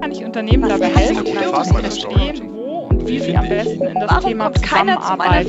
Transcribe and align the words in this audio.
Kann 0.00 0.12
ich 0.12 0.24
Unternehmen 0.24 0.68
dabei 0.68 0.86
helfen, 0.86 1.26
zu 1.26 1.74
verstehen, 1.74 2.50
wo 2.52 2.86
und 2.90 3.06
wie 3.08 3.18
sie 3.18 3.36
am 3.36 3.48
besten 3.48 3.82
in 3.82 3.94
das 3.94 4.10
Warum 4.10 4.30
Thema 4.30 4.52
Zusammenarbeit 4.52 5.46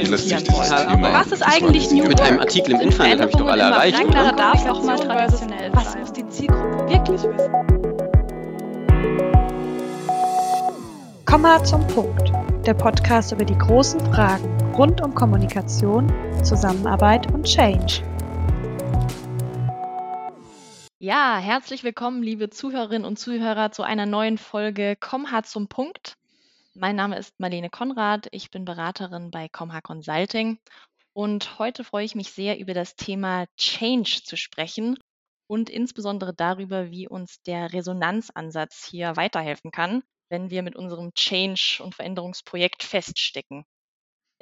dieses 0.00 0.30
wollen? 0.30 0.44
Thema 0.44 1.12
Was 1.14 1.32
ist 1.32 1.42
eigentlich 1.42 1.90
New 1.90 2.04
mit 2.04 2.20
einem 2.20 2.40
Artikel 2.40 2.74
im 2.74 2.80
Internet 2.82 3.20
habe 3.20 3.30
ich 3.30 3.36
doch 3.36 3.46
alle 3.46 3.62
erreicht, 3.62 4.04
oder? 4.04 4.32
darf 4.32 4.66
auch 4.68 4.82
mal 4.82 4.98
traditionell 4.98 5.70
Was 5.72 5.96
muss 5.96 6.12
die 6.12 6.28
Zielgruppe 6.28 6.90
wirklich 6.90 7.22
wissen? 7.22 7.52
Komma 11.24 11.64
zum 11.64 11.86
Punkt. 11.86 12.30
Der 12.66 12.74
Podcast 12.74 13.32
über 13.32 13.44
die 13.44 13.56
großen 13.56 14.00
Fragen 14.12 14.44
rund 14.76 15.00
um 15.00 15.14
Kommunikation, 15.14 16.12
Zusammenarbeit 16.42 17.32
und 17.32 17.44
Change. 17.44 18.02
Ja, 21.04 21.38
herzlich 21.38 21.82
willkommen, 21.82 22.22
liebe 22.22 22.48
Zuhörerinnen 22.48 23.04
und 23.04 23.18
Zuhörer, 23.18 23.72
zu 23.72 23.82
einer 23.82 24.06
neuen 24.06 24.38
Folge 24.38 24.94
Komm 24.94 25.32
hart 25.32 25.48
zum 25.48 25.66
Punkt. 25.66 26.16
Mein 26.74 26.94
Name 26.94 27.18
ist 27.18 27.40
Marlene 27.40 27.70
Konrad, 27.70 28.28
ich 28.30 28.52
bin 28.52 28.64
Beraterin 28.64 29.32
bei 29.32 29.48
Comha 29.48 29.80
Consulting 29.80 30.60
und 31.12 31.58
heute 31.58 31.82
freue 31.82 32.04
ich 32.04 32.14
mich 32.14 32.30
sehr, 32.30 32.60
über 32.60 32.72
das 32.72 32.94
Thema 32.94 33.46
Change 33.56 34.20
zu 34.22 34.36
sprechen 34.36 34.96
und 35.48 35.70
insbesondere 35.70 36.34
darüber, 36.34 36.92
wie 36.92 37.08
uns 37.08 37.42
der 37.42 37.72
Resonanzansatz 37.72 38.84
hier 38.88 39.16
weiterhelfen 39.16 39.72
kann, 39.72 40.04
wenn 40.28 40.50
wir 40.50 40.62
mit 40.62 40.76
unserem 40.76 41.12
Change- 41.14 41.80
und 41.82 41.96
Veränderungsprojekt 41.96 42.84
feststecken. 42.84 43.64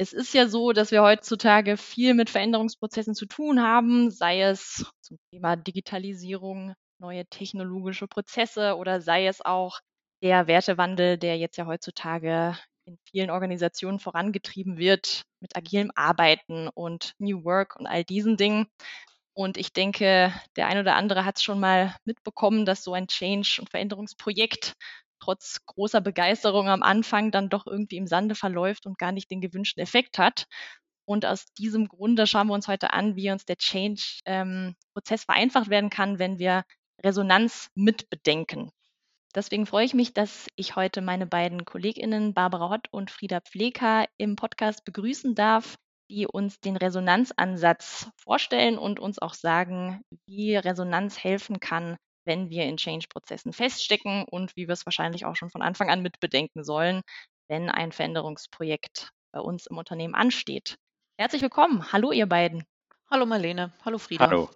Es 0.00 0.14
ist 0.14 0.32
ja 0.32 0.48
so, 0.48 0.72
dass 0.72 0.92
wir 0.92 1.02
heutzutage 1.02 1.77
viel 1.77 2.14
mit 2.14 2.30
Veränderungsprozessen 2.30 3.14
zu 3.14 3.27
tun 3.27 3.60
haben, 3.60 4.10
sei 4.10 4.40
es 4.40 4.86
zum 5.02 5.18
Thema 5.30 5.56
Digitalisierung, 5.56 6.73
neue 6.98 7.26
technologische 7.26 8.09
Prozesse 8.09 8.76
oder 8.76 9.02
sei 9.02 9.26
es 9.26 9.45
auch 9.45 9.78
der 10.23 10.46
Wertewandel, 10.46 11.18
der 11.18 11.36
jetzt 11.36 11.59
ja 11.59 11.66
heutzutage 11.66 12.56
in 12.87 12.96
vielen 13.10 13.28
Organisationen 13.28 13.98
vorangetrieben 13.98 14.78
wird 14.78 15.24
mit 15.40 15.54
agilem 15.54 15.90
Arbeiten 15.95 16.68
und 16.68 17.12
New 17.18 17.45
Work 17.45 17.76
und 17.76 17.87
all 17.87 18.02
diesen 18.02 18.38
Dingen. 18.38 18.68
Und 19.34 19.59
ich 19.59 19.74
denke, 19.74 20.32
der 20.56 20.66
ein 20.66 20.78
oder 20.78 20.95
andere 20.95 21.26
hat 21.26 21.37
es 21.37 21.43
schon 21.43 21.60
mal 21.60 21.95
mitbekommen, 22.06 22.65
dass 22.65 22.82
so 22.82 22.95
ein 22.95 23.06
Change- 23.06 23.59
und 23.60 23.68
Veränderungsprojekt 23.68 24.76
trotz 25.21 25.65
großer 25.66 26.01
Begeisterung 26.01 26.68
am 26.68 26.82
Anfang 26.82 27.30
dann 27.30 27.49
doch 27.49 27.66
irgendwie 27.66 27.96
im 27.96 28.07
Sande 28.07 28.35
verläuft 28.35 28.87
und 28.87 28.99
gar 28.99 29.13
nicht 29.13 29.30
den 29.30 29.40
gewünschten 29.40 29.82
Effekt 29.82 30.18
hat. 30.18 30.46
Und 31.04 31.27
aus 31.27 31.46
diesem 31.54 31.88
Grunde 31.88 32.27
schauen 32.27 32.49
wir 32.49 32.54
uns 32.54 32.68
heute 32.68 32.93
an, 32.93 33.16
wie 33.16 33.30
uns 33.30 33.45
der 33.45 33.57
Change-Prozess 33.57 35.24
vereinfacht 35.24 35.68
werden 35.68 35.90
kann, 35.90 36.18
wenn 36.18 36.38
wir 36.38 36.65
Resonanz 37.02 37.68
mitbedenken. 37.74 38.71
Deswegen 39.35 39.66
freue 39.66 39.85
ich 39.85 39.95
mich, 39.95 40.12
dass 40.12 40.49
ich 40.57 40.74
heute 40.74 41.02
meine 41.02 41.27
beiden 41.27 41.65
KollegInnen 41.65 42.34
Barbara 42.34 42.68
Hott 42.68 42.88
und 42.90 43.10
Frieda 43.10 43.40
Pfleker 43.40 44.07
im 44.16 44.34
Podcast 44.34 44.84
begrüßen 44.84 45.37
darf, 45.37 45.77
die 46.10 46.27
uns 46.27 46.59
den 46.60 46.77
Resonanzansatz 46.77 48.09
vorstellen 48.16 48.77
und 48.77 48.99
uns 48.99 49.21
auch 49.21 49.34
sagen, 49.34 50.02
wie 50.27 50.57
Resonanz 50.57 51.23
helfen 51.23 51.60
kann, 51.60 51.96
wenn 52.24 52.51
wir 52.51 52.65
in 52.65 52.76
Change-Prozessen 52.76 53.52
feststecken 53.52 54.24
und 54.24 54.57
wie 54.57 54.68
wir 54.68 54.73
es 54.73 54.87
wahrscheinlich 54.87 55.24
auch 55.24 55.37
schon 55.37 55.51
von 55.51 55.63
Anfang 55.63 55.90
an 55.90 56.02
mitbedenken 56.02 56.65
sollen, 56.65 57.02
wenn 57.49 57.71
ein 57.71 57.93
Veränderungsprojekt 57.93 59.10
bei 59.32 59.40
uns 59.40 59.66
im 59.66 59.79
Unternehmen 59.79 60.15
ansteht. 60.15 60.77
Herzlich 61.18 61.43
willkommen. 61.43 61.93
Hallo, 61.93 62.12
ihr 62.12 62.27
beiden. 62.27 62.65
Hallo 63.10 63.27
Marlene, 63.27 63.73
hallo 63.85 63.99
Frieda. 63.99 64.27
Hallo. 64.27 64.50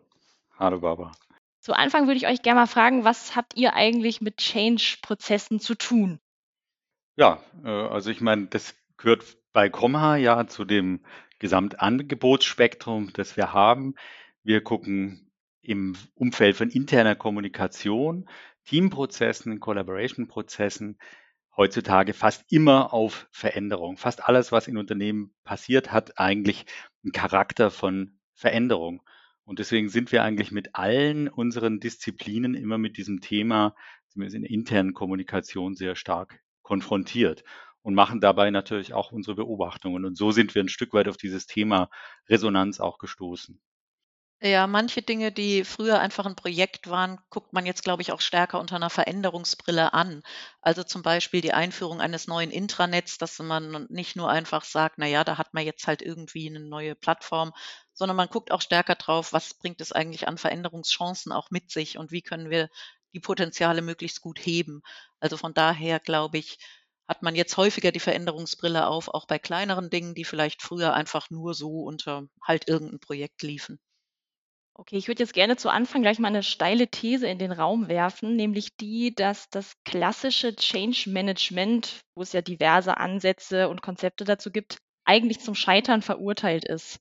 Hallo 0.58 0.80
Barbara. 0.80 1.12
Zu 1.60 1.72
Anfang 1.72 2.06
würde 2.06 2.18
ich 2.18 2.26
euch 2.26 2.42
gerne 2.42 2.60
mal 2.60 2.66
fragen, 2.66 3.04
was 3.04 3.34
habt 3.34 3.56
ihr 3.56 3.74
eigentlich 3.74 4.20
mit 4.20 4.36
Change-Prozessen 4.36 5.60
zu 5.60 5.74
tun? 5.74 6.20
Ja, 7.16 7.42
äh, 7.64 7.68
also 7.68 8.10
ich 8.10 8.20
meine, 8.20 8.46
das 8.46 8.74
gehört 8.96 9.36
bei 9.52 9.68
Comha 9.70 10.16
ja 10.16 10.46
zu 10.46 10.64
dem 10.64 11.04
Gesamtangebotsspektrum, 11.38 13.12
das 13.12 13.36
wir 13.36 13.52
haben. 13.52 13.94
Wir 14.42 14.62
gucken 14.62 15.23
im 15.64 15.94
Umfeld 16.14 16.56
von 16.56 16.70
interner 16.70 17.14
Kommunikation, 17.14 18.28
Teamprozessen, 18.64 19.60
Collaboration-Prozessen 19.60 20.98
heutzutage 21.56 22.14
fast 22.14 22.44
immer 22.50 22.92
auf 22.92 23.28
Veränderung. 23.30 23.96
Fast 23.96 24.24
alles, 24.28 24.52
was 24.52 24.68
in 24.68 24.76
Unternehmen 24.76 25.34
passiert, 25.44 25.92
hat 25.92 26.18
eigentlich 26.18 26.66
einen 27.02 27.12
Charakter 27.12 27.70
von 27.70 28.18
Veränderung. 28.34 29.02
Und 29.44 29.58
deswegen 29.58 29.88
sind 29.88 30.10
wir 30.10 30.22
eigentlich 30.22 30.50
mit 30.50 30.74
allen 30.74 31.28
unseren 31.28 31.78
Disziplinen 31.78 32.54
immer 32.54 32.78
mit 32.78 32.96
diesem 32.96 33.20
Thema, 33.20 33.74
zumindest 34.08 34.36
in 34.36 34.42
der 34.42 34.50
internen 34.50 34.94
Kommunikation, 34.94 35.74
sehr 35.74 35.96
stark 35.96 36.40
konfrontiert 36.62 37.44
und 37.82 37.94
machen 37.94 38.20
dabei 38.20 38.50
natürlich 38.50 38.94
auch 38.94 39.12
unsere 39.12 39.36
Beobachtungen. 39.36 40.06
Und 40.06 40.16
so 40.16 40.32
sind 40.32 40.54
wir 40.54 40.64
ein 40.64 40.70
Stück 40.70 40.94
weit 40.94 41.08
auf 41.08 41.18
dieses 41.18 41.46
Thema 41.46 41.90
Resonanz 42.28 42.80
auch 42.80 42.96
gestoßen. 42.98 43.60
Ja, 44.44 44.66
manche 44.68 45.00
Dinge, 45.02 45.32
die 45.32 45.64
früher 45.64 45.98
einfach 46.00 46.24
ein 46.26 46.36
Projekt 46.36 46.88
waren, 46.90 47.18
guckt 47.30 47.52
man 47.54 47.64
jetzt, 47.66 47.82
glaube 47.82 48.02
ich, 48.02 48.12
auch 48.12 48.20
stärker 48.20 48.60
unter 48.60 48.76
einer 48.76 48.90
Veränderungsbrille 48.90 49.92
an. 49.94 50.22
Also 50.60 50.82
zum 50.84 51.00
Beispiel 51.02 51.40
die 51.40 51.54
Einführung 51.54 52.00
eines 52.02 52.26
neuen 52.28 52.50
Intranets, 52.52 53.16
dass 53.18 53.38
man 53.38 53.86
nicht 53.88 54.14
nur 54.16 54.28
einfach 54.28 54.64
sagt, 54.64 54.98
na 54.98 55.06
ja, 55.06 55.24
da 55.24 55.38
hat 55.38 55.54
man 55.54 55.64
jetzt 55.64 55.86
halt 55.86 56.02
irgendwie 56.02 56.46
eine 56.48 56.60
neue 56.60 56.94
Plattform, 56.94 57.52
sondern 57.94 58.16
man 58.18 58.28
guckt 58.28 58.50
auch 58.52 58.60
stärker 58.60 58.96
drauf, 58.96 59.32
was 59.32 59.54
bringt 59.54 59.80
es 59.80 59.92
eigentlich 59.92 60.28
an 60.28 60.36
Veränderungschancen 60.38 61.32
auch 61.32 61.50
mit 61.50 61.70
sich 61.70 61.96
und 61.96 62.12
wie 62.12 62.20
können 62.22 62.50
wir 62.50 62.68
die 63.14 63.20
Potenziale 63.20 63.80
möglichst 63.80 64.20
gut 64.20 64.38
heben. 64.44 64.82
Also 65.20 65.38
von 65.38 65.54
daher, 65.54 66.00
glaube 66.00 66.36
ich, 66.38 66.58
hat 67.08 67.22
man 67.22 67.34
jetzt 67.34 67.56
häufiger 67.56 67.92
die 67.92 68.00
Veränderungsbrille 68.00 68.86
auf, 68.88 69.08
auch 69.08 69.26
bei 69.26 69.38
kleineren 69.38 69.88
Dingen, 69.88 70.14
die 70.14 70.24
vielleicht 70.24 70.60
früher 70.60 70.92
einfach 70.92 71.30
nur 71.30 71.54
so 71.54 71.80
unter 71.80 72.24
halt 72.42 72.68
irgendein 72.68 73.00
Projekt 73.00 73.42
liefen. 73.42 73.78
Okay, 74.76 74.96
ich 74.96 75.06
würde 75.06 75.22
jetzt 75.22 75.34
gerne 75.34 75.56
zu 75.56 75.68
Anfang 75.68 76.02
gleich 76.02 76.18
mal 76.18 76.28
eine 76.28 76.42
steile 76.42 76.88
These 76.88 77.28
in 77.28 77.38
den 77.38 77.52
Raum 77.52 77.88
werfen, 77.88 78.34
nämlich 78.34 78.76
die, 78.76 79.14
dass 79.14 79.48
das 79.48 79.74
klassische 79.84 80.56
Change 80.56 81.10
Management, 81.10 82.00
wo 82.16 82.22
es 82.22 82.32
ja 82.32 82.42
diverse 82.42 82.96
Ansätze 82.96 83.68
und 83.68 83.82
Konzepte 83.82 84.24
dazu 84.24 84.50
gibt, 84.50 84.78
eigentlich 85.04 85.38
zum 85.38 85.54
Scheitern 85.54 86.02
verurteilt 86.02 86.64
ist. 86.64 86.98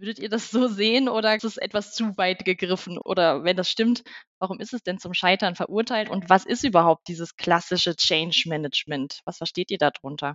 Würdet 0.00 0.18
ihr 0.18 0.30
das 0.30 0.50
so 0.50 0.66
sehen 0.66 1.08
oder 1.08 1.36
ist 1.36 1.44
es 1.44 1.58
etwas 1.58 1.94
zu 1.94 2.16
weit 2.16 2.44
gegriffen? 2.44 2.98
Oder 2.98 3.44
wenn 3.44 3.56
das 3.56 3.70
stimmt, 3.70 4.02
warum 4.40 4.58
ist 4.58 4.74
es 4.74 4.82
denn 4.82 4.98
zum 4.98 5.14
Scheitern 5.14 5.54
verurteilt? 5.54 6.10
Und 6.10 6.28
was 6.28 6.44
ist 6.44 6.64
überhaupt 6.64 7.06
dieses 7.06 7.36
klassische 7.36 7.94
Change 7.94 8.46
Management? 8.48 9.20
Was 9.26 9.38
versteht 9.38 9.70
ihr 9.70 9.78
darunter? 9.78 10.34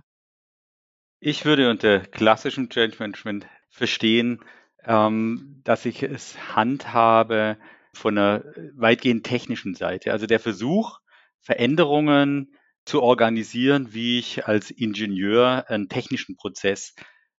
Ich 1.20 1.44
würde 1.44 1.68
unter 1.68 2.00
klassischem 2.00 2.70
Change 2.70 2.96
Management 2.98 3.46
verstehen, 3.68 4.42
ähm, 4.84 5.60
dass 5.64 5.84
ich 5.84 6.02
es 6.02 6.36
handhabe 6.54 7.58
von 7.94 8.16
einer 8.16 8.44
weitgehend 8.74 9.24
technischen 9.24 9.74
Seite. 9.74 10.12
Also 10.12 10.26
der 10.26 10.40
Versuch, 10.40 11.00
Veränderungen 11.40 12.54
zu 12.84 13.02
organisieren, 13.02 13.92
wie 13.92 14.18
ich 14.18 14.46
als 14.46 14.70
Ingenieur 14.70 15.68
einen 15.68 15.88
technischen 15.88 16.36
Prozess 16.36 16.94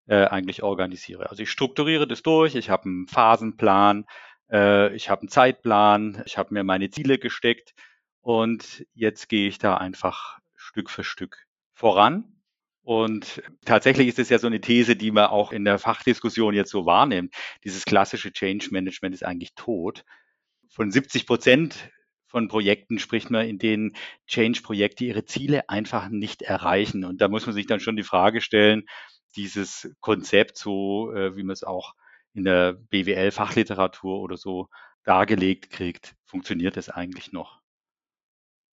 äh, 0.07 0.25
eigentlich 0.25 0.63
organisiere. 0.63 1.29
Also 1.29 1.43
ich 1.43 1.51
strukturiere 1.51 2.07
das 2.07 2.21
durch, 2.21 2.55
ich 2.55 2.69
habe 2.69 2.85
einen 2.85 3.07
Phasenplan, 3.07 4.05
äh, 4.51 4.93
ich 4.95 5.09
habe 5.09 5.21
einen 5.21 5.29
Zeitplan, 5.29 6.21
ich 6.25 6.37
habe 6.37 6.53
mir 6.53 6.63
meine 6.63 6.89
Ziele 6.89 7.17
gesteckt 7.17 7.73
und 8.21 8.85
jetzt 8.93 9.29
gehe 9.29 9.47
ich 9.47 9.57
da 9.59 9.77
einfach 9.77 10.39
Stück 10.55 10.89
für 10.89 11.03
Stück 11.03 11.45
voran. 11.73 12.38
Und 12.89 13.43
tatsächlich 13.65 14.07
ist 14.07 14.17
es 14.17 14.29
ja 14.29 14.39
so 14.39 14.47
eine 14.47 14.61
These, 14.61 14.95
die 14.95 15.11
man 15.11 15.27
auch 15.27 15.51
in 15.51 15.63
der 15.63 15.77
Fachdiskussion 15.77 16.55
jetzt 16.55 16.71
so 16.71 16.87
wahrnimmt. 16.87 17.35
Dieses 17.63 17.85
klassische 17.85 18.33
Change 18.33 18.69
Management 18.71 19.13
ist 19.13 19.23
eigentlich 19.23 19.53
tot. 19.53 20.03
Von 20.69 20.89
70 20.89 21.27
Prozent 21.27 21.91
von 22.25 22.47
Projekten 22.47 22.97
spricht 22.97 23.29
man, 23.29 23.47
in 23.47 23.59
denen 23.59 23.95
Change-Projekte 24.25 25.05
ihre 25.05 25.23
Ziele 25.23 25.69
einfach 25.69 26.09
nicht 26.09 26.41
erreichen. 26.41 27.05
Und 27.05 27.21
da 27.21 27.27
muss 27.27 27.45
man 27.45 27.53
sich 27.53 27.67
dann 27.67 27.79
schon 27.79 27.95
die 27.95 28.01
Frage 28.01 28.41
stellen, 28.41 28.87
dieses 29.35 29.95
Konzept, 29.99 30.57
so 30.57 31.13
äh, 31.13 31.35
wie 31.35 31.43
man 31.43 31.53
es 31.53 31.63
auch 31.63 31.93
in 32.33 32.43
der 32.43 32.73
BWL-Fachliteratur 32.73 34.19
oder 34.19 34.35
so 34.35 34.67
dargelegt 35.03 35.69
kriegt, 35.69 36.15
funktioniert 36.25 36.75
das 36.75 36.89
eigentlich 36.89 37.31
noch? 37.33 37.58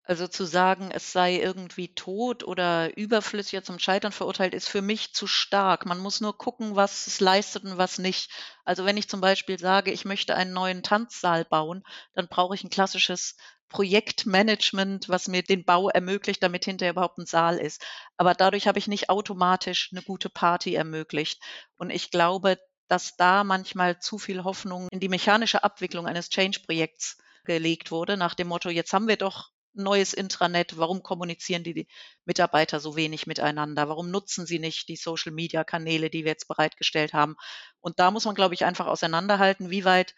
Also 0.08 0.29
zu 0.29 0.44
sagen, 0.44 0.91
es 0.93 1.12
sei 1.12 1.35
irgendwie 1.41 1.93
tot 1.93 2.44
oder 2.44 2.97
überflüssig 2.97 3.64
zum 3.64 3.81
Scheitern 3.81 4.12
verurteilt, 4.12 4.55
ist 4.55 4.69
für 4.69 4.81
mich 4.81 5.12
zu 5.14 5.26
stark. 5.26 5.85
Man 5.85 5.99
muss 5.99 6.20
nur 6.20 6.38
gucken, 6.38 6.76
was 6.76 7.08
es 7.08 7.19
leistet 7.19 7.64
und 7.64 7.76
was 7.76 7.99
nicht. 7.99 8.31
Also 8.64 8.85
wenn 8.85 8.97
ich 8.97 9.08
zum 9.08 9.20
Beispiel 9.20 9.58
sage, 9.58 9.91
ich 9.91 10.05
möchte 10.05 10.37
einen 10.37 10.53
neuen 10.53 10.85
Tanzsaal 10.85 11.44
bauen, 11.44 11.82
dann 12.14 12.29
brauche 12.29 12.55
ich 12.55 12.62
ein 12.62 12.70
klassisches 12.70 13.37
Projektmanagement, 13.69 15.08
was 15.08 15.26
mir 15.26 15.43
den 15.43 15.64
Bau 15.64 15.88
ermöglicht, 15.88 16.41
damit 16.41 16.64
hinterher 16.64 16.93
überhaupt 16.93 17.19
ein 17.19 17.26
Saal 17.26 17.58
ist. 17.58 17.85
Aber 18.17 18.35
dadurch 18.35 18.69
habe 18.69 18.79
ich 18.79 18.87
nicht 18.87 19.11
automatisch 19.11 19.91
eine 19.91 20.03
gute 20.03 20.31
Party 20.31 20.75
ermöglicht. 20.75 21.43
Und 21.79 21.91
ich 21.91 22.12
glaube, 22.12 22.58
dass 22.87 23.17
da 23.17 23.43
manchmal 23.43 23.99
zu 23.99 24.19
viel 24.19 24.44
Hoffnung 24.44 24.87
in 24.93 25.00
die 25.00 25.08
mechanische 25.08 25.64
Abwicklung 25.64 26.06
eines 26.06 26.31
Change-Projekts 26.31 27.19
gelegt 27.44 27.91
wurde, 27.91 28.17
nach 28.17 28.35
dem 28.35 28.47
Motto, 28.47 28.70
jetzt 28.70 28.93
haben 28.93 29.08
wir 29.08 29.17
doch 29.17 29.50
neues 29.82 30.12
Intranet? 30.14 30.78
Warum 30.78 31.02
kommunizieren 31.02 31.64
die 31.64 31.87
Mitarbeiter 32.25 32.81
so 32.81 32.96
wenig 32.96 33.26
miteinander? 33.26 33.88
Warum 33.88 34.11
nutzen 34.11 34.46
sie 34.46 34.58
nicht 34.58 34.88
die 34.88 34.96
Social-Media-Kanäle, 34.96 36.11
die 36.11 36.25
wir 36.25 36.32
jetzt 36.32 36.49
bereitgestellt 36.49 37.12
haben? 37.12 37.37
Und 37.81 37.99
da 37.99 38.11
muss 38.11 38.25
man, 38.25 38.34
glaube 38.34 38.55
ich, 38.55 38.64
einfach 38.64 38.87
auseinanderhalten, 38.87 39.70
wie 39.70 39.84
weit 39.84 40.14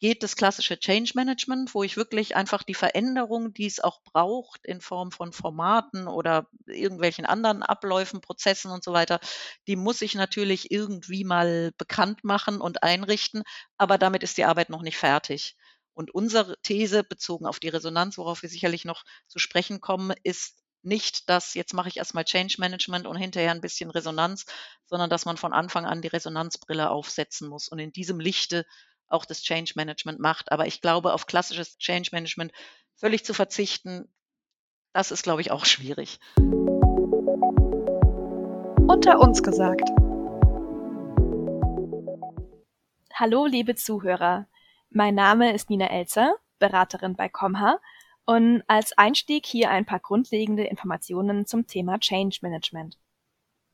geht 0.00 0.22
das 0.22 0.36
klassische 0.36 0.78
Change 0.78 1.12
Management, 1.14 1.74
wo 1.74 1.82
ich 1.82 1.96
wirklich 1.96 2.36
einfach 2.36 2.62
die 2.62 2.74
Veränderung, 2.74 3.52
die 3.52 3.66
es 3.66 3.80
auch 3.80 4.00
braucht 4.02 4.64
in 4.64 4.80
Form 4.80 5.10
von 5.10 5.32
Formaten 5.32 6.06
oder 6.06 6.46
irgendwelchen 6.66 7.26
anderen 7.26 7.62
Abläufen, 7.64 8.20
Prozessen 8.20 8.70
und 8.70 8.84
so 8.84 8.92
weiter, 8.92 9.18
die 9.66 9.76
muss 9.76 10.00
ich 10.02 10.14
natürlich 10.14 10.70
irgendwie 10.70 11.24
mal 11.24 11.72
bekannt 11.78 12.22
machen 12.22 12.60
und 12.60 12.82
einrichten, 12.84 13.42
aber 13.76 13.98
damit 13.98 14.22
ist 14.22 14.38
die 14.38 14.44
Arbeit 14.44 14.70
noch 14.70 14.82
nicht 14.82 14.96
fertig. 14.98 15.56
Und 15.98 16.14
unsere 16.14 16.56
These 16.62 17.02
bezogen 17.02 17.44
auf 17.44 17.58
die 17.58 17.70
Resonanz, 17.70 18.18
worauf 18.18 18.42
wir 18.42 18.48
sicherlich 18.48 18.84
noch 18.84 19.02
zu 19.26 19.40
sprechen 19.40 19.80
kommen, 19.80 20.14
ist 20.22 20.62
nicht, 20.82 21.28
dass 21.28 21.54
jetzt 21.54 21.74
mache 21.74 21.88
ich 21.88 21.96
erstmal 21.96 22.22
Change 22.22 22.54
Management 22.58 23.04
und 23.04 23.16
hinterher 23.16 23.50
ein 23.50 23.60
bisschen 23.60 23.90
Resonanz, 23.90 24.46
sondern 24.86 25.10
dass 25.10 25.24
man 25.24 25.36
von 25.36 25.52
Anfang 25.52 25.86
an 25.86 26.00
die 26.00 26.06
Resonanzbrille 26.06 26.88
aufsetzen 26.88 27.48
muss 27.48 27.66
und 27.66 27.80
in 27.80 27.90
diesem 27.90 28.20
Lichte 28.20 28.64
auch 29.08 29.24
das 29.24 29.42
Change 29.42 29.72
Management 29.74 30.20
macht. 30.20 30.52
Aber 30.52 30.68
ich 30.68 30.80
glaube, 30.80 31.12
auf 31.12 31.26
klassisches 31.26 31.78
Change 31.78 32.10
Management 32.12 32.52
völlig 32.94 33.24
zu 33.24 33.34
verzichten, 33.34 34.08
das 34.92 35.10
ist, 35.10 35.24
glaube 35.24 35.40
ich, 35.40 35.50
auch 35.50 35.64
schwierig. 35.64 36.20
Unter 38.86 39.18
uns 39.18 39.42
gesagt. 39.42 39.90
Hallo, 43.12 43.46
liebe 43.46 43.74
Zuhörer. 43.74 44.46
Mein 44.90 45.14
Name 45.14 45.52
ist 45.52 45.68
Nina 45.68 45.90
Elzer, 45.90 46.34
Beraterin 46.58 47.14
bei 47.14 47.28
Comha 47.28 47.78
und 48.24 48.62
als 48.68 48.96
Einstieg 48.96 49.44
hier 49.44 49.68
ein 49.70 49.84
paar 49.84 50.00
grundlegende 50.00 50.64
Informationen 50.64 51.44
zum 51.44 51.66
Thema 51.66 51.98
Change 51.98 52.38
Management. 52.40 52.98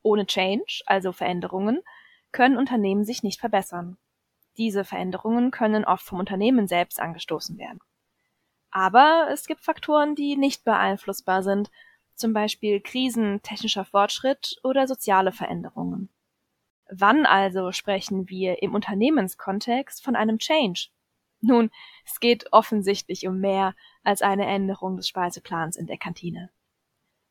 Ohne 0.01 0.25
Change, 0.25 0.83
also 0.85 1.13
Veränderungen, 1.13 1.81
können 2.33 2.57
Unternehmen 2.57 3.05
sich 3.05 3.23
nicht 3.23 3.39
verbessern. 3.39 3.97
Diese 4.57 4.83
Veränderungen 4.83 5.51
können 5.51 5.85
oft 5.85 6.03
vom 6.03 6.19
Unternehmen 6.19 6.67
selbst 6.67 6.99
angestoßen 6.99 7.57
werden. 7.57 7.79
Aber 8.69 9.29
es 9.31 9.47
gibt 9.47 9.61
Faktoren, 9.61 10.15
die 10.15 10.35
nicht 10.35 10.65
beeinflussbar 10.65 11.43
sind, 11.43 11.71
zum 12.13 12.33
Beispiel 12.33 12.81
Krisen, 12.81 13.41
technischer 13.41 13.85
Fortschritt 13.85 14.57
oder 14.63 14.85
soziale 14.85 15.31
Veränderungen. 15.31 16.09
Wann 16.89 17.25
also 17.25 17.71
sprechen 17.71 18.27
wir 18.27 18.61
im 18.61 18.75
Unternehmenskontext 18.75 20.03
von 20.03 20.17
einem 20.17 20.39
Change? 20.39 20.89
Nun, 21.45 21.69
es 22.05 22.19
geht 22.19 22.51
offensichtlich 22.51 23.27
um 23.27 23.39
mehr 23.39 23.75
als 24.03 24.23
eine 24.23 24.47
Änderung 24.47 24.97
des 24.97 25.07
Speiseplans 25.07 25.75
in 25.77 25.85
der 25.85 25.97
Kantine. 25.97 26.49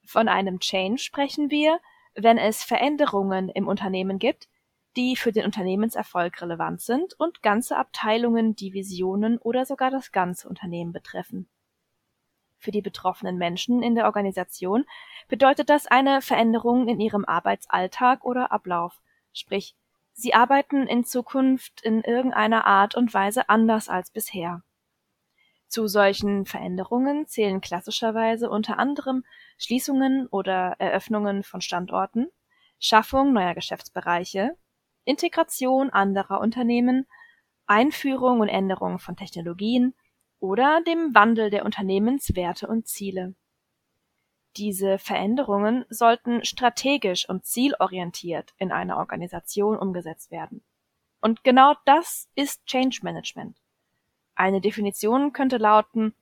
Von 0.07 0.29
einem 0.29 0.61
Change 0.61 1.03
sprechen 1.03 1.51
wir, 1.51 1.81
wenn 2.15 2.39
es 2.39 2.63
Veränderungen 2.63 3.49
im 3.49 3.67
Unternehmen 3.67 4.21
gibt, 4.21 4.49
die 4.97 5.17
für 5.17 5.33
den 5.33 5.45
Unternehmenserfolg 5.45 6.41
relevant 6.41 6.81
sind 6.81 7.15
und 7.19 7.43
ganze 7.43 7.77
Abteilungen, 7.77 8.55
Divisionen 8.55 9.39
oder 9.39 9.67
sogar 9.67 9.91
das 9.91 10.13
ganze 10.13 10.49
Unternehmen 10.49 10.93
betreffen. 10.93 11.49
Für 12.59 12.71
die 12.71 12.83
betroffenen 12.83 13.37
Menschen 13.37 13.83
in 13.83 13.97
der 13.97 14.05
Organisation 14.07 14.85
bedeutet 15.27 15.69
das 15.69 15.89
eine 15.89 16.23
Veränderung 16.23 16.87
in 16.87 17.01
ihrem 17.01 17.25
Arbeitsalltag 17.25 18.25
oder 18.25 18.53
Ablauf, 18.53 19.03
sprich, 19.33 19.75
sie 20.15 20.35
arbeiten 20.35 20.87
in 20.87 21.05
Zukunft 21.05 21.83
in 21.83 22.03
irgendeiner 22.03 22.67
Art 22.67 22.95
und 22.95 23.13
Weise 23.13 23.49
anders 23.49 23.89
als 23.89 24.11
bisher. 24.11 24.63
Zu 25.69 25.89
solchen 25.89 26.47
Veränderungen 26.47 27.27
zählen 27.27 27.61
klassischerweise 27.61 28.49
unter 28.49 28.79
anderem 28.79 29.25
Schließungen 29.59 30.29
oder 30.29 30.77
Eröffnungen 30.79 31.43
von 31.43 31.61
Standorten, 31.61 32.29
Schaffung 32.79 33.33
neuer 33.33 33.55
Geschäftsbereiche, 33.55 34.57
Integration 35.05 35.91
anderer 35.91 36.41
Unternehmen, 36.41 37.07
Einführung 37.67 38.41
und 38.41 38.49
Änderung 38.49 38.99
von 38.99 39.17
Technologien 39.17 39.95
oder 40.39 40.81
dem 40.87 41.15
Wandel 41.15 41.51
der 41.51 41.65
Unternehmenswerte 41.65 42.67
und 42.69 42.87
Ziele. 42.87 43.35
Diese 44.57 44.99
Veränderungen 44.99 45.85
sollten 45.89 46.45
strategisch 46.45 47.29
und 47.29 47.45
zielorientiert 47.45 48.55
in 48.59 48.71
einer 48.71 48.99
Organisation 48.99 49.77
umgesetzt 49.77 50.31
werden. 50.31 50.63
Und 51.21 51.43
genau 51.43 51.75
das 51.87 52.29
ist 52.35 52.65
Change 52.67 53.01
Management. 53.03 53.57
Eine 54.37 54.61
Definition 54.61 55.33
könnte 55.33 55.57
lauten, 55.57 56.15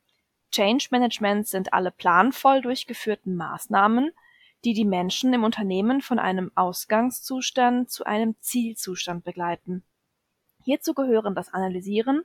Change 0.51 0.89
Management 0.91 1.49
sind 1.49 1.73
alle 1.73 1.91
planvoll 1.91 2.61
durchgeführten 2.61 3.35
Maßnahmen, 3.37 4.13
die 4.65 4.75
die 4.75 4.85
Menschen 4.85 5.33
im 5.33 5.45
Unternehmen 5.45 6.03
von 6.03 6.19
einem 6.19 6.53
Ausgangszustand 6.55 7.91
zu 7.91 8.05
einem 8.05 8.37
Zielzustand 8.41 9.25
begleiten. 9.25 9.83
Hierzu 10.63 10.95
gehören 10.95 11.35
das 11.35 11.53
Analysieren, 11.53 12.23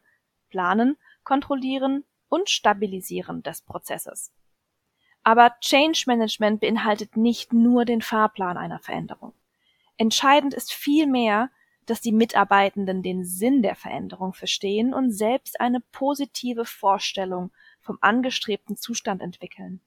Planen, 0.50 0.98
Kontrollieren 1.24 2.06
und 2.30 2.50
Stabilisieren 2.50 3.44
des 3.44 3.62
Prozesses. 3.62 4.32
Aber 5.28 5.60
Change 5.60 6.06
Management 6.08 6.62
beinhaltet 6.62 7.18
nicht 7.18 7.52
nur 7.52 7.84
den 7.84 8.02
Fahrplan 8.02 8.56
einer 8.56 8.80
Veränderung. 8.80 9.34
Entscheidend 9.98 10.54
ist 10.54 10.72
vielmehr, 10.72 11.50
dass 11.86 12.00
die 12.00 12.14
Mitarbeitenden 12.14 13.04
den 13.04 13.26
Sinn 13.26 13.62
der 13.62 13.76
Veränderung 13.76 14.32
verstehen 14.32 14.94
und 14.94 15.12
selbst 15.12 15.60
eine 15.60 15.82
positive 15.92 16.64
Vorstellung 16.64 17.52
vom 17.82 17.98
angestrebten 18.00 18.78
Zustand 18.78 19.22
entwickeln. 19.22 19.82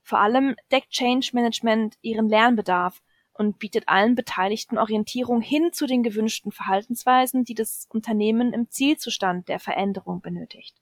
Vor 0.00 0.20
allem 0.20 0.56
deckt 0.72 0.88
Change 0.88 1.32
Management 1.34 1.98
ihren 2.00 2.30
Lernbedarf 2.30 3.02
und 3.34 3.58
bietet 3.58 3.86
allen 3.86 4.14
Beteiligten 4.14 4.78
Orientierung 4.78 5.42
hin 5.42 5.74
zu 5.74 5.86
den 5.86 6.02
gewünschten 6.02 6.52
Verhaltensweisen, 6.52 7.44
die 7.44 7.54
das 7.54 7.86
Unternehmen 7.90 8.54
im 8.54 8.70
Zielzustand 8.70 9.50
der 9.50 9.60
Veränderung 9.60 10.22
benötigt. 10.22 10.74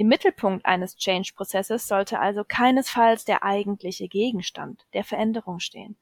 Im 0.00 0.08
Mittelpunkt 0.08 0.64
eines 0.64 0.96
Change-Prozesses 0.96 1.86
sollte 1.86 2.20
also 2.20 2.42
keinesfalls 2.42 3.26
der 3.26 3.44
eigentliche 3.44 4.08
Gegenstand 4.08 4.86
der 4.94 5.04
Veränderung 5.04 5.60
stehen. 5.60 5.98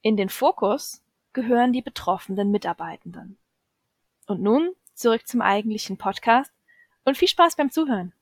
In 0.00 0.16
den 0.16 0.30
Fokus 0.30 1.04
gehören 1.34 1.74
die 1.74 1.82
betroffenen 1.82 2.50
Mitarbeitenden. 2.50 3.36
Und 4.26 4.40
nun 4.40 4.74
zurück 4.94 5.28
zum 5.28 5.42
eigentlichen 5.42 5.98
Podcast 5.98 6.50
und 7.04 7.18
viel 7.18 7.28
Spaß 7.28 7.56
beim 7.56 7.70
Zuhören. 7.70 8.14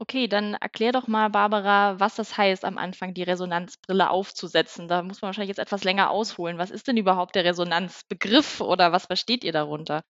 Okay, 0.00 0.28
dann 0.28 0.54
erklär 0.54 0.92
doch 0.92 1.08
mal, 1.08 1.28
Barbara, 1.28 1.98
was 1.98 2.14
das 2.14 2.36
heißt, 2.36 2.64
am 2.64 2.78
Anfang 2.78 3.14
die 3.14 3.24
Resonanzbrille 3.24 4.10
aufzusetzen. 4.10 4.86
Da 4.86 5.02
muss 5.02 5.20
man 5.20 5.30
wahrscheinlich 5.30 5.48
jetzt 5.48 5.58
etwas 5.58 5.82
länger 5.82 6.10
ausholen. 6.10 6.56
Was 6.56 6.70
ist 6.70 6.86
denn 6.86 6.96
überhaupt 6.96 7.34
der 7.34 7.44
Resonanzbegriff 7.44 8.60
oder 8.60 8.92
was 8.92 9.06
versteht 9.06 9.42
ihr 9.42 9.50
darunter? 9.50 10.04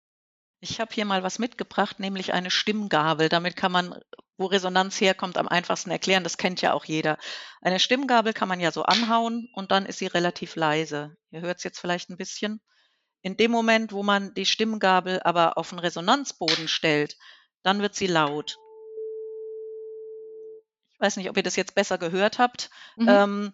Ich 0.60 0.78
habe 0.78 0.92
hier 0.92 1.06
mal 1.06 1.22
was 1.22 1.38
mitgebracht, 1.38 2.00
nämlich 2.00 2.34
eine 2.34 2.50
Stimmgabel. 2.50 3.30
Damit 3.30 3.56
kann 3.56 3.72
man, 3.72 3.98
wo 4.36 4.44
Resonanz 4.44 5.00
herkommt, 5.00 5.38
am 5.38 5.48
einfachsten 5.48 5.90
erklären. 5.90 6.22
Das 6.22 6.36
kennt 6.36 6.60
ja 6.60 6.74
auch 6.74 6.84
jeder. 6.84 7.16
Eine 7.62 7.80
Stimmgabel 7.80 8.34
kann 8.34 8.48
man 8.48 8.60
ja 8.60 8.72
so 8.72 8.82
anhauen 8.82 9.48
und 9.54 9.70
dann 9.70 9.86
ist 9.86 10.00
sie 10.00 10.06
relativ 10.06 10.54
leise. 10.56 11.16
Ihr 11.30 11.40
hört 11.40 11.58
es 11.58 11.64
jetzt 11.64 11.80
vielleicht 11.80 12.10
ein 12.10 12.18
bisschen. 12.18 12.60
In 13.22 13.38
dem 13.38 13.50
Moment, 13.50 13.92
wo 13.92 14.02
man 14.02 14.34
die 14.34 14.44
Stimmgabel 14.44 15.22
aber 15.22 15.56
auf 15.56 15.70
den 15.70 15.78
Resonanzboden 15.78 16.68
stellt, 16.68 17.16
dann 17.62 17.80
wird 17.80 17.94
sie 17.94 18.06
laut 18.06 18.58
weiß 20.98 21.16
nicht, 21.16 21.30
ob 21.30 21.36
ihr 21.36 21.42
das 21.42 21.56
jetzt 21.56 21.74
besser 21.74 21.98
gehört 21.98 22.38
habt. 22.38 22.70
Mhm. 22.96 23.08
Ähm, 23.08 23.52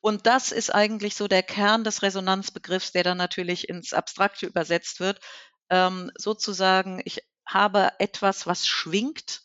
und 0.00 0.26
das 0.26 0.50
ist 0.50 0.74
eigentlich 0.74 1.14
so 1.14 1.28
der 1.28 1.42
Kern 1.42 1.84
des 1.84 2.02
Resonanzbegriffs, 2.02 2.92
der 2.92 3.04
dann 3.04 3.18
natürlich 3.18 3.68
ins 3.68 3.92
Abstrakte 3.92 4.46
übersetzt 4.46 5.00
wird. 5.00 5.20
Ähm, 5.68 6.10
sozusagen, 6.16 7.02
ich 7.04 7.22
habe 7.46 7.92
etwas, 7.98 8.46
was 8.46 8.66
schwingt 8.66 9.42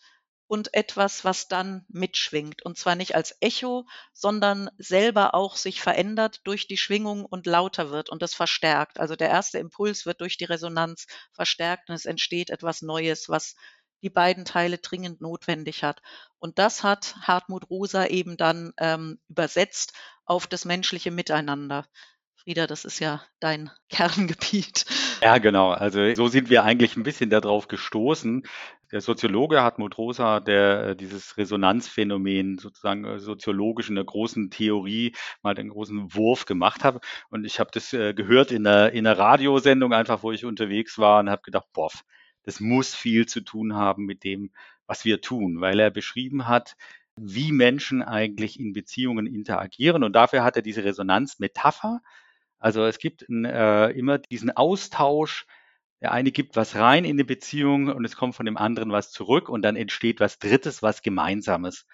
und 0.48 0.74
etwas, 0.74 1.26
was 1.26 1.48
dann 1.48 1.86
mitschwingt. 1.90 2.64
Und 2.64 2.78
zwar 2.78 2.96
nicht 2.96 3.16
als 3.16 3.36
Echo, 3.42 3.88
sondern 4.14 4.70
selber 4.78 5.34
auch 5.34 5.56
sich 5.58 5.82
verändert 5.82 6.42
durch 6.44 6.68
die 6.68 6.78
Schwingung 6.78 7.26
und 7.26 7.48
lauter 7.48 7.90
wird 7.90 8.10
und 8.10 8.22
das 8.22 8.34
verstärkt. 8.36 9.00
Also 9.00 9.16
der 9.16 9.30
erste 9.30 9.58
Impuls 9.58 10.06
wird 10.06 10.22
durch 10.22 10.38
die 10.38 10.46
Resonanz 10.46 11.08
verstärkt 11.34 11.90
und 11.90 11.96
es 11.96 12.06
entsteht 12.06 12.50
etwas 12.50 12.82
Neues, 12.82 13.28
was 13.28 13.56
die 14.04 14.10
beiden 14.12 14.46
Teile 14.46 14.78
dringend 14.78 15.20
notwendig 15.20 15.84
hat. 15.84 16.02
Und 16.46 16.60
das 16.60 16.84
hat 16.84 17.16
Hartmut 17.24 17.72
Rosa 17.72 18.06
eben 18.06 18.38
dann 18.38 18.72
ähm, 18.78 19.18
übersetzt 19.30 19.94
auf 20.26 20.46
das 20.46 20.64
menschliche 20.64 21.10
Miteinander. 21.10 21.88
Frieda, 22.36 22.68
das 22.68 22.86
ist 22.86 23.00
ja 23.00 23.24
dein 23.40 23.72
Kerngebiet. 23.90 24.86
Ja, 25.24 25.40
genau. 25.40 25.72
Also 25.72 26.14
so 26.14 26.28
sind 26.28 26.52
wir 26.52 26.64
eigentlich 26.64 26.98
ein 26.98 27.02
bisschen 27.02 27.32
darauf 27.32 27.68
gestoßen. 27.68 28.44
Der 28.92 29.02
Soziologe 29.02 29.64
Hartmut 29.64 29.98
Rosa, 29.98 30.40
der 30.40 30.90
äh, 30.90 30.96
dieses 30.96 31.36
Resonanzphänomen 31.36 32.60
sozusagen 32.60 33.06
äh, 33.06 33.18
soziologisch 33.18 33.90
in 33.90 33.96
der 33.96 34.06
großen 34.06 34.52
Theorie 34.52 35.16
mal 35.42 35.56
den 35.56 35.70
großen 35.70 36.14
Wurf 36.14 36.46
gemacht 36.46 36.84
hat. 36.84 37.04
Und 37.32 37.46
ich 37.46 37.60
habe 37.60 37.72
das 37.74 37.92
äh, 37.92 38.14
gehört 38.14 38.52
in 38.52 38.68
einer, 38.68 38.92
in 38.92 39.08
einer 39.08 39.18
Radiosendung 39.18 39.94
einfach, 39.94 40.22
wo 40.22 40.32
ich 40.32 40.46
unterwegs 40.46 41.00
war 41.00 41.22
und 41.22 41.32
habe 41.32 41.42
gedacht, 41.42 41.66
boah, 41.74 41.90
das 42.44 42.60
muss 42.60 42.94
viel 42.94 43.26
zu 43.26 43.42
tun 43.42 43.74
haben 43.74 44.06
mit 44.06 44.24
dem, 44.24 44.52
was 44.88 45.06
wir 45.06 45.22
tun, 45.22 45.62
weil 45.62 45.80
er 45.80 45.92
beschrieben 45.92 46.48
hat, 46.48 46.76
wie 47.18 47.52
Menschen 47.52 48.02
eigentlich 48.04 48.60
in 48.60 48.74
Beziehungen 48.74 49.26
interagieren. 49.26 50.04
Und 50.04 50.14
dafür 50.14 50.44
hat 50.44 50.56
er 50.56 50.62
diese 50.62 50.84
Resonanzmetapher 50.84 52.02
also 52.66 52.84
es 52.86 52.98
gibt 52.98 53.26
äh, 53.30 53.92
immer 53.92 54.18
diesen 54.18 54.50
Austausch. 54.50 55.46
Der 56.02 56.12
eine 56.12 56.32
gibt 56.32 56.56
was 56.56 56.76
rein 56.76 57.06
in 57.06 57.12
eine 57.16 57.24
Beziehung 57.24 57.90
und 57.90 58.06
es 58.06 58.16
kommt 58.16 58.36
von 58.36 58.48
dem 58.48 58.58
anderen 58.58 58.92
was 58.92 59.12
zurück 59.12 59.50
und 59.50 59.62
dann 59.62 59.76
entsteht 59.76 60.20
was 60.20 60.40
Drittes, 60.40 60.82
was 60.82 61.04
Gemeinsames. 61.04 61.86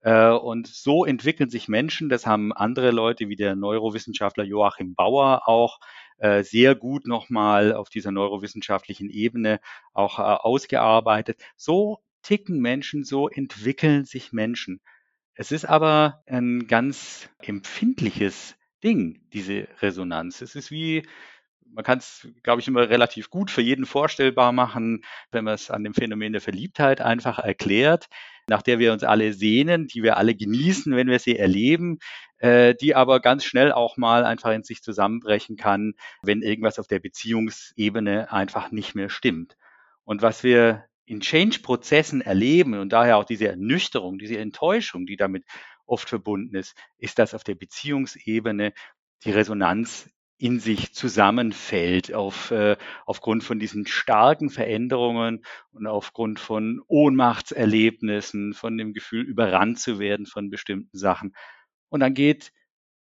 Äh, 0.00 0.30
und 0.30 0.66
so 0.66 1.04
entwickeln 1.04 1.50
sich 1.50 1.68
Menschen. 1.68 2.08
Das 2.08 2.26
haben 2.26 2.52
andere 2.52 2.90
Leute 2.90 3.28
wie 3.28 3.36
der 3.36 3.54
Neurowissenschaftler 3.54 4.42
Joachim 4.42 4.96
Bauer 4.96 5.42
auch 5.46 5.78
äh, 6.18 6.42
sehr 6.42 6.74
gut 6.74 7.06
nochmal 7.06 7.72
auf 7.72 7.88
dieser 7.88 8.10
neurowissenschaftlichen 8.10 9.10
Ebene 9.10 9.60
auch 9.92 10.18
äh, 10.18 10.22
ausgearbeitet. 10.22 11.40
So 11.56 12.00
ticken 12.22 12.60
Menschen, 12.60 13.04
so 13.04 13.28
entwickeln 13.28 14.04
sich 14.04 14.32
Menschen. 14.32 14.80
Es 15.34 15.52
ist 15.52 15.64
aber 15.64 16.22
ein 16.26 16.66
ganz 16.66 17.28
empfindliches 17.40 18.56
Ding, 18.82 19.20
diese 19.32 19.68
Resonanz. 19.80 20.40
Es 20.42 20.54
ist 20.54 20.70
wie, 20.70 21.06
man 21.64 21.84
kann 21.84 21.98
es, 21.98 22.28
glaube 22.42 22.60
ich, 22.60 22.68
immer 22.68 22.88
relativ 22.88 23.30
gut 23.30 23.50
für 23.50 23.62
jeden 23.62 23.86
vorstellbar 23.86 24.52
machen, 24.52 25.04
wenn 25.30 25.44
man 25.44 25.54
es 25.54 25.70
an 25.70 25.84
dem 25.84 25.94
Phänomen 25.94 26.32
der 26.32 26.42
Verliebtheit 26.42 27.00
einfach 27.00 27.38
erklärt, 27.38 28.08
nach 28.48 28.62
der 28.62 28.78
wir 28.78 28.92
uns 28.92 29.04
alle 29.04 29.32
sehnen, 29.32 29.86
die 29.86 30.02
wir 30.02 30.16
alle 30.16 30.34
genießen, 30.34 30.94
wenn 30.96 31.08
wir 31.08 31.18
sie 31.18 31.36
erleben, 31.36 31.98
äh, 32.38 32.74
die 32.74 32.94
aber 32.94 33.20
ganz 33.20 33.44
schnell 33.44 33.72
auch 33.72 33.96
mal 33.96 34.24
einfach 34.24 34.52
in 34.52 34.62
sich 34.62 34.82
zusammenbrechen 34.82 35.56
kann, 35.56 35.94
wenn 36.22 36.42
irgendwas 36.42 36.78
auf 36.78 36.86
der 36.86 37.00
Beziehungsebene 37.00 38.32
einfach 38.32 38.70
nicht 38.70 38.94
mehr 38.94 39.10
stimmt. 39.10 39.56
Und 40.04 40.22
was 40.22 40.42
wir 40.42 40.87
in 41.08 41.20
Change-Prozessen 41.20 42.20
erleben 42.20 42.74
und 42.74 42.92
daher 42.92 43.16
auch 43.16 43.24
diese 43.24 43.48
Ernüchterung, 43.48 44.18
diese 44.18 44.38
Enttäuschung, 44.38 45.06
die 45.06 45.16
damit 45.16 45.44
oft 45.86 46.08
verbunden 46.08 46.54
ist, 46.54 46.76
ist, 46.98 47.18
dass 47.18 47.34
auf 47.34 47.44
der 47.44 47.54
Beziehungsebene 47.54 48.72
die 49.24 49.30
Resonanz 49.30 50.10
in 50.36 50.60
sich 50.60 50.92
zusammenfällt 50.92 52.14
auf, 52.14 52.52
äh, 52.52 52.76
aufgrund 53.06 53.42
von 53.42 53.58
diesen 53.58 53.86
starken 53.86 54.50
Veränderungen 54.50 55.44
und 55.72 55.86
aufgrund 55.86 56.38
von 56.38 56.80
Ohnmachtserlebnissen, 56.86 58.54
von 58.54 58.78
dem 58.78 58.92
Gefühl, 58.92 59.24
überrannt 59.24 59.80
zu 59.80 59.98
werden 59.98 60.26
von 60.26 60.50
bestimmten 60.50 60.96
Sachen. 60.96 61.34
Und 61.88 62.00
dann 62.00 62.14
geht 62.14 62.52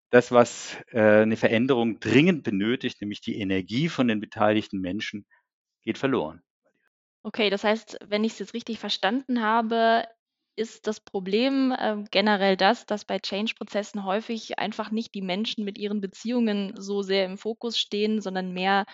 das, 0.10 0.32
was 0.32 0.76
äh, 0.92 1.22
eine 1.22 1.38
Veränderung 1.38 2.02
dringend 2.02 2.44
benötigt, 2.44 3.00
nämlich 3.00 3.22
die 3.22 3.40
Energie 3.40 3.88
von 3.88 4.10
den 4.10 4.20
beteiligten 4.20 4.82
Menschen, 4.82 5.26
geht 5.84 5.98
verloren. 5.98 6.42
Okay, 7.24 7.50
das 7.50 7.64
heißt, 7.64 7.98
wenn 8.06 8.24
ich 8.24 8.34
es 8.34 8.40
jetzt 8.40 8.54
richtig 8.54 8.80
verstanden 8.80 9.42
habe, 9.42 10.06
ist 10.56 10.88
das 10.88 11.00
Problem 11.00 11.72
äh, 11.72 12.04
generell 12.12 12.58
das, 12.58 12.86
dass 12.86 13.06
bei 13.06 13.20
Change-Prozessen 13.20 14.04
häufig 14.04 14.60
einfach 14.60 14.92
nicht 14.92 15.14
die 15.16 15.22
Menschen 15.22 15.64
mit 15.64 15.78
ihren 15.78 16.02
Beziehungen 16.02 16.74
so 16.78 17.02
sehr 17.04 17.26
im 17.26 17.38
Fokus 17.38 17.78
stehen, 17.78 18.22
sondern 18.22 18.52
mehr 18.52 18.86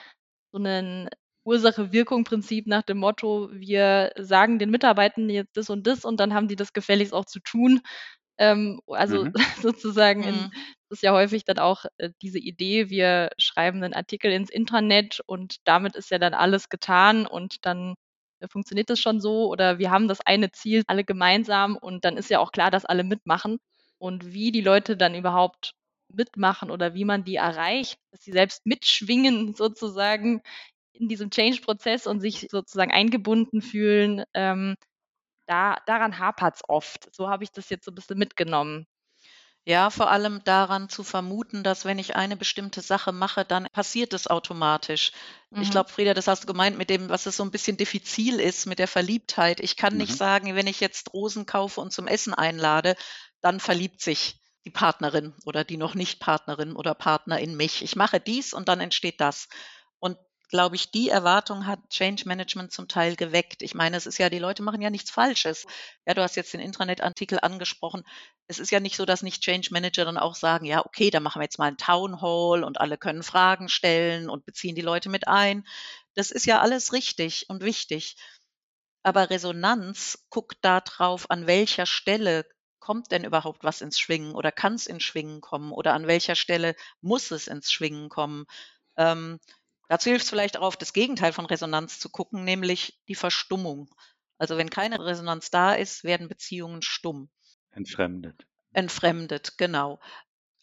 so 0.52 0.60
ein 0.60 1.10
Ursache-Wirkung-Prinzip 1.46 2.68
nach 2.68 2.84
dem 2.84 2.98
Motto, 2.98 3.50
wir 3.54 4.12
sagen 4.18 4.60
den 4.60 4.70
Mitarbeitern 4.70 5.30
jetzt 5.30 5.56
das 5.56 5.70
und 5.70 5.88
das 5.88 6.04
und 6.06 6.20
dann 6.20 6.34
haben 6.34 6.50
die 6.50 6.58
das 6.58 6.74
gefälligst 6.74 7.14
auch 7.14 7.26
zu 7.26 7.40
tun. 7.40 7.82
Ähm, 8.38 8.82
also 8.88 9.26
mhm. 9.26 9.34
sozusagen, 9.62 10.24
in, 10.24 10.36
mhm. 10.36 10.52
das 10.90 11.00
ist 11.00 11.04
ja 11.04 11.14
häufig 11.14 11.46
dann 11.46 11.60
auch 11.60 11.86
äh, 11.98 12.12
diese 12.22 12.40
Idee, 12.40 12.90
wir 12.90 13.30
schreiben 13.38 13.84
einen 13.84 13.94
Artikel 13.94 14.32
ins 14.32 14.50
Intranet 14.50 15.22
und 15.26 15.58
damit 15.66 15.96
ist 15.96 16.12
ja 16.12 16.20
dann 16.20 16.34
alles 16.34 16.70
getan 16.70 17.26
und 17.26 17.66
dann 17.66 17.96
funktioniert 18.50 18.90
das 18.90 19.00
schon 19.00 19.20
so 19.20 19.48
oder 19.50 19.80
wir 19.80 19.92
haben 19.92 20.08
das 20.08 20.22
eine 20.22 20.52
Ziel 20.52 20.84
alle 20.88 21.04
gemeinsam 21.04 21.78
und 21.78 22.06
dann 22.06 22.18
ist 22.18 22.30
ja 22.30 22.40
auch 22.40 22.52
klar, 22.52 22.72
dass 22.72 22.86
alle 22.86 23.04
mitmachen. 23.04 23.60
Und 24.00 24.34
wie 24.34 24.52
die 24.52 24.62
Leute 24.62 24.96
dann 24.98 25.16
überhaupt 25.16 25.74
mitmachen 26.10 26.72
oder 26.72 26.94
wie 26.94 27.06
man 27.06 27.24
die 27.24 27.36
erreicht, 27.36 27.98
dass 28.12 28.22
sie 28.24 28.32
selbst 28.32 28.66
mitschwingen 28.66 29.56
sozusagen 29.56 30.42
in 30.94 31.08
diesem 31.10 31.30
Change-Prozess 31.32 32.08
und 32.08 32.22
sich 32.22 32.48
sozusagen 32.52 32.92
eingebunden 32.92 33.62
fühlen, 33.62 34.24
ähm, 34.34 34.76
da, 35.48 35.78
daran 35.88 36.20
hapert 36.20 36.56
es 36.58 36.64
oft. 36.68 37.14
So 37.16 37.30
habe 37.30 37.44
ich 37.44 37.52
das 37.52 37.70
jetzt 37.70 37.86
so 37.86 37.92
ein 37.92 37.96
bisschen 37.96 38.18
mitgenommen. 38.20 38.88
Ja, 39.68 39.90
vor 39.90 40.10
allem 40.10 40.42
daran 40.46 40.88
zu 40.88 41.04
vermuten, 41.04 41.62
dass 41.62 41.84
wenn 41.84 42.00
ich 42.00 42.16
eine 42.16 42.38
bestimmte 42.38 42.80
Sache 42.80 43.12
mache, 43.12 43.44
dann 43.44 43.68
passiert 43.74 44.14
es 44.14 44.28
automatisch. 44.28 45.12
Ich 45.52 45.68
mhm. 45.68 45.72
glaube, 45.72 45.90
Frieda, 45.90 46.14
das 46.14 46.30
hast 46.30 46.44
du 46.44 46.48
gemeint 46.48 46.78
mit 46.78 46.90
dem, 46.90 47.10
was 47.10 47.26
es 47.26 47.36
so 47.36 47.44
ein 47.44 47.52
bisschen 47.52 47.76
diffizil 47.76 48.40
ist 48.40 48.66
mit 48.66 48.80
der 48.80 48.88
Verliebtheit. 48.88 49.60
Ich 49.60 49.76
kann 49.76 49.98
nicht 49.98 50.14
mhm. 50.14 50.16
sagen, 50.16 50.56
wenn 50.56 50.68
ich 50.68 50.80
jetzt 50.80 51.14
Rosen 51.14 51.46
kaufe 51.46 51.82
und 51.82 51.92
zum 51.92 52.08
Essen 52.08 52.34
einlade, 52.34 52.96
dann 53.42 53.60
verliebt 53.60 54.00
sich 54.00 54.40
die 54.64 54.70
Partnerin 54.70 55.34
oder 55.44 55.66
die 55.66 55.76
noch 55.76 55.96
nicht 55.96 56.22
Partnerin 56.22 56.74
oder 56.74 56.96
Partner 56.96 57.38
in 57.38 57.58
mich. 57.58 57.84
Ich 57.84 57.98
mache 57.98 58.22
dies 58.22 58.54
und 58.54 58.70
dann 58.70 58.80
entsteht 58.80 59.20
das. 59.20 59.50
Und 60.00 60.18
glaube 60.50 60.76
ich, 60.76 60.92
die 60.92 61.10
Erwartung 61.10 61.66
hat 61.66 61.80
Change 61.90 62.24
Management 62.26 62.72
zum 62.72 62.88
Teil 62.88 63.16
geweckt. 63.16 63.62
Ich 63.62 63.76
meine, 63.76 63.98
es 63.98 64.06
ist 64.06 64.18
ja, 64.18 64.30
die 64.30 64.40
Leute 64.40 64.64
machen 64.64 64.82
ja 64.82 64.90
nichts 64.90 65.12
Falsches. 65.12 65.66
Ja, 66.06 66.14
du 66.14 66.22
hast 66.22 66.36
jetzt 66.36 66.54
den 66.54 66.62
Intranet-Artikel 66.62 67.40
angesprochen. 67.42 68.04
Es 68.48 68.60
ist 68.60 68.72
ja 68.72 68.80
nicht 68.80 68.96
so, 68.96 69.06
dass 69.06 69.24
nicht 69.24 69.42
Change 69.42 69.70
Manager 69.72 70.06
dann 70.06 70.18
auch 70.18 70.36
sagen, 70.36 70.66
ja, 70.66 70.86
okay, 70.86 71.10
dann 71.10 71.24
machen 71.24 71.40
wir 71.40 71.46
jetzt 71.46 71.60
mal 71.60 71.68
ein 71.68 71.78
Town 71.78 72.22
Hall 72.22 72.64
und 72.64 72.80
alle 72.80 72.98
können 72.98 73.24
Fragen 73.24 73.70
stellen 73.70 74.30
und 74.30 74.46
beziehen 74.46 74.76
die 74.76 74.82
Leute 74.82 75.10
mit 75.10 75.28
ein. 75.28 75.66
Das 76.16 76.32
ist 76.32 76.46
ja 76.46 76.62
alles 76.62 76.94
richtig 76.94 77.46
und 77.50 77.64
wichtig. 77.64 78.16
Aber 79.04 79.30
Resonanz 79.30 80.26
guckt 80.30 80.58
darauf, 80.62 81.30
an 81.30 81.48
welcher 81.48 81.86
Stelle 81.86 82.46
kommt 82.80 83.12
denn 83.12 83.26
überhaupt 83.26 83.64
was 83.64 83.82
ins 83.82 84.00
Schwingen 84.00 84.34
oder 84.34 84.52
kann 84.52 84.76
es 84.76 84.88
ins 84.88 85.04
Schwingen 85.04 85.42
kommen 85.42 85.72
oder 85.72 85.94
an 85.94 86.08
welcher 86.08 86.36
Stelle 86.36 86.76
muss 87.02 87.32
es 87.32 87.48
ins 87.48 87.72
Schwingen 87.72 88.10
kommen. 88.10 88.46
Ähm, 88.98 89.40
Dazu 89.88 90.10
hilft 90.10 90.26
es 90.26 90.30
vielleicht 90.30 90.58
auch 90.58 90.64
auf 90.64 90.78
das 90.78 90.94
Gegenteil 90.94 91.34
von 91.34 91.46
Resonanz 91.46 92.00
zu 92.00 92.10
gucken, 92.10 92.44
nämlich 92.44 93.02
die 93.08 93.16
Verstummung. 93.16 93.94
Also 94.38 94.58
wenn 94.58 94.70
keine 94.70 95.00
Resonanz 95.04 95.50
da 95.50 95.74
ist, 95.74 96.04
werden 96.04 96.28
Beziehungen 96.28 96.82
stumm. 96.82 97.30
Entfremdet. 97.72 98.46
Entfremdet, 98.74 99.58
genau. 99.58 100.00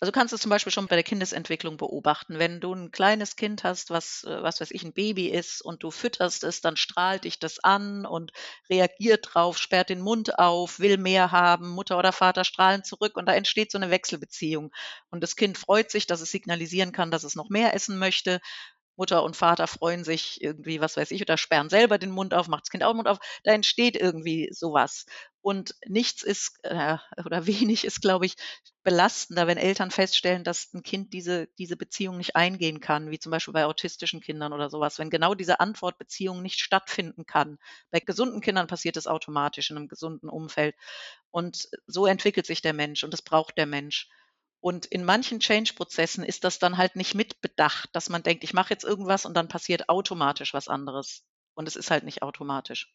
Also 0.01 0.13
kannst 0.13 0.35
du 0.35 0.39
zum 0.39 0.51
Beispiel 0.51 0.73
schon 0.73 0.89
bei 0.89 0.97
der 0.97 1.05
Kindesentwicklung 1.05 1.79
beobachten. 1.79 2.39
Wenn 2.39 2.61
du 2.61 2.75
ein 2.75 2.91
kleines 2.91 3.37
Kind 3.37 3.65
hast, 3.65 3.91
was, 3.91 4.25
äh, 4.25 4.43
was 4.43 4.61
weiß 4.61 4.71
ich, 4.73 4.83
ein 4.85 4.93
Baby 4.93 5.29
ist 5.29 5.63
und 5.63 5.83
du 5.83 5.91
fütterst 5.91 6.45
es, 6.45 6.61
dann 6.61 6.77
strahlt 6.77 7.25
dich 7.25 7.39
das 7.39 7.61
an 7.65 8.07
und 8.07 8.33
reagiert 8.71 9.31
drauf, 9.33 9.59
sperrt 9.59 9.91
den 9.91 10.01
Mund 10.03 10.39
auf, 10.39 10.81
will 10.81 10.99
mehr 10.99 11.33
haben, 11.33 11.71
Mutter 11.71 11.99
oder 11.99 12.13
Vater 12.13 12.45
strahlen 12.45 12.85
zurück 12.85 13.17
und 13.17 13.27
da 13.27 13.35
entsteht 13.35 13.73
so 13.73 13.79
eine 13.79 13.91
Wechselbeziehung. 13.91 14.73
Und 15.11 15.23
das 15.23 15.37
Kind 15.37 15.59
freut 15.59 15.91
sich, 15.91 16.07
dass 16.07 16.21
es 16.21 16.31
signalisieren 16.31 16.93
kann, 16.93 17.11
dass 17.11 17.25
es 17.25 17.37
noch 17.37 17.49
mehr 17.49 17.75
essen 17.75 17.99
möchte. 17.99 18.41
Mutter 18.97 19.23
und 19.23 19.37
Vater 19.37 19.67
freuen 19.67 20.05
sich 20.05 20.41
irgendwie, 20.43 20.81
was 20.81 20.97
weiß 20.97 21.11
ich, 21.11 21.23
oder 21.23 21.37
sperren 21.37 21.69
selber 21.69 21.99
den 21.99 22.11
Mund 22.11 22.35
auf, 22.35 22.49
macht 22.49 22.65
das 22.65 22.71
Kind 22.71 22.85
auch 22.85 22.93
den 22.93 22.97
Mund 22.99 23.09
auf. 23.09 23.19
Da 23.43 23.53
entsteht 23.53 23.97
irgendwie 23.97 24.49
sowas. 24.53 25.07
Und 25.41 25.75
nichts 25.87 26.23
ist 26.23 26.59
äh, 26.63 26.97
oder 27.25 27.47
wenig 27.47 27.85
ist, 27.85 28.01
glaube 28.01 28.27
ich, 28.27 28.35
belastender, 28.83 29.47
wenn 29.47 29.59
Eltern 29.59 29.91
feststellen, 29.91 30.45
dass 30.45 30.73
ein 30.75 30.83
Kind 30.83 31.13
diese, 31.13 31.49
diese 31.59 31.77
Beziehung 31.77 32.17
nicht 32.19 32.37
eingehen 32.37 32.81
kann, 32.81 33.11
wie 33.11 33.19
zum 33.19 33.31
Beispiel 33.31 33.55
bei 33.55 33.65
autistischen 33.65 34.21
Kindern 34.21 34.53
oder 34.53 34.71
sowas. 34.71 34.99
Wenn 34.99 35.11
genau 35.11 35.35
diese 35.35 35.61
Antwortbeziehung 35.61 36.43
nicht 36.43 36.61
stattfinden 36.61 37.27
kann. 37.27 37.59
Bei 37.91 38.01
gesunden 38.01 38.41
Kindern 38.41 38.67
passiert 38.67 38.97
es 38.97 39.07
automatisch 39.07 39.71
in 39.71 39.77
einem 39.77 39.89
gesunden 39.89 40.29
Umfeld. 40.29 40.75
Und 41.31 41.69
so 41.87 42.07
entwickelt 42.07 42.47
sich 42.47 42.63
der 42.63 42.73
Mensch 42.73 43.05
und 43.05 43.13
das 43.13 43.23
braucht 43.23 43.59
der 43.59 43.67
Mensch. 43.67 44.09
Und 44.65 44.87
in 44.87 45.05
manchen 45.05 45.41
Change-Prozessen 45.41 46.25
ist 46.25 46.43
das 46.43 46.59
dann 46.59 46.79
halt 46.79 46.97
nicht 46.97 47.15
mitbedacht, 47.15 47.91
dass 47.93 48.09
man 48.09 48.23
denkt, 48.23 48.45
ich 48.45 48.55
mache 48.55 48.73
jetzt 48.73 48.83
irgendwas 48.83 49.27
und 49.27 49.37
dann 49.37 49.47
passiert 49.47 49.91
automatisch 49.91 50.55
was 50.55 50.69
anderes. 50.69 51.23
Und 51.53 51.69
es 51.69 51.77
ist 51.77 51.91
halt 51.91 52.03
nicht 52.03 52.23
automatisch. 52.23 52.91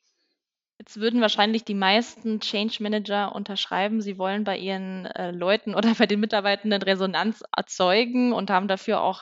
Jetzt 0.79 0.99
würden 0.99 1.21
wahrscheinlich 1.21 1.65
die 1.65 1.75
meisten 1.75 2.39
Change 2.39 2.81
Manager 2.81 3.35
unterschreiben, 3.35 4.01
sie 4.01 4.17
wollen 4.17 4.45
bei 4.45 4.57
ihren 4.57 5.05
äh, 5.05 5.29
Leuten 5.29 5.75
oder 5.75 5.93
bei 5.93 6.07
den 6.07 6.19
Mitarbeitenden 6.19 6.81
Resonanz 6.81 7.43
erzeugen 7.55 8.33
und 8.33 8.49
haben 8.49 8.67
dafür 8.67 9.01
auch 9.01 9.21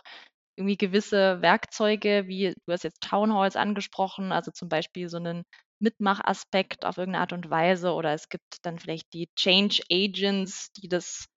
irgendwie 0.55 0.77
gewisse 0.77 1.41
Werkzeuge, 1.41 2.27
wie 2.27 2.53
du 2.65 2.71
hast 2.71 2.85
jetzt 2.85 3.01
Town 3.01 3.33
Halls 3.33 3.57
angesprochen, 3.57 4.31
also 4.31 4.51
zum 4.51 4.69
Beispiel 4.69 5.09
so 5.09 5.17
einen 5.17 5.43
Mitmachaspekt 5.79 6.85
auf 6.85 6.97
irgendeine 6.97 7.23
Art 7.23 7.33
und 7.33 7.49
Weise 7.49 7.91
oder 7.91 8.13
es 8.13 8.29
gibt 8.29 8.59
dann 8.61 8.79
vielleicht 8.79 9.11
die 9.11 9.27
Change 9.35 9.81
Agents, 9.91 10.71
die 10.71 10.87
das 10.87 11.27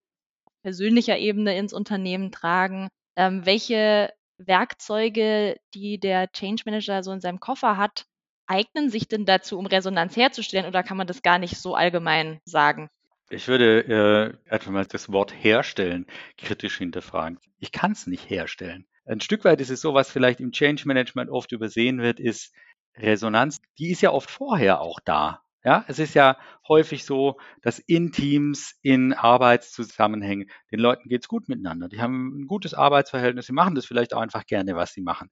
persönlicher 0.62 1.18
Ebene 1.18 1.56
ins 1.56 1.72
Unternehmen 1.72 2.32
tragen. 2.32 2.88
Ähm, 3.16 3.44
welche 3.44 4.12
Werkzeuge, 4.38 5.56
die 5.74 5.98
der 5.98 6.30
Change 6.32 6.62
Manager 6.66 7.02
so 7.02 7.12
in 7.12 7.20
seinem 7.20 7.40
Koffer 7.40 7.76
hat, 7.76 8.06
eignen 8.46 8.90
sich 8.90 9.06
denn 9.06 9.26
dazu, 9.26 9.58
um 9.58 9.66
Resonanz 9.66 10.16
herzustellen 10.16 10.66
oder 10.66 10.82
kann 10.82 10.96
man 10.96 11.06
das 11.06 11.22
gar 11.22 11.38
nicht 11.38 11.56
so 11.56 11.74
allgemein 11.74 12.40
sagen? 12.44 12.88
Ich 13.28 13.46
würde 13.46 14.36
äh, 14.48 14.52
einfach 14.52 14.72
mal 14.72 14.84
das 14.84 15.12
Wort 15.12 15.32
herstellen 15.32 16.06
kritisch 16.36 16.78
hinterfragen. 16.78 17.38
Ich 17.60 17.70
kann 17.70 17.92
es 17.92 18.08
nicht 18.08 18.28
herstellen. 18.28 18.86
Ein 19.04 19.20
Stück 19.20 19.44
weit 19.44 19.60
ist 19.60 19.70
es 19.70 19.80
so, 19.80 19.94
was 19.94 20.10
vielleicht 20.10 20.40
im 20.40 20.50
Change 20.50 20.82
Management 20.86 21.30
oft 21.30 21.52
übersehen 21.52 22.00
wird, 22.00 22.18
ist 22.18 22.52
Resonanz. 22.96 23.60
Die 23.78 23.90
ist 23.90 24.02
ja 24.02 24.10
oft 24.10 24.30
vorher 24.30 24.80
auch 24.80 24.98
da. 25.04 25.42
Ja, 25.62 25.84
es 25.88 25.98
ist 25.98 26.14
ja 26.14 26.38
häufig 26.68 27.04
so, 27.04 27.36
dass 27.62 27.78
in 27.78 28.12
Teams, 28.12 28.78
in 28.82 29.12
Arbeitszusammenhängen, 29.12 30.50
den 30.72 30.80
Leuten 30.80 31.08
geht's 31.08 31.28
gut 31.28 31.48
miteinander. 31.48 31.88
Die 31.88 32.00
haben 32.00 32.40
ein 32.42 32.46
gutes 32.46 32.72
Arbeitsverhältnis, 32.72 33.46
sie 33.46 33.52
machen 33.52 33.74
das 33.74 33.84
vielleicht 33.84 34.14
auch 34.14 34.20
einfach 34.22 34.46
gerne, 34.46 34.74
was 34.74 34.92
sie 34.94 35.02
machen. 35.02 35.28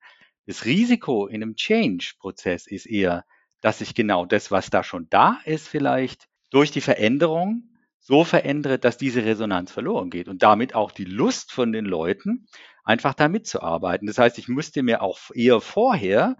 Das 0.47 0.65
Risiko 0.67 1.27
in 1.27 1.43
einem 1.43 1.57
Change-Prozess 1.57 2.67
ist 2.67 2.87
eher, 2.87 3.25
dass 3.63 3.79
sich 3.79 3.95
genau 3.95 4.27
das, 4.27 4.51
was 4.51 4.69
da 4.71 4.85
schon 4.85 5.07
da 5.09 5.41
ist, 5.45 5.67
vielleicht 5.67 6.27
durch 6.51 6.71
die 6.71 6.81
Veränderung 6.83 7.65
so 7.99 8.23
verändert, 8.25 8.85
dass 8.85 8.99
diese 8.99 9.25
Resonanz 9.25 9.73
verloren 9.73 10.11
geht 10.11 10.29
und 10.29 10.43
damit 10.43 10.75
auch 10.75 10.93
die 10.93 11.05
Lust 11.05 11.53
von 11.53 11.73
den 11.73 11.85
Leuten, 11.85 12.47
einfach 12.85 13.15
da 13.15 13.29
mitzuarbeiten. 13.29 14.07
Das 14.07 14.19
heißt, 14.19 14.39
ich 14.39 14.49
müsste 14.49 14.83
mir 14.83 15.03
auch 15.03 15.19
eher 15.35 15.61
vorher 15.61 16.37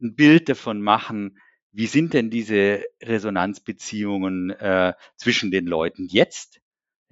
ein 0.00 0.14
Bild 0.14 0.48
davon 0.48 0.80
machen, 0.80 1.38
wie 1.72 1.86
sind 1.86 2.14
denn 2.14 2.30
diese 2.30 2.84
Resonanzbeziehungen 3.02 4.50
äh, 4.50 4.94
zwischen 5.16 5.50
den 5.50 5.66
Leuten 5.66 6.06
jetzt? 6.08 6.60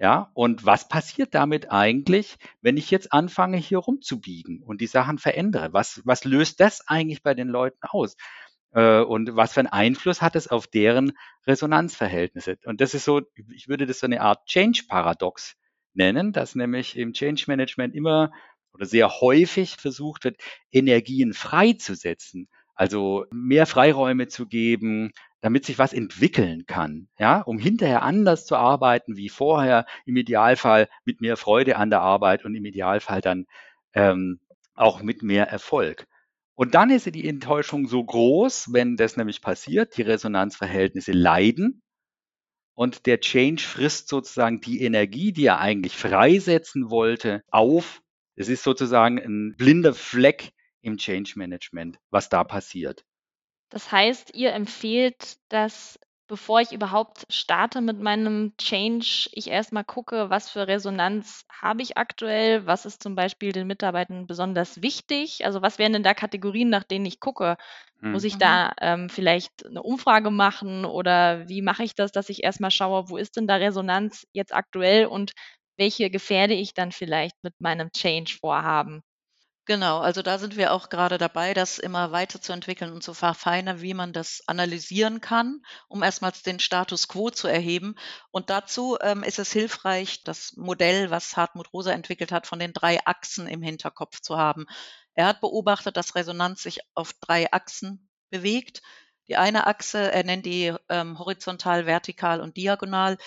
Ja, 0.00 0.30
und 0.34 0.64
was 0.64 0.88
passiert 0.88 1.34
damit 1.34 1.72
eigentlich, 1.72 2.36
wenn 2.60 2.76
ich 2.76 2.90
jetzt 2.92 3.12
anfange, 3.12 3.56
hier 3.56 3.78
rumzubiegen 3.78 4.62
und 4.62 4.80
die 4.80 4.86
Sachen 4.86 5.18
verändere? 5.18 5.72
Was, 5.72 6.02
was 6.04 6.24
löst 6.24 6.60
das 6.60 6.86
eigentlich 6.86 7.22
bei 7.22 7.34
den 7.34 7.48
Leuten 7.48 7.80
aus? 7.82 8.16
Äh, 8.72 9.00
und 9.00 9.34
was 9.34 9.54
für 9.54 9.60
einen 9.60 9.68
Einfluss 9.68 10.22
hat 10.22 10.36
es 10.36 10.48
auf 10.48 10.68
deren 10.68 11.12
Resonanzverhältnisse? 11.46 12.58
Und 12.64 12.80
das 12.80 12.94
ist 12.94 13.04
so, 13.04 13.22
ich 13.52 13.68
würde 13.68 13.86
das 13.86 13.98
so 13.98 14.06
eine 14.06 14.20
Art 14.20 14.46
Change-Paradox 14.46 15.56
nennen, 15.94 16.32
dass 16.32 16.54
nämlich 16.54 16.96
im 16.96 17.12
Change 17.12 17.44
Management 17.48 17.94
immer 17.94 18.30
oder 18.72 18.86
sehr 18.86 19.20
häufig 19.20 19.76
versucht 19.76 20.24
wird, 20.24 20.36
Energien 20.70 21.32
freizusetzen. 21.32 22.48
Also 22.78 23.26
mehr 23.32 23.66
Freiräume 23.66 24.28
zu 24.28 24.46
geben, 24.46 25.10
damit 25.40 25.64
sich 25.66 25.80
was 25.80 25.92
entwickeln 25.92 26.64
kann, 26.66 27.08
ja, 27.18 27.40
um 27.40 27.58
hinterher 27.58 28.02
anders 28.02 28.46
zu 28.46 28.54
arbeiten 28.54 29.16
wie 29.16 29.28
vorher, 29.28 29.84
im 30.06 30.16
Idealfall 30.16 30.88
mit 31.04 31.20
mehr 31.20 31.36
Freude 31.36 31.76
an 31.76 31.90
der 31.90 32.02
Arbeit 32.02 32.44
und 32.44 32.54
im 32.54 32.64
Idealfall 32.64 33.20
dann 33.20 33.46
ähm, 33.94 34.38
auch 34.74 35.02
mit 35.02 35.24
mehr 35.24 35.48
Erfolg. 35.48 36.06
Und 36.54 36.76
dann 36.76 36.90
ist 36.90 37.12
die 37.12 37.28
Enttäuschung 37.28 37.88
so 37.88 38.04
groß, 38.04 38.72
wenn 38.72 38.96
das 38.96 39.16
nämlich 39.16 39.42
passiert, 39.42 39.96
die 39.96 40.02
Resonanzverhältnisse 40.02 41.10
leiden 41.10 41.82
und 42.74 43.06
der 43.06 43.18
Change 43.18 43.60
frisst 43.60 44.08
sozusagen 44.08 44.60
die 44.60 44.82
Energie, 44.82 45.32
die 45.32 45.46
er 45.46 45.58
eigentlich 45.58 45.96
freisetzen 45.96 46.90
wollte, 46.90 47.42
auf. 47.50 48.02
Es 48.36 48.48
ist 48.48 48.62
sozusagen 48.62 49.18
ein 49.18 49.56
blinder 49.56 49.94
Fleck 49.94 50.52
im 50.82 50.96
Change 50.96 51.32
Management, 51.36 51.98
was 52.10 52.28
da 52.28 52.44
passiert. 52.44 53.04
Das 53.70 53.92
heißt, 53.92 54.34
ihr 54.34 54.52
empfehlt, 54.52 55.36
dass 55.48 55.98
bevor 56.26 56.60
ich 56.60 56.72
überhaupt 56.72 57.24
starte 57.30 57.80
mit 57.80 58.00
meinem 58.00 58.52
Change, 58.58 59.30
ich 59.32 59.48
erstmal 59.48 59.84
gucke, 59.84 60.28
was 60.30 60.50
für 60.50 60.68
Resonanz 60.68 61.44
habe 61.50 61.82
ich 61.82 61.96
aktuell, 61.96 62.66
was 62.66 62.84
ist 62.84 63.02
zum 63.02 63.14
Beispiel 63.14 63.52
den 63.52 63.66
Mitarbeitern 63.66 64.26
besonders 64.26 64.82
wichtig, 64.82 65.44
also 65.46 65.62
was 65.62 65.78
wären 65.78 65.94
denn 65.94 66.02
da 66.02 66.12
Kategorien, 66.14 66.68
nach 66.68 66.84
denen 66.84 67.06
ich 67.06 67.18
gucke? 67.18 67.56
Hm. 68.00 68.12
Muss 68.12 68.24
ich 68.24 68.34
mhm. 68.34 68.38
da 68.40 68.72
ähm, 68.80 69.08
vielleicht 69.08 69.66
eine 69.66 69.82
Umfrage 69.82 70.30
machen 70.30 70.84
oder 70.84 71.48
wie 71.48 71.62
mache 71.62 71.82
ich 71.82 71.94
das, 71.94 72.12
dass 72.12 72.28
ich 72.28 72.44
erstmal 72.44 72.70
schaue, 72.70 73.08
wo 73.08 73.16
ist 73.16 73.36
denn 73.36 73.46
da 73.46 73.56
Resonanz 73.56 74.26
jetzt 74.32 74.54
aktuell 74.54 75.06
und 75.06 75.32
welche 75.78 76.10
gefährde 76.10 76.54
ich 76.54 76.74
dann 76.74 76.92
vielleicht 76.92 77.36
mit 77.42 77.54
meinem 77.58 77.90
Change-Vorhaben? 77.92 79.02
Genau, 79.68 79.98
also 80.00 80.22
da 80.22 80.38
sind 80.38 80.56
wir 80.56 80.72
auch 80.72 80.88
gerade 80.88 81.18
dabei, 81.18 81.52
das 81.52 81.76
immer 81.78 82.10
weiterzuentwickeln 82.10 82.90
und 82.90 83.02
zu 83.02 83.12
verfeinern, 83.12 83.82
wie 83.82 83.92
man 83.92 84.14
das 84.14 84.42
analysieren 84.46 85.20
kann, 85.20 85.60
um 85.88 86.02
erstmals 86.02 86.42
den 86.42 86.58
Status 86.58 87.06
quo 87.06 87.28
zu 87.28 87.48
erheben. 87.48 87.94
Und 88.30 88.48
dazu 88.48 88.96
ähm, 89.02 89.22
ist 89.22 89.38
es 89.38 89.52
hilfreich, 89.52 90.24
das 90.24 90.56
Modell, 90.56 91.10
was 91.10 91.36
Hartmut 91.36 91.70
Rosa 91.74 91.92
entwickelt 91.92 92.32
hat, 92.32 92.46
von 92.46 92.58
den 92.58 92.72
drei 92.72 92.98
Achsen 93.04 93.46
im 93.46 93.60
Hinterkopf 93.60 94.20
zu 94.22 94.38
haben. 94.38 94.64
Er 95.12 95.26
hat 95.26 95.42
beobachtet, 95.42 95.98
dass 95.98 96.14
Resonanz 96.14 96.62
sich 96.62 96.80
auf 96.94 97.12
drei 97.20 97.52
Achsen 97.52 98.08
bewegt. 98.30 98.80
Die 99.28 99.36
eine 99.36 99.66
Achse, 99.66 100.10
er 100.10 100.24
nennt 100.24 100.46
die 100.46 100.74
ähm, 100.88 101.18
horizontal, 101.18 101.84
vertikal 101.84 102.40
und 102.40 102.56
diagonal, 102.56 103.18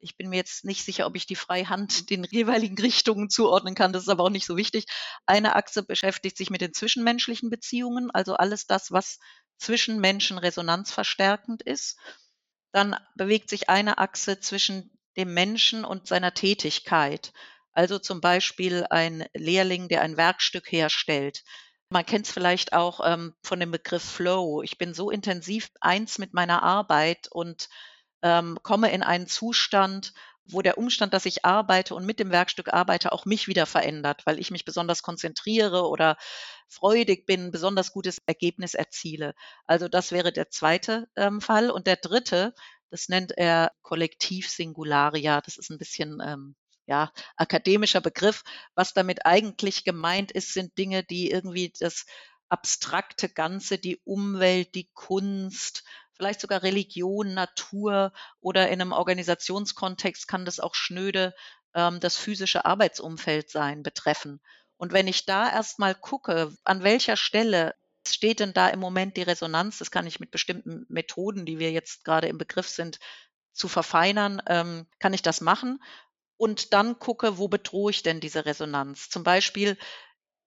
ich 0.00 0.16
bin 0.16 0.28
mir 0.30 0.36
jetzt 0.36 0.64
nicht 0.64 0.84
sicher, 0.84 1.06
ob 1.06 1.16
ich 1.16 1.26
die 1.26 1.36
Freihand 1.36 2.10
den 2.10 2.24
jeweiligen 2.24 2.78
Richtungen 2.78 3.30
zuordnen 3.30 3.74
kann. 3.74 3.92
Das 3.92 4.02
ist 4.02 4.08
aber 4.08 4.24
auch 4.24 4.30
nicht 4.30 4.46
so 4.46 4.56
wichtig. 4.56 4.86
Eine 5.26 5.54
Achse 5.56 5.82
beschäftigt 5.82 6.36
sich 6.36 6.50
mit 6.50 6.60
den 6.60 6.74
zwischenmenschlichen 6.74 7.50
Beziehungen, 7.50 8.10
also 8.10 8.34
alles 8.34 8.66
das, 8.66 8.90
was 8.90 9.18
zwischen 9.58 10.00
Menschen 10.00 10.38
resonanzverstärkend 10.38 11.62
ist. 11.62 11.98
Dann 12.72 12.96
bewegt 13.14 13.50
sich 13.50 13.68
eine 13.68 13.98
Achse 13.98 14.40
zwischen 14.40 14.90
dem 15.16 15.34
Menschen 15.34 15.84
und 15.84 16.06
seiner 16.06 16.34
Tätigkeit. 16.34 17.32
Also 17.72 17.98
zum 17.98 18.20
Beispiel 18.20 18.86
ein 18.90 19.26
Lehrling, 19.34 19.88
der 19.88 20.02
ein 20.02 20.16
Werkstück 20.16 20.70
herstellt. 20.72 21.44
Man 21.90 22.06
kennt 22.06 22.26
es 22.26 22.32
vielleicht 22.32 22.72
auch 22.72 23.00
ähm, 23.04 23.34
von 23.42 23.58
dem 23.58 23.72
Begriff 23.72 24.02
Flow. 24.02 24.62
Ich 24.62 24.78
bin 24.78 24.94
so 24.94 25.10
intensiv 25.10 25.70
eins 25.80 26.18
mit 26.18 26.32
meiner 26.32 26.62
Arbeit 26.62 27.28
und 27.30 27.68
ähm, 28.22 28.58
komme 28.62 28.92
in 28.92 29.02
einen 29.02 29.26
Zustand, 29.26 30.12
wo 30.52 30.62
der 30.62 30.78
Umstand, 30.78 31.14
dass 31.14 31.26
ich 31.26 31.44
arbeite 31.44 31.94
und 31.94 32.04
mit 32.04 32.18
dem 32.18 32.30
Werkstück 32.30 32.72
arbeite, 32.72 33.12
auch 33.12 33.24
mich 33.24 33.46
wieder 33.46 33.66
verändert, 33.66 34.22
weil 34.26 34.38
ich 34.38 34.50
mich 34.50 34.64
besonders 34.64 35.02
konzentriere 35.02 35.88
oder 35.88 36.16
freudig 36.68 37.26
bin, 37.26 37.50
besonders 37.50 37.92
gutes 37.92 38.18
Ergebnis 38.26 38.74
erziele. 38.74 39.34
Also 39.66 39.88
das 39.88 40.12
wäre 40.12 40.32
der 40.32 40.50
zweite 40.50 41.08
ähm, 41.16 41.40
Fall. 41.40 41.70
Und 41.70 41.86
der 41.86 41.96
dritte, 41.96 42.54
das 42.90 43.08
nennt 43.08 43.32
er 43.36 43.72
Kollektiv-Singularia. 43.82 45.40
Das 45.40 45.56
ist 45.56 45.70
ein 45.70 45.78
bisschen 45.78 46.20
ähm, 46.24 46.56
ja, 46.86 47.12
akademischer 47.36 48.00
Begriff. 48.00 48.42
Was 48.74 48.92
damit 48.92 49.26
eigentlich 49.26 49.84
gemeint 49.84 50.32
ist, 50.32 50.52
sind 50.52 50.76
Dinge, 50.78 51.04
die 51.04 51.30
irgendwie 51.30 51.72
das 51.78 52.06
abstrakte 52.48 53.28
Ganze, 53.28 53.78
die 53.78 54.00
Umwelt, 54.04 54.74
die 54.74 54.90
Kunst, 54.92 55.84
vielleicht 56.20 56.42
sogar 56.42 56.62
Religion, 56.62 57.32
Natur 57.32 58.12
oder 58.42 58.68
in 58.68 58.82
einem 58.82 58.92
Organisationskontext 58.92 60.28
kann 60.28 60.44
das 60.44 60.60
auch 60.60 60.74
schnöde 60.74 61.34
ähm, 61.74 61.98
das 61.98 62.18
physische 62.18 62.66
Arbeitsumfeld 62.66 63.48
sein 63.48 63.82
betreffen. 63.82 64.42
Und 64.76 64.92
wenn 64.92 65.08
ich 65.08 65.24
da 65.24 65.50
erstmal 65.50 65.94
gucke, 65.94 66.52
an 66.64 66.82
welcher 66.82 67.16
Stelle 67.16 67.74
steht 68.06 68.40
denn 68.40 68.52
da 68.52 68.68
im 68.68 68.80
Moment 68.80 69.16
die 69.16 69.22
Resonanz, 69.22 69.78
das 69.78 69.90
kann 69.90 70.06
ich 70.06 70.20
mit 70.20 70.30
bestimmten 70.30 70.84
Methoden, 70.90 71.46
die 71.46 71.58
wir 71.58 71.72
jetzt 71.72 72.04
gerade 72.04 72.28
im 72.28 72.36
Begriff 72.36 72.68
sind, 72.68 72.98
zu 73.54 73.66
verfeinern, 73.66 74.42
ähm, 74.46 74.86
kann 74.98 75.14
ich 75.14 75.22
das 75.22 75.40
machen 75.40 75.82
und 76.36 76.74
dann 76.74 76.98
gucke, 76.98 77.38
wo 77.38 77.48
bedrohe 77.48 77.92
ich 77.92 78.02
denn 78.02 78.20
diese 78.20 78.44
Resonanz? 78.44 79.08
Zum 79.08 79.24
Beispiel 79.24 79.78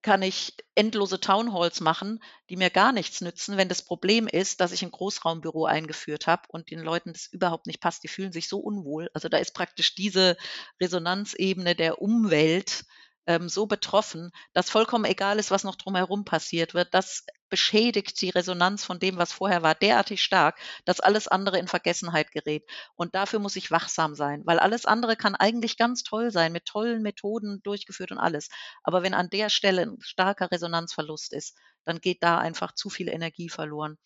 kann 0.03 0.21
ich 0.21 0.55
endlose 0.75 1.19
Townhalls 1.19 1.81
machen, 1.81 2.21
die 2.49 2.57
mir 2.57 2.69
gar 2.69 2.91
nichts 2.91 3.21
nützen, 3.21 3.57
wenn 3.57 3.69
das 3.69 3.81
Problem 3.81 4.27
ist, 4.27 4.59
dass 4.59 4.71
ich 4.71 4.83
ein 4.83 4.91
Großraumbüro 4.91 5.65
eingeführt 5.65 6.27
habe 6.27 6.43
und 6.49 6.69
den 6.69 6.79
Leuten 6.79 7.13
das 7.13 7.27
überhaupt 7.27 7.67
nicht 7.67 7.79
passt. 7.79 8.03
Die 8.03 8.09
fühlen 8.09 8.33
sich 8.33 8.47
so 8.47 8.59
unwohl. 8.59 9.09
Also 9.13 9.29
da 9.29 9.37
ist 9.37 9.53
praktisch 9.53 9.95
diese 9.95 10.37
Resonanzebene 10.81 11.73
der 11.75 12.01
Umwelt 12.01 12.85
ähm, 13.25 13.49
so 13.49 13.65
betroffen, 13.65 14.31
dass 14.53 14.69
vollkommen 14.69 15.05
egal 15.05 15.39
ist, 15.39 15.51
was 15.51 15.63
noch 15.63 15.75
drumherum 15.75 16.25
passiert 16.25 16.73
wird. 16.73 16.93
Das 16.93 17.25
beschädigt 17.53 18.19
die 18.21 18.31
Resonanz 18.31 18.83
von 18.83 18.99
dem, 18.99 19.17
was 19.17 19.31
vorher 19.33 19.61
war, 19.63 19.75
derartig 19.75 20.23
stark, 20.23 20.59
dass 20.85 20.99
alles 20.99 21.27
andere 21.27 21.59
in 21.59 21.67
Vergessenheit 21.67 22.31
gerät. 22.31 22.65
Und 22.95 23.13
dafür 23.15 23.39
muss 23.39 23.55
ich 23.55 23.69
wachsam 23.71 24.15
sein, 24.15 24.41
weil 24.45 24.59
alles 24.59 24.85
andere 24.85 25.15
kann 25.15 25.35
eigentlich 25.35 25.77
ganz 25.77 26.03
toll 26.03 26.31
sein, 26.31 26.51
mit 26.51 26.65
tollen 26.65 27.01
Methoden 27.03 27.61
durchgeführt 27.63 28.11
und 28.11 28.17
alles. 28.19 28.49
Aber 28.83 29.03
wenn 29.03 29.13
an 29.13 29.29
der 29.29 29.49
Stelle 29.49 29.83
ein 29.83 29.97
starker 30.01 30.51
Resonanzverlust 30.51 31.33
ist, 31.33 31.55
dann 31.85 31.99
geht 32.01 32.23
da 32.23 32.39
einfach 32.39 32.73
zu 32.73 32.89
viel 32.89 33.09
Energie 33.09 33.49
verloren. 33.49 33.97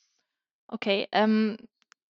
Okay, 0.70 1.08
ähm, 1.12 1.58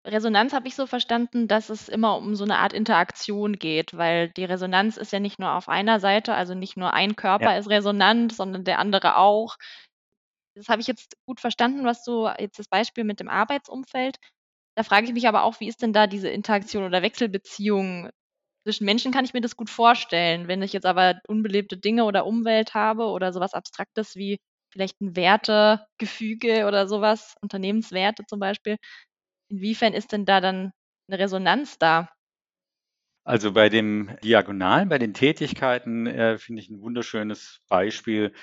Resonanz 0.06 0.54
habe 0.54 0.68
ich 0.68 0.76
so 0.76 0.88
verstanden, 0.88 1.48
dass 1.48 1.70
es 1.70 1.90
immer 1.90 2.18
um 2.18 2.36
so 2.36 2.44
eine 2.46 2.58
Art 2.60 2.74
Interaktion 2.74 3.54
geht, 3.54 3.96
weil 3.98 4.30
die 4.30 4.46
Resonanz 4.46 4.98
ist 4.98 5.12
ja 5.12 5.20
nicht 5.20 5.38
nur 5.40 5.52
auf 5.54 5.68
einer 5.70 6.00
Seite, 6.00 6.34
also 6.34 6.54
nicht 6.56 6.78
nur 6.78 6.94
ein 6.94 7.16
Körper 7.16 7.58
Ja. 7.58 7.58
ist 7.58 7.70
resonant, 7.70 8.34
sondern 8.34 8.64
der 8.64 8.80
andere 8.80 9.18
auch. 9.18 9.58
Das 10.58 10.70
habe 10.70 10.82
ich 10.82 10.88
jetzt 10.88 11.16
gut 11.26 11.40
verstanden, 11.40 11.86
was 11.86 12.04
du 12.04 12.28
jetzt 12.40 12.60
das 12.60 12.68
Beispiel 12.68 13.04
mit 13.04 13.20
dem 13.20 13.30
Arbeitsumfeld. 13.30 14.18
Da 14.76 14.84
frage 14.84 15.08
ich 15.08 15.14
mich 15.14 15.28
aber 15.28 15.44
auch, 15.44 15.60
wie 15.60 15.68
ist 15.68 15.82
denn 15.82 15.94
da 15.94 16.08
diese 16.08 16.30
Interaktion 16.30 16.84
oder 16.84 17.02
Wechselbeziehung 17.02 18.10
zwischen 18.66 18.86
Menschen 18.86 19.14
kann 19.14 19.24
ich 19.24 19.34
mir 19.34 19.42
das 19.42 19.56
gut 19.56 19.70
vorstellen. 19.70 20.50
Wenn 20.50 20.62
ich 20.62 20.74
jetzt 20.74 20.86
aber 20.86 21.22
unbelebte 21.28 21.78
Dinge 21.78 22.04
oder 22.04 22.26
Umwelt 22.26 22.74
habe 22.74 23.06
oder 23.06 23.32
sowas 23.32 23.54
Abstraktes 23.54 24.16
wie 24.18 24.40
vielleicht 24.74 25.00
ein 25.02 25.16
Wertegefüge 25.16 26.66
oder 26.68 26.88
sowas, 26.88 27.36
Unternehmenswerte 27.42 28.26
zum 28.28 28.40
Beispiel. 28.42 28.78
Inwiefern 29.50 29.94
ist 29.94 30.12
denn 30.12 30.26
da 30.26 30.42
dann 30.42 30.72
eine 31.10 31.20
Resonanz 31.20 31.80
da? 31.80 32.10
Also 33.24 33.54
bei 33.54 33.70
dem 33.70 34.18
Diagonalen, 34.24 34.90
bei 34.90 35.00
den 35.00 35.14
Tätigkeiten 35.14 36.08
äh, 36.08 36.38
finde 36.38 36.62
ich 36.62 36.70
ein 36.70 36.82
wunderschönes 36.82 37.62
Beispiel 37.68 38.34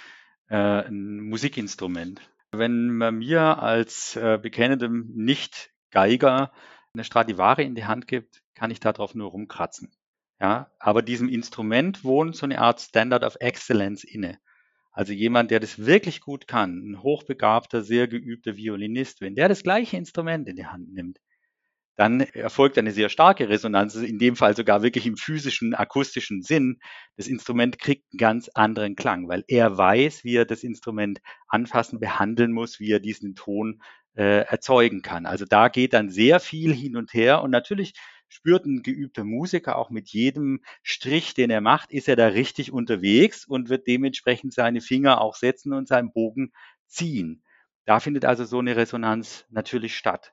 äh, 0.49 0.57
ein 0.57 1.21
Musikinstrument. 1.21 2.21
Wenn 2.53 2.97
man 2.97 3.17
mir 3.17 3.63
als 3.63 4.17
äh, 4.17 4.39
bekennendem 4.41 5.11
Nicht-Geiger 5.15 6.53
eine 6.93 7.05
Stradivari 7.05 7.65
in 7.65 7.75
die 7.75 7.87
Hand 7.87 8.07
gibt, 8.07 8.43
kann 8.55 8.71
ich 8.71 8.81
darauf 8.81 9.15
nur 9.15 9.31
rumkratzen. 9.31 9.93
Ja, 10.41 10.71
aber 10.79 11.03
diesem 11.03 11.29
Instrument 11.29 12.05
wohnt 12.05 12.37
so 12.37 12.47
eine 12.47 12.61
Art 12.61 12.81
Standard 12.81 13.25
of 13.25 13.37
Excellence 13.41 14.05
inne. 14.05 14.39
Also 14.93 15.13
jemand, 15.13 15.51
der 15.51 15.59
das 15.59 15.87
wirklich 15.87 16.21
gut 16.21 16.47
kann, 16.47 16.91
ein 16.91 17.03
hochbegabter, 17.03 17.83
sehr 17.83 18.07
geübter 18.07 18.57
Violinist, 18.57 19.21
wenn 19.21 19.35
der 19.35 19.49
das 19.49 19.65
gleiche 19.65 19.97
Instrument 19.97 20.49
in 20.49 20.55
die 20.55 20.67
Hand 20.67 20.93
nimmt, 20.93 21.19
dann 21.97 22.21
erfolgt 22.21 22.77
eine 22.79 22.91
sehr 22.91 23.09
starke 23.09 23.49
Resonanz, 23.49 23.95
in 23.95 24.19
dem 24.19 24.37
Fall 24.37 24.57
sogar 24.57 24.83
wirklich 24.83 25.07
im 25.07 25.17
physischen, 25.17 25.75
akustischen 25.75 26.43
Sinn. 26.43 26.81
Das 27.17 27.29
Instrument 27.29 27.79
kriegt 27.79 28.05
einen 28.13 28.19
ganz 28.19 28.49
anderen 28.49 28.97
Klang, 28.97 29.29
weil 29.29 29.45
er 29.47 29.79
weiß, 29.79 30.25
wie 30.25 30.37
er 30.37 30.45
das 30.45 30.65
Instrument 30.65 31.21
anfassen, 31.47 32.01
behandeln 32.01 32.53
muss, 32.53 32.81
wie 32.81 32.91
er 32.91 33.01
diesen 33.01 33.35
Ton 33.37 33.81
äh, 34.17 34.45
erzeugen 34.47 35.03
kann. 35.03 35.27
Also 35.27 35.45
da 35.45 35.69
geht 35.69 35.93
dann 35.93 36.11
sehr 36.11 36.41
viel 36.41 36.75
hin 36.75 36.97
und 36.97 37.15
her 37.15 37.43
und 37.43 37.51
natürlich 37.51 37.95
spürt 38.29 38.67
ein 38.67 38.83
geübter 38.83 39.23
Musiker 39.23 39.77
auch 39.77 39.91
mit 39.91 40.09
jedem 40.09 40.61
Strich, 40.83 41.35
den 41.35 41.51
er 41.51 41.61
macht, 41.61 41.93
ist 41.93 42.09
er 42.09 42.17
da 42.17 42.27
richtig 42.27 42.73
unterwegs 42.73 43.47
und 43.47 43.69
wird 43.69 43.87
dementsprechend 43.87 44.53
seine 44.53 44.81
Finger 44.81 45.21
auch 45.21 45.37
setzen 45.37 45.73
und 45.73 45.87
seinen 45.87 46.13
Bogen 46.13 46.53
ziehen. 46.89 47.45
Da 47.85 48.01
findet 48.01 48.25
also 48.25 48.45
so 48.45 48.59
eine 48.59 48.77
Resonanz 48.77 49.45
natürlich 49.51 49.97
statt. 49.97 50.33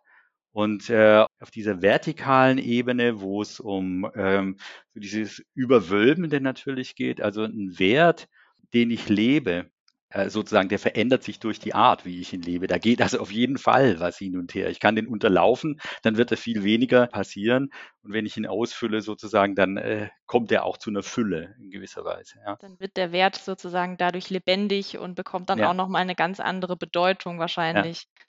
Und 0.54 0.90
äh, 0.90 1.26
auf 1.40 1.52
dieser 1.52 1.82
vertikalen 1.82 2.58
Ebene, 2.58 3.22
wo 3.22 3.42
es 3.42 3.60
um 3.60 4.10
ähm, 4.16 4.58
so 4.94 5.00
dieses 5.00 5.42
Überwölbende 5.54 6.42
natürlich 6.42 6.96
geht, 6.96 7.22
also 7.22 7.44
ein 7.44 7.80
Wert, 7.80 8.28
den 8.74 8.92
ich 8.92 9.08
lebe, 9.08 9.70
äh, 10.14 10.30
sozusagen, 10.30 10.68
der 10.68 10.80
verändert 10.80 11.24
sich 11.24 11.40
durch 11.40 11.60
die 11.60 11.74
Art, 11.74 12.06
wie 12.06 12.20
ich 12.20 12.34
ihn 12.34 12.42
lebe. 12.42 12.68
Da 12.68 12.78
geht 12.78 13.02
also 13.02 13.20
auf 13.20 13.32
jeden 13.32 13.58
Fall 13.58 14.00
was 14.02 14.18
hin 14.18 14.38
und 14.38 14.54
her. 14.54 14.70
Ich 14.70 14.82
kann 14.82 14.96
den 14.96 15.08
unterlaufen, 15.08 15.80
dann 16.04 16.18
wird 16.18 16.34
da 16.34 16.36
viel 16.36 16.66
weniger 16.66 17.08
passieren. 17.08 17.70
Und 18.04 18.12
wenn 18.12 18.26
ich 18.26 18.36
ihn 18.36 18.46
ausfülle, 18.46 19.00
sozusagen, 19.00 19.56
dann 19.56 19.78
äh, 19.78 20.10
kommt 20.26 20.52
er 20.52 20.66
auch 20.66 20.78
zu 20.78 20.90
einer 20.90 21.04
Fülle 21.04 21.56
in 21.60 21.72
gewisser 21.72 22.04
Weise. 22.04 22.40
Ja. 22.46 22.58
Dann 22.58 22.78
wird 22.78 22.98
der 22.98 23.14
Wert 23.14 23.38
sozusagen 23.38 23.96
dadurch 23.96 24.30
lebendig 24.30 24.98
und 24.98 25.16
bekommt 25.16 25.50
dann 25.50 25.60
ja. 25.60 25.70
auch 25.70 25.74
nochmal 25.76 26.02
eine 26.02 26.16
ganz 26.16 26.42
andere 26.42 26.76
Bedeutung 26.76 27.40
wahrscheinlich. 27.40 28.02
Ja 28.02 28.22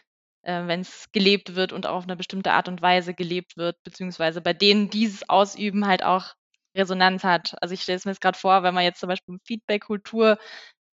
äh, 0.42 0.66
wenn 0.66 0.80
es 0.80 1.06
gelebt 1.12 1.54
wird 1.54 1.72
und 1.72 1.86
auf 1.86 2.04
eine 2.04 2.16
bestimmte 2.16 2.52
Art 2.52 2.68
und 2.68 2.82
Weise 2.82 3.14
gelebt 3.14 3.56
wird, 3.56 3.76
beziehungsweise 3.84 4.40
bei 4.40 4.52
denen 4.52 4.90
dieses 4.90 5.28
Ausüben 5.28 5.86
halt 5.86 6.02
auch 6.02 6.34
Resonanz 6.76 7.24
hat. 7.24 7.54
Also 7.60 7.74
ich 7.74 7.82
stelle 7.82 7.96
es 7.96 8.04
mir 8.04 8.12
jetzt 8.12 8.20
gerade 8.20 8.38
vor, 8.38 8.62
wenn 8.62 8.74
man 8.74 8.84
jetzt 8.84 9.00
zum 9.00 9.08
Beispiel 9.08 9.34
um 9.34 9.40
Feedback-Kultur 9.44 10.38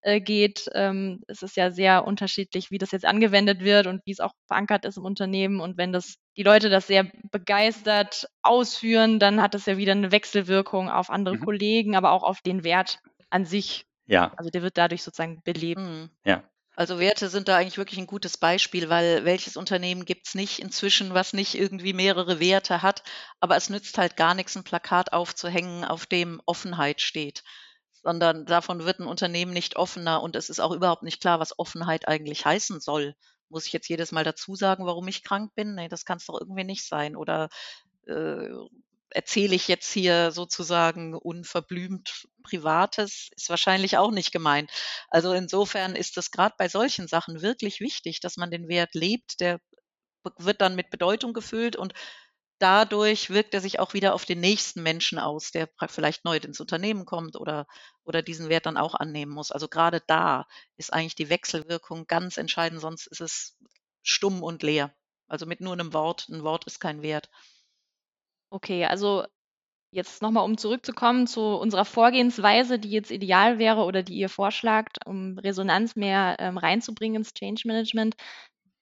äh, 0.02 0.22
geht, 0.22 0.70
ähm, 0.74 1.22
es 1.28 1.42
ist 1.42 1.58
ja 1.58 1.72
sehr 1.72 2.06
unterschiedlich, 2.06 2.72
wie 2.72 2.78
das 2.78 2.92
jetzt 2.92 3.06
angewendet 3.06 3.62
wird 3.62 3.88
und 3.88 4.02
wie 4.06 4.12
es 4.12 4.20
auch 4.20 4.32
verankert 4.48 4.86
ist 4.86 4.98
im 4.98 5.06
Unternehmen. 5.06 5.60
Und 5.60 5.78
wenn 5.78 5.92
das 5.92 6.16
die 6.38 6.44
Leute 6.44 6.70
das 6.70 6.88
sehr 6.88 7.12
begeistert 7.32 8.28
ausführen, 8.42 9.20
dann 9.20 9.42
hat 9.42 9.54
das 9.54 9.66
ja 9.66 9.78
wieder 9.78 9.92
eine 9.92 10.12
Wechselwirkung 10.12 10.90
auf 10.90 11.10
andere 11.10 11.36
mhm. 11.36 11.46
Kollegen, 11.46 11.96
aber 11.96 12.12
auch 12.12 12.24
auf 12.24 12.42
den 12.42 12.64
Wert 12.64 13.00
an 13.30 13.46
sich. 13.46 13.86
Ja. 14.06 14.32
Also 14.38 14.50
der 14.50 14.62
wird 14.62 14.78
dadurch 14.78 15.04
sozusagen 15.04 15.42
belebt. 15.44 15.82
Mhm. 15.82 16.10
Ja. 16.26 16.44
Also 16.80 16.98
Werte 16.98 17.28
sind 17.28 17.50
da 17.50 17.58
eigentlich 17.58 17.78
wirklich 17.78 18.00
ein 18.00 18.08
gutes 18.08 18.38
Beispiel, 18.38 18.88
weil 18.88 19.26
welches 19.26 19.58
Unternehmen 19.58 20.06
gibt's 20.06 20.34
nicht 20.34 20.60
inzwischen, 20.60 21.14
was 21.14 21.34
nicht 21.34 21.56
irgendwie 21.56 21.92
mehrere 21.92 22.40
Werte 22.40 22.82
hat, 22.82 23.04
aber 23.42 23.58
es 23.58 23.70
nützt 23.70 23.98
halt 23.98 24.16
gar 24.16 24.34
nichts, 24.34 24.56
ein 24.56 24.64
Plakat 24.64 25.12
aufzuhängen, 25.12 25.84
auf 25.84 26.06
dem 26.06 26.42
Offenheit 26.46 27.02
steht, 27.02 27.44
sondern 27.92 28.46
davon 28.46 28.86
wird 28.86 29.02
ein 29.02 29.08
Unternehmen 29.08 29.52
nicht 29.52 29.76
offener 29.76 30.24
und 30.24 30.38
es 30.38 30.50
ist 30.50 30.62
auch 30.62 30.72
überhaupt 30.72 31.04
nicht 31.04 31.20
klar, 31.20 31.42
was 31.42 31.60
Offenheit 31.60 32.08
eigentlich 32.08 32.46
heißen 32.46 32.80
soll. 32.80 33.14
Muss 33.50 33.68
ich 33.68 33.74
jetzt 33.74 33.90
jedes 33.90 34.14
Mal 34.14 34.24
dazu 34.24 34.56
sagen, 34.56 34.86
warum 34.86 35.10
ich 35.10 35.26
krank 35.26 35.54
bin? 35.56 35.76
Nee, 35.76 35.90
das 35.90 36.06
kann 36.06 36.16
es 36.16 36.28
doch 36.28 36.40
irgendwie 36.40 36.64
nicht 36.64 36.88
sein. 36.88 37.18
Oder 37.18 37.50
äh, 38.08 38.48
erzähle 39.12 39.56
ich 39.56 39.68
jetzt 39.68 39.92
hier 39.92 40.32
sozusagen 40.32 41.16
unverblümt 41.16 42.28
Privates, 42.44 43.30
ist 43.36 43.50
wahrscheinlich 43.50 43.98
auch 43.98 44.12
nicht 44.12 44.32
gemeint. 44.32 44.72
Also 45.10 45.34
insofern 45.34 45.96
ist 45.96 46.18
es 46.18 46.32
gerade 46.32 46.56
bei 46.58 46.70
solchen 46.70 47.08
Sachen 47.08 47.42
wirklich 47.42 47.80
wichtig, 47.80 48.20
dass 48.20 48.38
man 48.38 48.52
den 48.52 48.68
Wert 48.68 48.94
lebt, 48.94 49.40
der 49.40 49.60
wird 50.38 50.62
dann 50.62 50.76
mit 50.76 50.90
Bedeutung 50.90 51.34
gefüllt 51.34 51.76
und 51.76 51.94
dadurch 52.60 53.30
wirkt 53.30 53.54
er 53.54 53.62
sich 53.62 53.80
auch 53.80 53.94
wieder 53.94 54.14
auf 54.14 54.26
den 54.26 54.42
nächsten 54.42 54.84
Menschen 54.84 55.18
aus, 55.18 55.52
der 55.52 55.70
vielleicht 55.88 56.26
neu 56.26 56.38
ins 56.38 56.60
Unternehmen 56.60 57.06
kommt 57.06 57.36
oder, 57.36 57.66
oder 58.04 58.22
diesen 58.22 58.50
Wert 58.50 58.66
dann 58.66 58.78
auch 58.78 58.96
annehmen 58.96 59.32
muss. 59.32 59.52
Also 59.52 59.68
gerade 59.68 60.02
da 60.06 60.46
ist 60.78 60.94
eigentlich 60.94 61.16
die 61.16 61.30
Wechselwirkung 61.30 62.06
ganz 62.06 62.38
entscheidend, 62.38 62.82
sonst 62.82 63.08
ist 63.08 63.22
es 63.22 63.58
stumm 64.04 64.44
und 64.44 64.62
leer. 64.62 64.94
Also 65.28 65.46
mit 65.46 65.62
nur 65.62 65.74
einem 65.74 65.94
Wort, 65.94 66.28
ein 66.30 66.44
Wort 66.44 66.66
ist 66.66 66.80
kein 66.80 67.02
Wert. 67.02 67.30
Okay, 68.52 68.86
also 68.86 69.26
jetzt 69.92 70.22
nochmal, 70.22 70.46
um 70.46 70.58
zurückzukommen 70.58 71.28
zu 71.28 71.42
unserer 71.42 71.86
Vorgehensweise, 71.86 72.80
die 72.80 72.92
jetzt 72.92 73.12
ideal 73.12 73.60
wäre 73.60 73.84
oder 73.84 74.04
die 74.04 74.16
ihr 74.16 74.30
vorschlagt, 74.30 75.00
um 75.06 75.38
Resonanz 75.40 75.96
mehr 75.96 76.36
ähm, 76.40 76.58
reinzubringen 76.58 77.18
ins 77.18 77.34
Change 77.34 77.64
Management. 77.66 78.16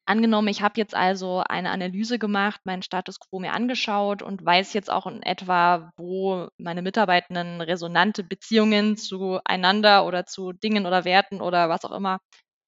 Angenommen, 0.05 0.47
ich 0.47 0.61
habe 0.61 0.75
jetzt 0.77 0.95
also 0.95 1.43
eine 1.49 1.69
Analyse 1.69 2.17
gemacht, 2.17 2.61
meinen 2.63 2.81
Status 2.81 3.19
quo 3.19 3.39
mir 3.39 3.51
angeschaut 3.51 4.21
und 4.21 4.45
weiß 4.45 4.71
jetzt 4.73 4.89
auch 4.89 5.05
in 5.05 5.21
etwa, 5.21 5.91
wo 5.97 6.47
meine 6.57 6.81
Mitarbeitenden 6.81 7.59
resonante 7.59 8.23
Beziehungen 8.23 8.95
zueinander 8.95 10.05
oder 10.05 10.25
zu 10.25 10.53
Dingen 10.53 10.85
oder 10.85 11.03
Werten 11.03 11.41
oder 11.41 11.67
was 11.67 11.83
auch 11.83 11.91
immer 11.91 12.19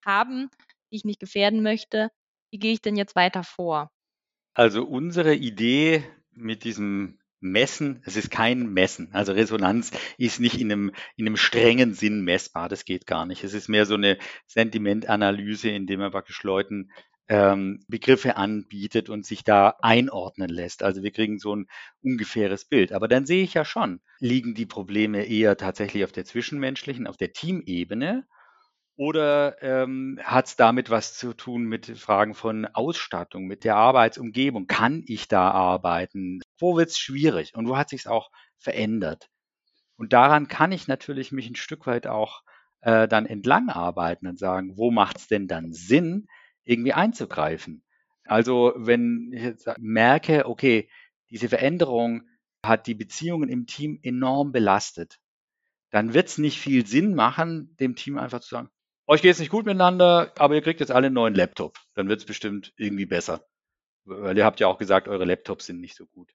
haben, 0.05 0.49
die 0.91 0.97
ich 0.97 1.05
nicht 1.05 1.21
gefährden 1.21 1.63
möchte. 1.63 2.09
Wie 2.51 2.59
gehe 2.59 2.73
ich 2.73 2.81
denn 2.81 2.97
jetzt 2.97 3.15
weiter 3.15 3.43
vor? 3.43 3.89
Also 4.53 4.83
unsere 4.83 5.33
Idee 5.33 6.03
mit 6.39 6.63
diesem 6.63 7.19
Messen, 7.41 8.02
es 8.06 8.17
ist 8.17 8.32
kein 8.32 8.73
Messen. 8.73 9.10
Also 9.13 9.32
Resonanz 9.32 9.91
ist 10.17 10.39
nicht 10.39 10.60
in 10.60 10.71
einem, 10.71 10.91
in 11.15 11.25
einem 11.25 11.38
strengen 11.38 11.93
Sinn 11.93 12.21
messbar. 12.21 12.67
Das 12.67 12.86
geht 12.86 13.06
gar 13.08 13.25
nicht. 13.25 13.43
Es 13.43 13.54
ist 13.54 13.69
mehr 13.69 13.86
so 13.86 13.95
eine 13.95 14.17
Sentimentanalyse, 14.45 15.69
in 15.69 15.88
dem 15.88 15.99
man 15.99 16.12
praktisch 16.12 16.43
Leuten 16.43 16.91
ähm, 17.30 17.80
Begriffe 17.88 18.36
anbietet 18.36 19.10
und 19.10 19.25
sich 19.25 19.43
da 19.43 19.75
einordnen 19.82 20.49
lässt. 20.49 20.84
Also 20.84 21.04
wir 21.04 21.12
kriegen 21.12 21.39
so 21.39 21.56
ein 21.56 21.67
ungefähres 22.02 22.65
Bild. 22.65 22.91
Aber 22.91 23.08
dann 23.08 23.25
sehe 23.25 23.43
ich 23.43 23.54
ja 23.54 23.63
schon, 23.63 24.02
liegen 24.19 24.56
die 24.56 24.65
Probleme 24.65 25.25
eher 25.25 25.56
tatsächlich 25.56 26.04
auf 26.04 26.12
der 26.12 26.25
zwischenmenschlichen, 26.25 27.08
auf 27.08 27.17
der 27.17 27.32
Teamebene 27.32 28.25
oder 28.99 29.63
ähm, 29.63 30.19
hat 30.21 30.47
es 30.47 30.55
damit 30.57 30.89
was 30.89 31.17
zu 31.17 31.33
tun 31.33 31.63
mit 31.63 31.85
Fragen 31.85 32.33
von 32.33 32.65
Ausstattung, 32.65 33.45
mit 33.45 33.63
der 33.63 33.77
Arbeitsumgebung? 33.77 34.67
Kann 34.67 35.03
ich 35.07 35.29
da 35.29 35.51
arbeiten? 35.51 36.41
Wo 36.57 36.75
wird 36.75 36.89
es 36.89 36.99
schwierig 36.99 37.55
und 37.55 37.69
wo 37.69 37.77
hat 37.77 37.88
sich 37.88 38.09
auch 38.09 38.29
verändert? 38.57 39.29
Und 39.95 40.12
daran 40.12 40.49
kann 40.49 40.73
ich 40.73 40.89
natürlich 40.89 41.31
mich 41.31 41.49
ein 41.49 41.55
Stück 41.55 41.88
weit 41.88 42.07
auch 42.07 42.43
äh, 42.81 43.07
dann 43.07 43.25
entlang 43.25 43.69
arbeiten 43.69 44.27
und 44.27 44.38
sagen, 44.38 44.75
wo 44.75 44.91
macht 44.91 45.19
es 45.19 45.27
denn 45.27 45.47
dann 45.47 45.71
Sinn, 45.71 46.27
irgendwie 46.65 46.91
einzugreifen? 46.91 47.85
Also 48.25 48.73
wenn 48.75 49.31
ich 49.33 49.43
jetzt 49.43 49.69
merke, 49.77 50.45
okay, 50.45 50.89
diese 51.29 51.47
Veränderung 51.47 52.23
hat 52.65 52.85
die 52.85 52.95
Beziehungen 52.95 53.47
im 53.47 53.65
Team 53.65 53.97
enorm 54.03 54.51
belastet, 54.51 55.19
dann 55.89 56.13
wird 56.13 56.27
es 56.27 56.38
nicht 56.38 56.59
viel 56.59 56.85
Sinn 56.85 57.15
machen, 57.15 57.77
dem 57.79 57.95
Team 57.95 58.17
einfach 58.17 58.41
zu 58.41 58.49
sagen, 58.49 58.69
euch 59.09 59.23
geht 59.23 59.31
es 59.31 59.39
nicht 59.39 59.49
gut 59.49 59.65
miteinander, 59.65 60.31
aber 60.37 60.53
ihr 60.53 60.61
kriegt 60.61 60.79
jetzt 60.79 60.91
alle 60.91 61.07
einen 61.07 61.15
neuen 61.15 61.33
Laptop. 61.33 61.79
Dann 61.95 62.07
wird 62.09 62.19
es 62.19 62.25
bestimmt 62.25 62.73
irgendwie 62.77 63.07
besser. 63.07 63.43
Weil 64.05 64.37
ihr 64.37 64.45
habt 64.45 64.59
ja 64.59 64.67
auch 64.67 64.77
gesagt, 64.77 65.07
eure 65.07 65.25
Laptops 65.25 65.65
sind 65.65 65.81
nicht 65.81 65.95
so 65.95 66.05
gut. 66.05 66.31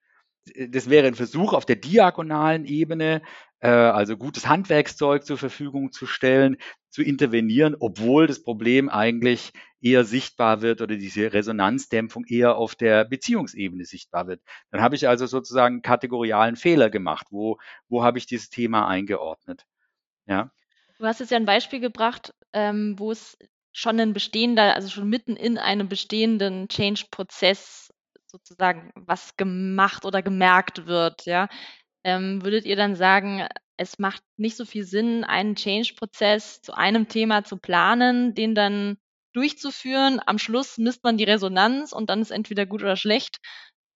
Das 0.69 0.91
wäre 0.91 1.07
ein 1.07 1.15
Versuch 1.15 1.53
auf 1.53 1.65
der 1.65 1.77
diagonalen 1.77 2.67
Ebene, 2.67 3.23
äh, 3.61 3.69
also 3.69 4.17
gutes 4.17 4.49
Handwerkszeug 4.49 5.25
zur 5.25 5.39
Verfügung 5.39 5.93
zu 5.93 6.07
stellen, 6.07 6.57
zu 6.91 7.03
intervenieren, 7.03 7.77
obwohl 7.79 8.27
das 8.27 8.43
Problem 8.43 8.89
eigentlich 8.89 9.53
eher 9.81 10.05
sichtbar 10.05 10.61
wird 10.61 10.81
oder 10.83 10.97
diese 10.97 11.33
Resonanzdämpfung 11.33 12.25
eher 12.27 12.57
auf 12.57 12.75
der 12.75 13.05
Beziehungsebene 13.05 13.85
sichtbar 13.85 14.27
wird. 14.27 14.43
Dann 14.71 14.83
habe 14.83 14.97
ich 14.97 15.09
also 15.09 15.27
sozusagen 15.27 15.81
kategorialen 15.81 16.57
Fehler 16.57 16.91
gemacht. 16.91 17.29
Wo, 17.31 17.59
wo 17.89 18.03
habe 18.03 18.19
ich 18.19 18.27
dieses 18.27 18.51
Thema 18.51 18.89
eingeordnet? 18.89 19.65
Ja. 20.27 20.51
Du 20.99 21.07
hast 21.07 21.21
jetzt 21.21 21.31
ja 21.31 21.37
ein 21.37 21.47
Beispiel 21.47 21.81
gebracht, 21.81 22.35
ähm, 22.55 22.97
wo 22.99 23.13
es 23.13 23.39
schon 23.75 24.01
ein 24.01 24.15
bestehender, 24.15 24.75
also 24.77 24.89
schon 24.91 25.11
mitten 25.11 25.37
in 25.37 25.59
einem 25.59 25.89
bestehenden 25.91 26.69
Change-Prozess 26.69 27.91
sozusagen 28.29 28.93
was 28.97 29.37
gemacht 29.37 30.07
oder 30.07 30.23
gemerkt 30.23 30.87
wird, 30.87 31.27
ja. 31.27 31.49
Ähm, 32.05 32.43
würdet 32.45 32.67
ihr 32.67 32.77
dann 32.77 32.97
sagen, 32.97 33.47
es 33.77 33.99
macht 33.99 34.23
nicht 34.37 34.57
so 34.57 34.65
viel 34.65 34.85
Sinn, 34.85 35.25
einen 35.25 35.57
Change-Prozess 35.57 36.61
zu 36.63 36.75
einem 36.75 37.09
Thema 37.09 37.45
zu 37.45 37.57
planen, 37.59 38.35
den 38.35 38.55
dann 38.55 38.97
durchzuführen. 39.35 40.21
Am 40.27 40.39
Schluss 40.39 40.79
misst 40.79 41.03
man 41.05 41.17
die 41.19 41.25
Resonanz 41.25 41.93
und 41.93 42.11
dann 42.11 42.21
ist 42.23 42.31
entweder 42.31 42.67
gut 42.67 42.83
oder 42.83 42.97
schlecht. 42.97 43.39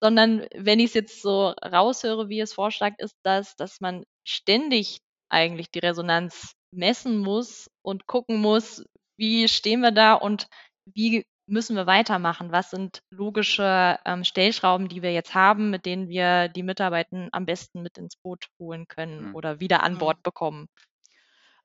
Sondern 0.03 0.47
wenn 0.55 0.81
ich 0.81 0.87
es 0.87 0.95
jetzt 0.95 1.23
so 1.23 1.49
raushöre, 1.51 2.29
wie 2.29 2.41
es 2.41 2.53
vorschlägt, 2.55 3.01
ist 3.03 3.17
das, 3.25 3.57
dass 3.57 3.81
man 3.81 4.05
ständig 4.25 4.99
eigentlich 5.29 5.71
die 5.71 5.81
Resonanz 5.81 6.55
messen 6.71 7.19
muss 7.19 7.71
und 7.83 8.07
gucken 8.07 8.41
muss, 8.41 8.85
wie 9.17 9.49
stehen 9.49 9.81
wir 9.81 9.91
da 9.91 10.15
und 10.15 10.49
wie 10.87 11.27
müssen 11.47 11.77
wir 11.77 11.87
weitermachen? 11.87 12.53
Was 12.53 12.71
sind 12.71 13.03
logische 13.11 13.99
ähm, 14.05 14.25
Stellschrauben, 14.25 14.89
die 14.89 15.03
wir 15.03 15.13
jetzt 15.13 15.35
haben, 15.35 15.71
mit 15.71 15.87
denen 15.87 16.09
wir 16.09 16.49
die 16.49 16.63
Mitarbeiter 16.63 17.29
am 17.33 17.47
besten 17.47 17.83
mit 17.83 17.99
ins 17.99 18.17
Boot 18.17 18.49
holen 18.59 18.87
können 18.87 19.29
mhm. 19.31 19.35
oder 19.35 19.61
wieder 19.61 19.83
an 19.83 19.99
Bord 19.99 20.19
mhm. 20.19 20.23
bekommen? 20.23 20.69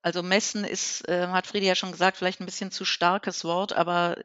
Also 0.02 0.22
messen 0.22 0.66
ist, 0.66 1.08
äh, 1.08 1.28
hat 1.28 1.48
Friedi 1.48 1.66
ja 1.66 1.76
schon 1.76 1.94
gesagt, 1.94 2.18
vielleicht 2.18 2.42
ein 2.42 2.46
bisschen 2.46 2.72
zu 2.72 2.84
starkes 2.84 3.46
Wort, 3.46 3.72
aber 3.72 4.18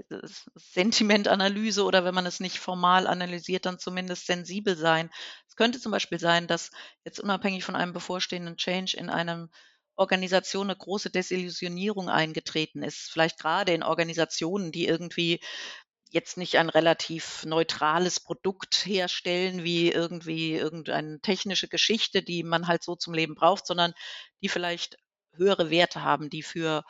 Sentimentanalyse 0.57 1.85
oder 1.85 2.05
wenn 2.05 2.17
man 2.17 2.27
es 2.27 2.41
nicht 2.41 2.59
formal 2.59 3.07
analysiert, 3.07 3.65
dann 3.65 3.79
zumindest 3.79 4.27
sensibel 4.27 4.77
sein. 4.77 5.09
Es 5.47 5.55
könnte 5.55 5.79
zum 5.79 5.93
Beispiel 5.93 6.19
sein, 6.19 6.49
dass 6.49 6.73
jetzt 7.05 7.21
unabhängig 7.21 7.63
von 7.63 7.77
einem 7.77 7.93
bevorstehenden 7.93 8.57
Change 8.57 8.97
in 8.97 9.09
einem 9.09 9.51
Organisation 9.99 10.69
eine 10.69 10.79
große 10.79 11.11
Desillusionierung 11.11 12.09
eingetreten 12.09 12.83
ist. 12.83 13.11
Vielleicht 13.11 13.39
gerade 13.39 13.73
in 13.73 13.83
Organisationen, 13.83 14.73
die 14.73 14.87
irgendwie 14.87 15.41
jetzt 16.11 16.39
nicht 16.39 16.57
ein 16.57 16.71
relativ 16.71 17.45
neutrales 17.45 18.21
Produkt 18.21 18.87
herstellen, 18.87 19.65
wie 19.65 19.91
irgendwie 19.91 20.55
irgendeine 20.55 21.21
technische 21.21 21.69
Geschichte, 21.69 22.23
die 22.23 22.43
man 22.43 22.67
halt 22.67 22.83
so 22.83 22.97
zum 22.97 23.13
Leben 23.13 23.35
braucht, 23.35 23.67
sondern 23.67 23.93
die 24.41 24.49
vielleicht 24.49 24.97
höhere 25.35 25.71
Werte 25.71 26.03
haben, 26.03 26.31
die 26.31 26.43
für 26.43 26.85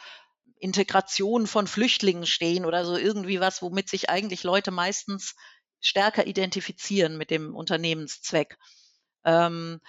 Integration 0.60 1.46
von 1.46 1.66
Flüchtlingen 1.66 2.26
stehen 2.26 2.64
oder 2.64 2.84
so 2.84 2.96
irgendwie 2.96 3.40
was, 3.40 3.62
womit 3.62 3.88
sich 3.88 4.10
eigentlich 4.10 4.42
Leute 4.44 4.70
meistens 4.70 5.34
stärker 5.80 6.26
identifizieren 6.26 7.16
mit 7.16 7.30
dem 7.30 7.54
Unternehmenszweck. 7.54 8.58
Ähm, 9.24 9.80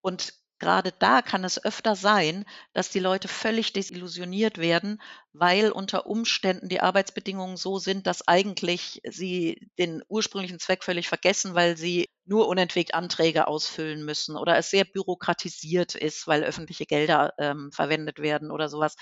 und 0.00 0.32
gerade 0.58 0.92
da 0.98 1.22
kann 1.22 1.44
es 1.44 1.62
öfter 1.64 1.96
sein, 1.96 2.44
dass 2.72 2.90
die 2.90 2.98
Leute 3.00 3.28
völlig 3.28 3.72
desillusioniert 3.72 4.58
werden, 4.58 5.00
weil 5.32 5.70
unter 5.70 6.06
Umständen 6.06 6.68
die 6.68 6.80
Arbeitsbedingungen 6.80 7.56
so 7.56 7.78
sind, 7.78 8.06
dass 8.06 8.26
eigentlich 8.26 9.00
sie 9.08 9.70
den 9.78 10.02
ursprünglichen 10.08 10.58
Zweck 10.58 10.84
völlig 10.84 11.08
vergessen, 11.08 11.54
weil 11.54 11.76
sie 11.76 12.06
nur 12.24 12.48
unentwegt 12.48 12.94
Anträge 12.94 13.46
ausfüllen 13.48 14.04
müssen 14.04 14.36
oder 14.36 14.56
es 14.58 14.70
sehr 14.70 14.84
bürokratisiert 14.84 15.94
ist, 15.94 16.26
weil 16.26 16.44
öffentliche 16.44 16.86
Gelder 16.86 17.32
ähm, 17.38 17.70
verwendet 17.72 18.18
werden 18.18 18.50
oder 18.50 18.68
sowas. 18.68 18.96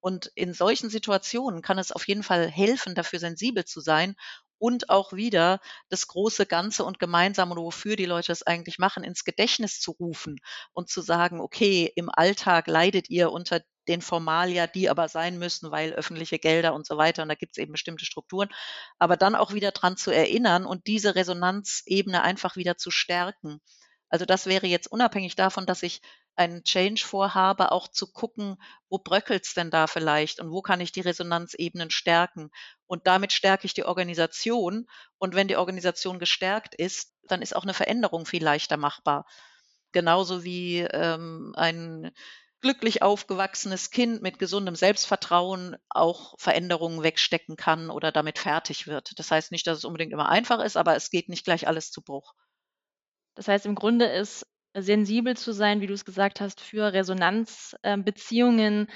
Und 0.00 0.30
in 0.34 0.54
solchen 0.54 0.90
Situationen 0.90 1.60
kann 1.62 1.78
es 1.78 1.90
auf 1.92 2.06
jeden 2.06 2.22
Fall 2.22 2.48
helfen, 2.48 2.94
dafür 2.94 3.18
sensibel 3.18 3.64
zu 3.64 3.80
sein 3.80 4.14
und 4.58 4.90
auch 4.90 5.12
wieder 5.12 5.60
das 5.88 6.06
große 6.06 6.46
Ganze 6.46 6.84
und 6.84 6.98
Gemeinsame, 6.98 7.56
wofür 7.56 7.96
die 7.96 8.06
Leute 8.06 8.32
es 8.32 8.42
eigentlich 8.42 8.78
machen, 8.78 9.04
ins 9.04 9.24
Gedächtnis 9.24 9.80
zu 9.80 9.92
rufen 9.92 10.40
und 10.72 10.88
zu 10.88 11.00
sagen, 11.00 11.40
okay, 11.40 11.90
im 11.96 12.10
Alltag 12.10 12.66
leidet 12.66 13.10
ihr 13.10 13.32
unter 13.32 13.60
den 13.88 14.02
Formalia, 14.02 14.66
die 14.66 14.90
aber 14.90 15.08
sein 15.08 15.38
müssen, 15.38 15.70
weil 15.70 15.92
öffentliche 15.92 16.38
Gelder 16.38 16.74
und 16.74 16.86
so 16.86 16.96
weiter. 16.98 17.22
Und 17.22 17.30
da 17.30 17.34
gibt 17.34 17.52
es 17.52 17.62
eben 17.62 17.72
bestimmte 17.72 18.04
Strukturen. 18.04 18.48
Aber 18.98 19.16
dann 19.16 19.34
auch 19.34 19.54
wieder 19.54 19.72
dran 19.72 19.96
zu 19.96 20.10
erinnern 20.10 20.66
und 20.66 20.86
diese 20.86 21.14
Resonanzebene 21.14 22.22
einfach 22.22 22.56
wieder 22.56 22.76
zu 22.76 22.90
stärken. 22.90 23.60
Also 24.10 24.24
das 24.24 24.46
wäre 24.46 24.66
jetzt 24.66 24.90
unabhängig 24.90 25.36
davon, 25.36 25.66
dass 25.66 25.82
ich 25.82 26.00
einen 26.38 26.62
Change 26.64 27.04
vorhabe, 27.04 27.72
auch 27.72 27.88
zu 27.88 28.10
gucken, 28.12 28.56
wo 28.88 28.98
bröckelt's 28.98 29.54
denn 29.54 29.70
da 29.70 29.86
vielleicht 29.86 30.40
und 30.40 30.50
wo 30.50 30.62
kann 30.62 30.80
ich 30.80 30.92
die 30.92 31.00
Resonanzebenen 31.00 31.90
stärken. 31.90 32.50
Und 32.86 33.06
damit 33.06 33.32
stärke 33.32 33.66
ich 33.66 33.74
die 33.74 33.84
Organisation. 33.84 34.88
Und 35.18 35.34
wenn 35.34 35.48
die 35.48 35.56
Organisation 35.56 36.18
gestärkt 36.18 36.74
ist, 36.74 37.12
dann 37.24 37.42
ist 37.42 37.56
auch 37.56 37.64
eine 37.64 37.74
Veränderung 37.74 38.24
viel 38.24 38.42
leichter 38.42 38.76
machbar. 38.76 39.26
Genauso 39.92 40.44
wie 40.44 40.80
ähm, 40.80 41.52
ein 41.56 42.12
glücklich 42.60 43.02
aufgewachsenes 43.02 43.90
Kind 43.90 44.22
mit 44.22 44.38
gesundem 44.38 44.74
Selbstvertrauen 44.74 45.76
auch 45.88 46.34
Veränderungen 46.38 47.02
wegstecken 47.02 47.56
kann 47.56 47.90
oder 47.90 48.12
damit 48.12 48.38
fertig 48.38 48.86
wird. 48.86 49.18
Das 49.18 49.30
heißt 49.30 49.52
nicht, 49.52 49.66
dass 49.66 49.78
es 49.78 49.84
unbedingt 49.84 50.12
immer 50.12 50.28
einfach 50.28 50.60
ist, 50.62 50.76
aber 50.76 50.96
es 50.96 51.10
geht 51.10 51.28
nicht 51.28 51.44
gleich 51.44 51.68
alles 51.68 51.90
zu 51.90 52.02
Bruch. 52.02 52.34
Das 53.34 53.48
heißt, 53.48 53.66
im 53.66 53.76
Grunde 53.76 54.06
ist 54.06 54.46
sensibel 54.82 55.36
zu 55.36 55.52
sein, 55.52 55.80
wie 55.80 55.86
du 55.86 55.94
es 55.94 56.04
gesagt 56.04 56.40
hast, 56.40 56.60
für 56.60 56.92
Resonanzbeziehungen 56.92 58.88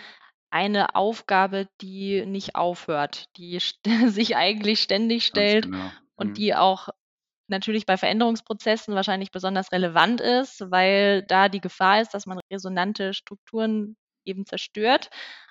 eine 0.51 0.95
Aufgabe, 0.95 1.69
die 1.81 2.27
nicht 2.27 2.55
aufhört, 2.55 3.27
die 3.37 3.59
sich 4.09 4.37
eigentlich 4.37 4.81
ständig 4.81 5.27
stellt 5.27 5.65
genau. 5.65 5.91
und 6.17 6.29
mhm. 6.29 6.35
die 6.35 6.55
auch 6.55 6.89
natürlich 7.49 7.87
bei 7.87 7.97
Veränderungsprozessen 7.97 8.95
wahrscheinlich 8.95 9.31
besonders 9.31 9.73
relevant 9.73 10.21
ist, 10.21 10.71
weil 10.71 11.23
da 11.23 11.49
die 11.49 11.61
Gefahr 11.61 12.01
ist, 12.01 12.15
dass 12.15 12.27
man 12.27 12.41
resonante 12.53 13.15
Strukturen 13.15 13.97
eben 14.25 14.47
zerstört. 14.47 15.11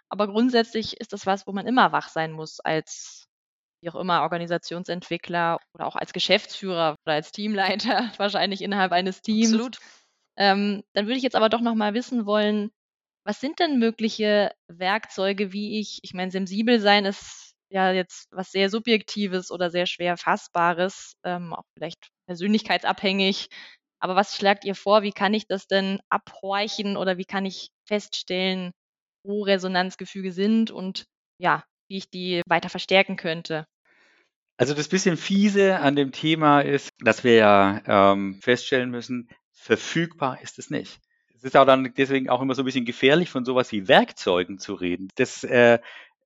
Aber 0.10 0.28
grundsätzlich 0.28 1.00
ist 1.00 1.14
das 1.14 1.26
was, 1.26 1.48
wo 1.48 1.52
man 1.52 1.68
immer 1.68 1.92
wach 1.92 2.10
sein 2.10 2.32
muss 2.32 2.60
als 2.60 3.28
wie 3.82 3.90
auch 3.90 3.96
immer 3.96 4.22
Organisationsentwickler 4.22 5.60
oder 5.74 5.88
auch 5.88 5.96
als 5.96 6.14
Geschäftsführer 6.14 6.96
oder 7.06 7.16
als 7.16 7.32
Teamleiter 7.32 8.12
wahrscheinlich 8.18 8.62
innerhalb 8.62 8.92
eines 8.92 9.22
Teams. 9.22 9.54
Absolut. 9.54 9.80
Ähm, 10.38 10.84
dann 10.94 11.06
würde 11.06 11.18
ich 11.18 11.24
jetzt 11.24 11.36
aber 11.36 11.50
doch 11.50 11.62
noch 11.62 11.76
mal 11.76 11.94
wissen 11.94 12.26
wollen, 12.26 12.72
was 13.24 13.40
sind 13.40 13.60
denn 13.60 13.80
mögliche 13.80 14.52
Werkzeuge, 14.68 15.54
wie 15.54 15.80
ich, 15.80 16.00
ich 16.04 16.14
meine, 16.14 16.32
sensibel 16.32 16.80
sein 16.80 17.06
ist 17.06 17.54
ja 17.70 17.92
jetzt 17.92 18.28
was 18.32 18.52
sehr 18.52 18.70
Subjektives 18.70 19.52
oder 19.52 19.70
sehr 19.70 19.86
schwer 19.86 20.18
Fassbares, 20.18 21.14
ähm, 21.24 21.54
auch 21.54 21.64
vielleicht 21.74 22.10
persönlichkeitsabhängig. 22.28 23.48
Aber 24.00 24.16
was 24.16 24.36
schlagt 24.36 24.66
ihr 24.66 24.76
vor? 24.76 25.04
Wie 25.04 25.12
kann 25.12 25.34
ich 25.34 25.48
das 25.48 25.68
denn 25.68 26.00
abhorchen 26.10 26.98
oder 26.98 27.18
wie 27.18 27.26
kann 27.26 27.46
ich 27.46 27.70
feststellen, 27.88 28.72
wo 29.24 29.44
Resonanzgefüge 29.44 30.32
sind 30.32 30.72
und 30.72 31.06
ja, 31.40 31.64
wie 31.88 31.98
ich 31.98 32.10
die 32.10 32.42
weiter 32.48 32.70
verstärken 32.70 33.16
könnte? 33.16 33.66
Also 34.58 34.74
das 34.74 34.90
bisschen 34.90 35.18
fiese 35.18 35.80
an 35.80 35.96
dem 35.96 36.12
Thema 36.12 36.62
ist, 36.62 36.92
dass 37.00 37.24
wir 37.24 37.36
ja 37.36 37.82
ähm, 38.14 38.40
feststellen 38.42 38.92
müssen, 38.92 39.30
verfügbar 39.62 40.42
ist 40.42 40.58
es 40.58 40.72
nicht. 40.72 41.00
Es 41.36 41.44
ist 41.44 41.56
auch 41.56 41.66
dann 41.66 41.94
deswegen 41.96 42.30
auch 42.30 42.42
immer 42.42 42.56
so 42.56 42.64
ein 42.64 42.66
bisschen 42.66 42.86
gefährlich, 42.86 43.30
von 43.30 43.46
sowas 43.46 43.72
wie 43.72 43.88
Werkzeugen 43.88 44.58
zu 44.58 44.74
reden. 44.74 45.10
Das 45.16 45.44
äh, 45.44 45.80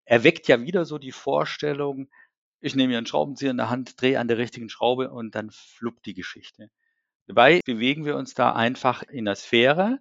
erweckt 0.06 0.48
ja 0.48 0.62
wieder 0.62 0.86
so 0.86 0.98
die 0.98 1.12
Vorstellung, 1.12 2.08
ich 2.62 2.76
nehme 2.76 2.94
mir 2.94 2.98
einen 2.98 3.08
Schraubenzieher 3.08 3.52
in 3.52 3.58
der 3.58 3.70
Hand, 3.70 4.02
drehe 4.02 4.20
an 4.20 4.30
der 4.30 4.38
richtigen 4.38 4.70
Schraube 4.70 5.12
und 5.12 5.36
dann 5.36 5.52
fluppt 5.52 6.06
die 6.06 6.14
Geschichte. 6.14 6.72
Dabei 7.28 7.60
bewegen 7.66 8.06
wir 8.06 8.16
uns 8.16 8.36
da 8.36 8.54
einfach 8.54 9.04
in 9.04 9.26
der 9.26 9.36
Sphäre, 9.36 10.00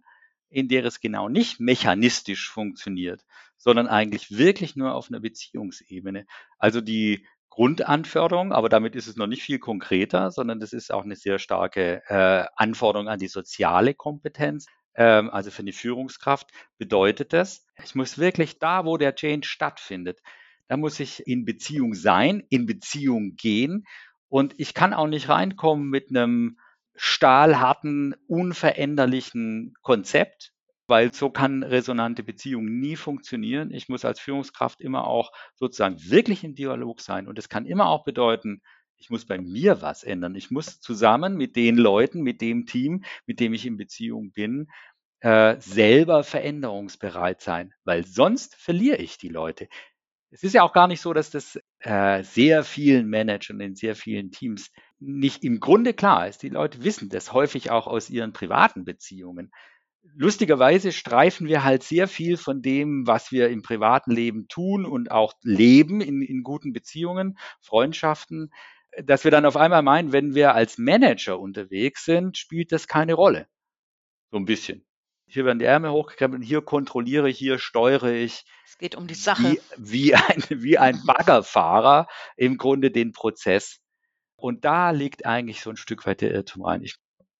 in 0.49 0.69
der 0.69 0.85
es 0.85 1.01
genau 1.01 1.29
nicht 1.29 1.59
mechanistisch 1.59 2.49
funktioniert, 2.49 3.25
sondern 3.57 3.89
eigentlich 3.89 4.37
wirklich 4.37 4.77
nur 4.77 4.95
auf 4.95 5.09
einer 5.09 5.21
Beziehungsebene. 5.21 6.27
Also 6.59 6.81
die 6.81 7.27
Grundanforderung, 7.55 8.53
aber 8.53 8.69
damit 8.69 8.97
ist 8.97 9.07
es 9.07 9.15
noch 9.15 9.29
nicht 9.29 9.45
viel 9.45 9.61
konkreter, 9.61 10.33
sondern 10.33 10.59
das 10.59 10.73
ist 10.73 10.93
auch 10.93 11.05
eine 11.05 11.15
sehr 11.15 11.39
starke 11.39 12.03
äh, 12.09 12.47
Anforderung 12.57 13.09
an 13.09 13.21
die 13.21 13.29
soziale 13.29 13.95
Kompetenz. 13.95 14.67
Ähm, 14.97 15.31
also 15.31 15.53
für 15.53 15.63
die 15.63 15.73
Führungskraft 15.73 16.51
bedeutet 16.79 17.33
das, 17.33 17.65
ich 17.85 17.95
muss 17.95 18.19
wirklich 18.19 18.59
da, 18.59 18.85
wo 18.85 18.97
der 18.97 19.15
Change 19.15 19.47
stattfindet, 19.47 20.21
da 20.67 20.77
muss 20.77 20.99
ich 20.99 21.25
in 21.29 21.45
Beziehung 21.45 21.95
sein, 21.95 22.43
in 22.49 22.67
Beziehung 22.67 23.37
gehen 23.37 23.85
und 24.29 24.55
ich 24.59 24.75
kann 24.75 24.93
auch 24.93 25.07
nicht 25.07 25.29
reinkommen 25.29 25.89
mit 25.89 26.11
einem 26.11 26.59
stahlharten, 26.97 28.17
unveränderlichen 28.27 29.75
Konzept, 29.83 30.54
weil 30.87 31.13
so 31.15 31.31
kann 31.31 31.63
resonante 31.63 32.23
Beziehung 32.23 32.67
nie 32.67 32.97
funktionieren. 32.97 33.71
Ich 33.71 33.89
muss 33.89 34.05
als 34.05 34.21
Führungskraft 34.21 34.81
immer 34.81 35.07
auch 35.07 35.33
sozusagen 35.55 35.97
wirklich 36.09 36.45
im 36.45 36.55
Dialog 36.55 37.01
sein. 37.01 37.29
Und 37.29 37.39
es 37.39 37.49
kann 37.49 37.67
immer 37.67 37.89
auch 37.89 38.05
bedeuten, 38.05 38.61
ich 38.97 39.11
muss 39.11 39.27
bei 39.27 39.39
mir 39.39 39.83
was 39.83 40.03
ändern. 40.03 40.35
Ich 40.35 40.51
muss 40.51 40.81
zusammen 40.81 41.37
mit 41.37 41.57
den 41.57 41.77
Leuten, 41.77 42.23
mit 42.23 42.41
dem 42.41 42.67
Team, 42.67 43.05
mit 43.27 43.41
dem 43.41 43.53
ich 43.55 43.67
in 43.67 43.77
Beziehung 43.77 44.33
bin, 44.33 44.69
äh, 45.21 45.57
selber 45.59 46.23
veränderungsbereit 46.23 47.41
sein, 47.41 47.73
weil 47.85 48.05
sonst 48.05 48.57
verliere 48.57 48.99
ich 48.99 49.17
die 49.17 49.31
Leute. 49.31 49.69
Es 50.31 50.43
ist 50.43 50.53
ja 50.53 50.63
auch 50.63 50.73
gar 50.73 50.89
nicht 50.89 51.01
so, 51.01 51.13
dass 51.13 51.31
das 51.31 51.59
äh, 51.81 52.23
sehr 52.25 52.65
vielen 52.65 53.09
Managern 53.09 53.61
in 53.61 53.75
sehr 53.75 53.95
vielen 53.95 54.33
Teams 54.33 54.71
nicht 54.99 55.45
im 55.45 55.61
Grunde 55.61 55.95
klar 55.95 56.29
ist. 56.29 56.43
Die 56.43 56.49
Leute 56.49 56.83
wissen 56.83 57.09
das 57.09 57.33
häufig 57.33 57.71
auch 57.71 57.87
aus 57.87 58.11
ihren 58.11 58.33
privaten 58.33 58.85
Beziehungen 58.85 59.51
lustigerweise 60.13 60.93
streifen 60.93 61.49
wir 61.49 61.65
halt 61.65 61.83
sehr 61.83 62.09
viel 62.09 62.37
von 62.37 62.63
dem, 62.63 63.07
was 63.07 63.33
wir 63.33 63.49
im 63.49 63.63
privaten 63.63 64.11
Leben 64.11 64.49
tun 64.49 64.85
und 64.85 65.11
auch 65.11 65.35
leben 65.43 66.01
in, 66.01 66.23
in 66.23 66.43
guten 66.43 66.73
Beziehungen, 66.73 67.39
Freundschaften, 67.61 68.53
dass 69.03 69.25
wir 69.25 69.31
dann 69.31 69.47
auf 69.47 69.57
einmal 69.57 69.83
meinen, 69.83 70.13
wenn 70.13 70.35
wir 70.35 70.55
als 70.55 70.79
Manager 70.79 71.41
unterwegs 71.41 72.05
sind, 72.05 72.39
spielt 72.39 72.71
das 72.73 72.87
keine 72.87 73.15
Rolle. 73.15 73.49
So 74.31 74.37
ein 74.37 74.45
bisschen. 74.45 74.85
hier 75.27 75.45
werden 75.45 75.59
die 75.59 75.65
Ärmel 75.65 75.91
hochgekrempelt 75.91 76.43
und 76.43 76.47
hier 76.47 76.63
kontrolliere 76.63 77.29
ich, 77.29 77.39
hier 77.39 77.59
steuere 77.59 78.13
ich. 78.13 78.45
Es 78.67 78.79
geht 78.79 78.95
um 78.95 79.07
die 79.07 79.15
Sache. 79.15 79.43
Wie, 79.43 79.61
wie, 79.79 80.15
ein, 80.15 80.45
wie 80.51 80.79
ein 80.79 81.03
Baggerfahrer 81.05 82.07
im 82.37 82.57
Grunde 82.57 82.91
den 82.91 83.13
Prozess. 83.13 83.81
Und 84.37 84.65
da 84.65 84.91
liegt 84.91 85.27
eigentlich 85.27 85.61
so 85.61 85.71
ein 85.71 85.77
Stück 85.77 86.07
weit 86.07 86.21
der 86.21 86.33
Irrtum 86.33 86.65
rein. 86.65 86.83
Ich 86.83 86.97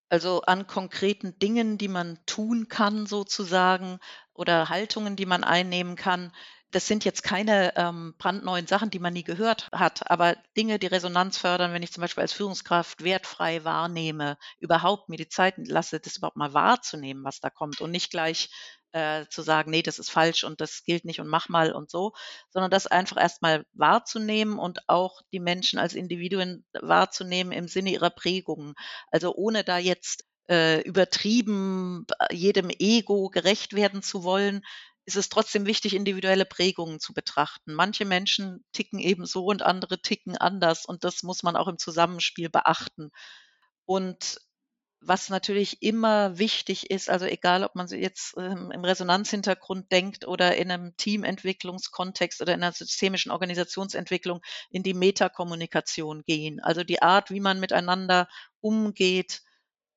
also 0.09 0.43
an 0.43 0.67
konkreten 0.67 1.39
Dingen, 1.39 1.79
die 1.79 1.89
man 1.89 2.19
tun 2.27 2.69
kann 2.69 3.07
sozusagen 3.07 3.99
oder 4.35 4.69
Haltungen, 4.69 5.17
die 5.17 5.27
man 5.27 5.45
einnehmen 5.45 5.97
kann. 5.97 6.33
Das 6.75 6.89
sind 6.89 7.05
jetzt 7.05 7.23
keine 7.23 7.77
ähm, 7.77 8.17
brandneuen 8.19 8.67
Sachen, 8.67 8.91
die 8.91 8.99
man 8.99 9.13
nie 9.13 9.23
gehört 9.23 9.69
hat, 9.71 10.11
aber 10.11 10.37
Dinge, 10.57 10.81
die 10.81 10.89
Resonanz 10.89 11.39
fördern, 11.39 11.73
wenn 11.73 11.85
ich 11.85 11.93
zum 11.93 12.01
Beispiel 12.01 12.23
als 12.23 12.33
Führungskraft 12.33 13.05
wertfrei 13.05 13.63
wahrnehme, 13.63 14.37
überhaupt 14.59 15.09
mir 15.09 15.17
die 15.17 15.29
Zeit 15.29 15.55
lasse, 15.59 16.01
das 16.01 16.17
überhaupt 16.17 16.37
mal 16.37 16.53
wahrzunehmen, 16.53 17.23
was 17.23 17.39
da 17.39 17.49
kommt 17.49 17.81
und 17.81 17.93
nicht 17.93 18.11
gleich 18.11 18.51
äh, 18.91 19.25
zu 19.31 19.43
sagen, 19.43 19.71
nee, 19.71 19.83
das 19.83 20.01
ist 20.01 20.11
falsch 20.11 20.43
und 20.43 20.61
das 20.61 20.83
gilt 20.83 21.05
nicht 21.05 21.21
und 21.21 21.29
mach 21.29 21.49
mal 21.49 21.73
und 21.73 21.93
so, 21.93 22.13
sondern 22.51 22.73
das 22.73 22.89
einfach 22.89 23.19
erstmal 23.19 23.65
wahrzunehmen 23.73 24.59
und 24.59 24.89
auch 24.89 25.23
die 25.33 25.39
Menschen 25.41 25.79
als 25.79 25.95
Individuen 25.95 26.65
wahrzunehmen 26.73 27.53
im 27.53 27.69
Sinne 27.69 27.91
ihrer 27.91 28.11
Prägungen. 28.11 28.75
Also 29.13 29.33
ohne 29.33 29.63
da 29.63 29.79
jetzt 29.79 30.25
äh, 30.51 30.81
übertrieben 30.83 32.05
äh, 32.19 32.35
jedem 32.35 32.69
Ego 32.69 33.29
gerecht 33.29 33.75
werden 33.75 34.03
zu 34.03 34.25
wollen, 34.25 34.63
ist 35.07 35.17
es 35.17 35.29
trotzdem 35.29 35.67
wichtig, 35.67 35.95
individuelle 35.95 36.47
Prägungen 36.47 37.01
zu 37.01 37.13
betrachten. 37.13 37.75
Manche 37.75 38.05
Menschen 38.05 38.65
ticken 38.73 38.99
eben 38.99 39.27
so 39.27 39.47
und 39.47 39.63
andere 39.63 40.01
ticken 40.01 40.37
anders 40.37 40.87
und 40.87 41.05
das 41.05 41.23
muss 41.23 41.43
man 41.43 41.57
auch 41.57 41.69
im 41.69 41.79
Zusammenspiel 41.79 42.49
beachten. 42.49 43.11
Und 43.85 44.41
was 45.07 45.29
natürlich 45.29 45.83
immer 45.83 46.39
wichtig 46.39 46.91
ist, 46.91 47.11
also 47.11 47.27
egal, 47.27 47.65
ob 47.65 47.75
man 47.75 47.87
jetzt 47.89 48.35
ähm, 48.39 48.71
im 48.73 48.85
Resonanzhintergrund 48.85 49.93
denkt 49.93 50.27
oder 50.27 50.57
in 50.57 50.71
einem 50.71 50.97
Teamentwicklungskontext 50.97 52.41
oder 52.41 52.55
in 52.55 52.63
einer 52.63 52.73
systemischen 52.73 53.31
Organisationsentwicklung, 53.31 54.41
in 54.71 54.83
die 54.83 54.95
Metakommunikation 54.95 56.23
gehen. 56.25 56.61
Also 56.61 56.85
die 56.85 57.03
Art, 57.03 57.31
wie 57.31 57.41
man 57.41 57.61
miteinander 57.61 58.29
umgeht, 58.61 59.43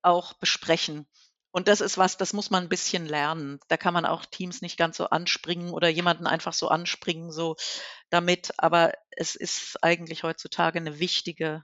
auch 0.02 0.34
besprechen. 0.34 1.08
Und 1.52 1.68
das 1.68 1.82
ist 1.82 1.98
was, 1.98 2.18
das 2.18 2.34
muss 2.34 2.50
man 2.52 2.64
ein 2.64 2.70
bisschen 2.70 3.06
lernen. 3.06 3.60
Da 3.68 3.78
kann 3.78 3.94
man 3.94 4.06
auch 4.06 4.26
Teams 4.26 4.62
nicht 4.62 4.78
ganz 4.78 4.98
so 4.98 5.06
anspringen 5.10 5.72
oder 5.72 5.90
jemanden 5.90 6.28
einfach 6.28 6.54
so 6.54 6.68
anspringen, 6.70 7.32
so 7.32 7.56
damit. 8.10 8.54
Aber 8.58 8.94
es 9.12 9.36
ist 9.36 9.84
eigentlich 9.84 10.24
heutzutage 10.24 10.80
eine 10.80 11.00
wichtige 11.00 11.64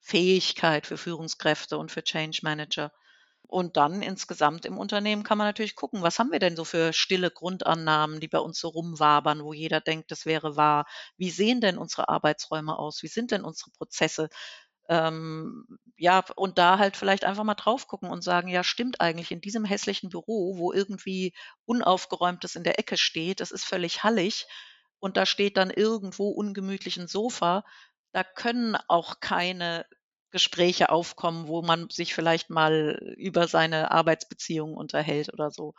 Fähigkeit 0.00 0.86
für 0.86 0.96
Führungskräfte 0.98 1.78
und 1.78 1.92
für 1.92 2.02
Change 2.02 2.40
Manager. 2.42 2.92
Und 3.42 3.76
dann 3.78 4.02
insgesamt 4.02 4.66
im 4.66 4.78
Unternehmen 4.78 5.22
kann 5.22 5.38
man 5.38 5.46
natürlich 5.46 5.74
gucken, 5.76 6.02
was 6.02 6.18
haben 6.18 6.32
wir 6.32 6.38
denn 6.38 6.56
so 6.56 6.64
für 6.64 6.92
stille 6.92 7.30
Grundannahmen, 7.30 8.20
die 8.20 8.28
bei 8.28 8.38
uns 8.40 8.58
so 8.60 8.68
rumwabern, 8.68 9.42
wo 9.44 9.54
jeder 9.54 9.80
denkt, 9.80 10.10
das 10.10 10.26
wäre 10.26 10.56
wahr. 10.56 10.86
Wie 11.16 11.30
sehen 11.30 11.60
denn 11.62 11.78
unsere 11.78 12.08
Arbeitsräume 12.10 12.78
aus? 12.78 13.02
Wie 13.02 13.08
sind 13.08 13.30
denn 13.30 13.44
unsere 13.44 13.70
Prozesse? 13.70 14.28
Ähm, 14.88 15.66
ja, 15.96 16.24
und 16.36 16.58
da 16.58 16.78
halt 16.78 16.96
vielleicht 16.96 17.24
einfach 17.24 17.44
mal 17.44 17.54
drauf 17.54 17.86
gucken 17.88 18.10
und 18.10 18.22
sagen, 18.22 18.48
ja, 18.48 18.64
stimmt 18.64 19.00
eigentlich, 19.00 19.30
in 19.30 19.40
diesem 19.40 19.64
hässlichen 19.64 20.08
Büro, 20.10 20.56
wo 20.58 20.72
irgendwie 20.72 21.34
Unaufgeräumtes 21.66 22.56
in 22.56 22.64
der 22.64 22.78
Ecke 22.78 22.96
steht, 22.96 23.40
das 23.40 23.50
ist 23.50 23.64
völlig 23.64 24.02
hallig 24.04 24.46
und 25.00 25.16
da 25.16 25.26
steht 25.26 25.56
dann 25.56 25.70
irgendwo 25.70 26.30
ungemütlich 26.30 26.96
ein 26.96 27.08
Sofa, 27.08 27.64
da 28.12 28.24
können 28.24 28.76
auch 28.88 29.20
keine 29.20 29.84
Gespräche 30.30 30.90
aufkommen, 30.90 31.48
wo 31.48 31.62
man 31.62 31.88
sich 31.90 32.14
vielleicht 32.14 32.50
mal 32.50 32.98
über 33.16 33.48
seine 33.48 33.90
Arbeitsbeziehungen 33.90 34.76
unterhält 34.76 35.32
oder 35.32 35.50
so. 35.50 35.74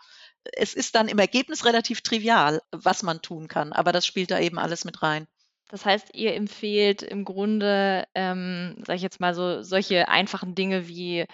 Es 0.54 0.74
ist 0.74 0.96
dann 0.96 1.08
im 1.08 1.20
Ergebnis 1.20 1.66
relativ 1.66 2.02
trivial, 2.02 2.62
was 2.72 3.04
man 3.04 3.22
tun 3.22 3.48
kann, 3.48 3.74
aber 3.74 3.92
das 3.92 4.06
spielt 4.06 4.32
da 4.32 4.40
eben 4.40 4.60
alles 4.60 4.86
mit 4.86 5.02
rein. 5.04 5.28
Das 5.70 5.86
heißt, 5.86 6.16
ihr 6.16 6.34
empfehlt 6.34 7.04
im 7.04 7.26
Grunde, 7.26 8.06
ähm, 8.16 8.76
sage 8.86 8.98
ich 8.98 9.04
jetzt 9.04 9.20
mal 9.20 9.36
so, 9.36 9.62
solche 9.62 10.08
einfachen 10.10 10.56
Dinge 10.56 10.88
wie 10.88 11.26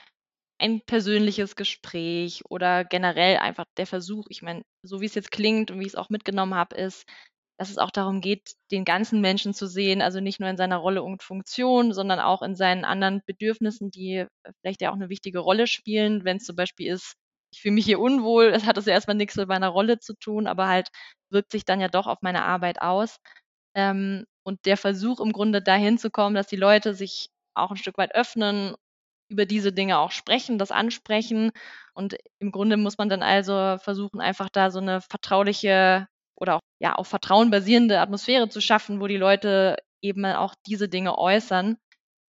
ein 0.60 0.82
persönliches 0.82 1.56
Gespräch 1.56 2.44
oder 2.50 2.86
generell 2.86 3.38
einfach 3.38 3.66
der 3.78 3.88
Versuch, 3.88 4.26
ich 4.30 4.42
meine, 4.42 4.64
so 4.84 5.02
wie 5.02 5.06
es 5.06 5.16
jetzt 5.16 5.32
klingt 5.32 5.72
und 5.72 5.80
wie 5.80 5.84
ich 5.84 5.90
es 5.90 5.96
auch 5.96 6.10
mitgenommen 6.10 6.56
habe, 6.56 6.76
ist, 6.78 7.06
dass 7.60 7.70
es 7.70 7.78
auch 7.78 7.92
darum 7.92 8.22
geht, 8.22 8.54
den 8.72 8.86
ganzen 8.86 9.22
Menschen 9.22 9.54
zu 9.54 9.68
sehen, 9.68 10.02
also 10.02 10.20
nicht 10.22 10.40
nur 10.42 10.50
in 10.50 10.58
seiner 10.58 10.78
Rolle 10.78 11.04
und 11.04 11.24
Funktion, 11.24 11.94
sondern 11.94 12.20
auch 12.20 12.42
in 12.44 12.56
seinen 12.56 12.86
anderen 12.86 13.22
Bedürfnissen, 13.26 13.92
die 13.92 14.16
äh, 14.18 14.28
vielleicht 14.62 14.82
ja 14.82 14.92
auch 14.92 14.96
eine 14.96 15.10
wichtige 15.10 15.40
Rolle 15.40 15.68
spielen. 15.68 16.26
Wenn 16.26 16.38
es 16.38 16.46
zum 16.46 16.56
Beispiel 16.58 16.92
ist, 16.94 17.16
ich 17.52 17.62
fühle 17.62 17.76
mich 17.76 17.86
hier 17.86 18.00
unwohl, 18.02 18.46
es 18.56 18.66
hat 18.66 18.78
das 18.78 18.86
ja 18.88 18.94
erstmal 18.94 19.18
nichts 19.18 19.36
mit 19.38 19.48
meiner 19.50 19.70
Rolle 19.70 20.00
zu 20.00 20.14
tun, 20.16 20.48
aber 20.48 20.68
halt 20.68 20.90
wirkt 21.32 21.52
sich 21.52 21.66
dann 21.66 21.82
ja 21.82 21.88
doch 21.90 22.08
auf 22.08 22.20
meine 22.22 22.44
Arbeit 22.44 22.82
aus. 22.82 23.18
Ähm, 23.76 24.26
und 24.44 24.66
der 24.66 24.78
Versuch 24.78 25.20
im 25.20 25.34
Grunde 25.34 25.62
dahin 25.62 25.98
zu 25.98 26.10
kommen, 26.10 26.36
dass 26.36 26.48
die 26.48 26.56
Leute 26.56 26.94
sich 26.94 27.30
auch 27.54 27.72
ein 27.72 27.78
Stück 27.78 27.98
weit 27.98 28.16
öffnen, 28.16 28.76
über 29.28 29.46
diese 29.46 29.74
Dinge 29.74 30.00
auch 30.00 30.12
sprechen, 30.12 30.58
das 30.58 30.72
ansprechen. 30.72 31.52
Und 31.94 32.16
im 32.40 32.52
Grunde 32.52 32.78
muss 32.78 32.98
man 32.98 33.10
dann 33.10 33.24
also 33.24 33.78
versuchen, 33.80 34.22
einfach 34.22 34.50
da 34.50 34.72
so 34.72 34.80
eine 34.80 35.02
vertrauliche 35.02 36.08
oder 36.36 36.56
auch 36.56 36.60
ja 36.80 36.94
auf 36.94 37.08
Vertrauen 37.08 37.50
basierende 37.50 38.00
Atmosphäre 38.00 38.50
zu 38.50 38.62
schaffen, 38.62 39.00
wo 39.00 39.08
die 39.08 39.18
Leute 39.18 39.78
eben 40.02 40.26
auch 40.26 40.54
diese 40.68 40.90
Dinge 40.90 41.18
äußern, 41.18 41.78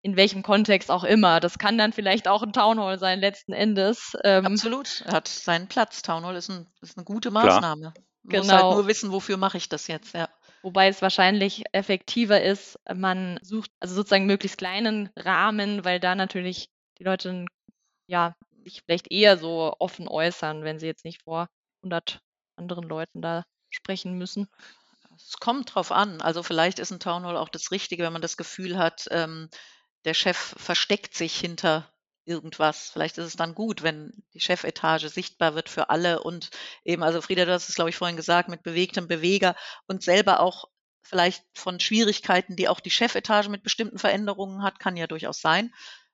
in 0.01 0.15
welchem 0.15 0.41
Kontext 0.41 0.89
auch 0.89 1.03
immer. 1.03 1.39
Das 1.39 1.59
kann 1.59 1.77
dann 1.77 1.93
vielleicht 1.93 2.27
auch 2.27 2.41
ein 2.41 2.53
Townhall 2.53 2.97
sein, 2.97 3.19
letzten 3.19 3.53
Endes. 3.53 4.17
Ähm, 4.23 4.45
Absolut, 4.45 5.03
hat 5.05 5.27
seinen 5.27 5.67
Platz. 5.67 6.01
Townhall 6.01 6.35
ist, 6.35 6.49
ein, 6.49 6.67
ist 6.81 6.97
eine 6.97 7.05
gute 7.05 7.29
Maßnahme. 7.29 7.91
Klar. 7.91 7.93
Genau. 8.23 8.43
Muss 8.43 8.51
halt 8.51 8.61
genau. 8.61 8.73
nur 8.75 8.87
wissen, 8.87 9.11
wofür 9.11 9.37
mache 9.37 9.57
ich 9.57 9.69
das 9.69 9.87
jetzt, 9.87 10.13
ja. 10.13 10.27
Wobei 10.67 10.89
es 10.89 11.01
wahrscheinlich 11.01 11.63
effektiver 11.71 12.41
ist, 12.41 12.77
man 12.93 13.39
sucht 13.41 13.71
also 13.79 13.95
sozusagen 13.95 14.25
möglichst 14.25 14.57
kleinen 14.57 15.09
Rahmen, 15.15 15.85
weil 15.85 16.01
da 16.01 16.13
natürlich 16.13 16.67
die 16.99 17.05
Leute 17.05 17.45
ja 18.07 18.35
sich 18.65 18.81
vielleicht 18.83 19.09
eher 19.09 19.37
so 19.37 19.73
offen 19.79 20.09
äußern, 20.09 20.65
wenn 20.65 20.77
sie 20.77 20.87
jetzt 20.87 21.05
nicht 21.05 21.23
vor 21.23 21.47
100 21.83 22.19
anderen 22.57 22.83
Leuten 22.83 23.21
da 23.21 23.45
sprechen 23.69 24.17
müssen? 24.17 24.49
Es 25.15 25.37
kommt 25.39 25.73
drauf 25.73 25.93
an. 25.93 26.19
Also 26.19 26.43
vielleicht 26.43 26.79
ist 26.79 26.91
ein 26.91 26.99
Townhall 26.99 27.37
auch 27.37 27.47
das 27.47 27.71
Richtige, 27.71 28.03
wenn 28.03 28.11
man 28.11 28.21
das 28.21 28.35
Gefühl 28.35 28.77
hat, 28.77 29.07
ähm, 29.09 29.47
der 30.03 30.15
Chef 30.15 30.53
versteckt 30.57 31.13
sich 31.13 31.39
hinter 31.39 31.89
irgendwas. 32.27 32.89
Vielleicht 32.91 33.17
ist 33.17 33.25
es 33.25 33.35
dann 33.35 33.55
gut, 33.55 33.83
wenn 33.83 34.11
die 34.33 34.39
Chefetage 34.39 35.09
sichtbar 35.09 35.55
wird 35.55 35.69
für 35.69 35.89
alle 35.89 36.21
und 36.23 36.49
eben, 36.83 37.03
also 37.03 37.21
Frieda, 37.21 37.45
du 37.45 37.53
hast 37.53 37.69
es, 37.69 37.75
glaube 37.75 37.89
ich, 37.89 37.95
vorhin 37.95 38.17
gesagt, 38.17 38.49
mit 38.49 38.63
bewegtem 38.63 39.07
Beweger 39.07 39.55
und 39.87 40.03
selber 40.03 40.39
auch 40.41 40.65
vielleicht 41.03 41.43
von 41.55 41.79
Schwierigkeiten, 41.79 42.55
die 42.55 42.67
auch 42.69 42.79
die 42.81 42.91
Chefetage 42.91 43.49
mit 43.49 43.63
bestimmten 43.63 43.97
Veränderungen 43.99 44.63
hat, 44.63 44.79
kann 44.79 44.97
ja 44.97 45.07
durchaus 45.07 45.39
sein 45.41 45.71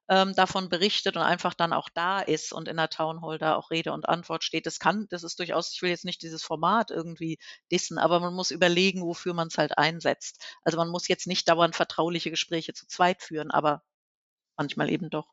ähm, 0.10 0.34
davon 0.36 0.70
berichtet 0.70 1.16
und 1.16 1.24
einfach 1.24 1.54
dann 1.54 1.74
auch 1.74 1.90
da 1.90 2.20
ist 2.22 2.54
und 2.54 2.68
in 2.68 2.78
der 2.78 2.90
Town 2.90 3.22
Hall 3.22 3.38
da 3.38 3.56
auch 3.56 3.72
Rede 3.72 3.94
und 3.94 4.08
Antwort 4.10 4.44
steht. 4.44 4.66
Das 4.66 4.80
kann, 4.80 5.08
das 5.10 5.24
ist 5.24 5.40
durchaus, 5.40 5.74
ich 5.74 5.82
will 5.82 5.90
jetzt 5.90 6.06
nicht 6.06 6.22
dieses 6.22 6.44
Format 6.44 6.92
irgendwie 6.92 7.40
dissen, 7.72 7.98
aber 7.98 8.20
man 8.20 8.34
muss 8.34 8.52
überlegen, 8.52 9.02
wofür 9.02 9.34
man 9.34 9.48
es 9.48 9.58
halt 9.58 9.78
einsetzt. 9.78 10.44
Also 10.64 10.78
man 10.78 10.90
muss 10.90 11.08
jetzt 11.08 11.28
nicht 11.28 11.48
dauernd 11.50 11.76
vertrauliche 11.76 12.32
Gespräche 12.32 12.74
zu 12.74 12.86
zweit 12.88 13.22
führen, 13.24 13.50
aber 13.52 13.84
manchmal 14.58 14.90
eben 14.92 15.10
doch. 15.12 15.33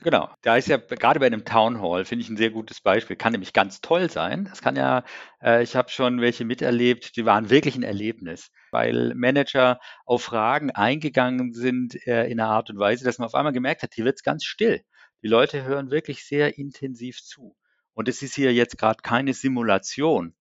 Genau, 0.00 0.30
da 0.42 0.56
ist 0.56 0.68
ja 0.68 0.76
gerade 0.76 1.18
bei 1.18 1.26
einem 1.26 1.44
Town 1.44 1.82
Hall, 1.82 2.04
finde 2.04 2.22
ich 2.22 2.30
ein 2.30 2.36
sehr 2.36 2.50
gutes 2.50 2.80
Beispiel, 2.80 3.16
kann 3.16 3.32
nämlich 3.32 3.52
ganz 3.52 3.80
toll 3.80 4.08
sein. 4.10 4.44
Das 4.44 4.62
kann 4.62 4.76
ja, 4.76 5.02
äh, 5.42 5.62
ich 5.62 5.74
habe 5.74 5.90
schon 5.90 6.20
welche 6.20 6.44
miterlebt, 6.44 7.16
die 7.16 7.24
waren 7.24 7.50
wirklich 7.50 7.74
ein 7.74 7.82
Erlebnis, 7.82 8.52
weil 8.70 9.14
Manager 9.16 9.80
auf 10.06 10.22
Fragen 10.22 10.70
eingegangen 10.70 11.52
sind 11.52 11.96
äh, 12.06 12.26
in 12.28 12.38
einer 12.38 12.48
Art 12.48 12.70
und 12.70 12.78
Weise, 12.78 13.04
dass 13.04 13.18
man 13.18 13.26
auf 13.26 13.34
einmal 13.34 13.52
gemerkt 13.52 13.82
hat, 13.82 13.92
hier 13.94 14.04
wird 14.04 14.16
es 14.16 14.22
ganz 14.22 14.44
still. 14.44 14.82
Die 15.22 15.28
Leute 15.28 15.64
hören 15.64 15.90
wirklich 15.90 16.24
sehr 16.24 16.58
intensiv 16.58 17.20
zu. 17.20 17.56
Und 17.92 18.08
es 18.08 18.22
ist 18.22 18.36
hier 18.36 18.54
jetzt 18.54 18.78
gerade 18.78 19.02
keine 19.02 19.34
Simulation 19.34 20.36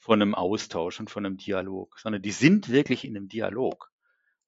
von 0.00 0.22
einem 0.22 0.34
Austausch 0.34 0.98
und 1.00 1.10
von 1.10 1.26
einem 1.26 1.36
Dialog, 1.36 1.98
sondern 1.98 2.22
die 2.22 2.30
sind 2.32 2.70
wirklich 2.70 3.04
in 3.04 3.14
einem 3.14 3.28
Dialog 3.28 3.91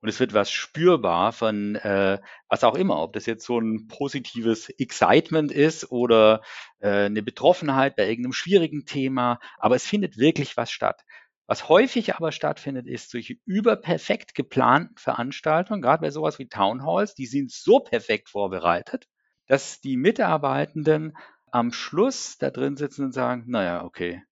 und 0.05 0.11
es 0.11 0.21
wird 0.21 0.35
was 0.35 0.51
spürbar 0.51 1.33
von 1.33 1.77
äh, 1.77 2.21
was 2.51 2.63
auch 2.63 2.75
immer, 2.75 3.03
ob 3.03 3.15
das 3.15 3.25
jetzt 3.25 3.47
so 3.47 3.59
ein 3.59 3.87
positives 3.87 4.69
Excitement 4.69 5.51
ist 5.51 5.91
oder 5.91 6.43
äh, 6.81 7.07
eine 7.07 7.23
Betroffenheit 7.23 7.97
bei 7.97 8.07
irgendeinem 8.07 8.35
schwierigen 8.35 8.85
Thema, 8.85 9.41
aber 9.57 9.77
es 9.77 9.87
findet 9.87 10.19
wirklich 10.19 10.59
was 10.59 10.71
statt. 10.71 11.07
Was 11.47 11.71
häufig 11.71 12.17
aber 12.17 12.33
stattfindet, 12.33 12.87
ist 12.87 13.13
solche 13.13 13.37
überperfekt 13.47 14.35
geplanten 14.35 14.99
Veranstaltungen, 14.99 15.81
gerade 15.81 16.03
bei 16.03 16.11
sowas 16.11 16.39
wie 16.39 16.49
Town 16.49 16.85
Halls, 16.85 17.15
die 17.15 17.25
sind 17.25 17.51
so 17.51 17.81
perfekt 17.81 18.29
vorbereitet, 18.29 19.07
dass 19.47 19.81
die 19.81 19.97
Mitarbeitenden 19.97 21.17
am 21.51 21.73
Schluss 21.73 22.37
da 22.37 22.51
drin 22.51 22.77
sitzen 22.77 23.07
und 23.07 23.13
sagen, 23.13 23.45
naja, 23.47 23.83
okay, 23.83 24.23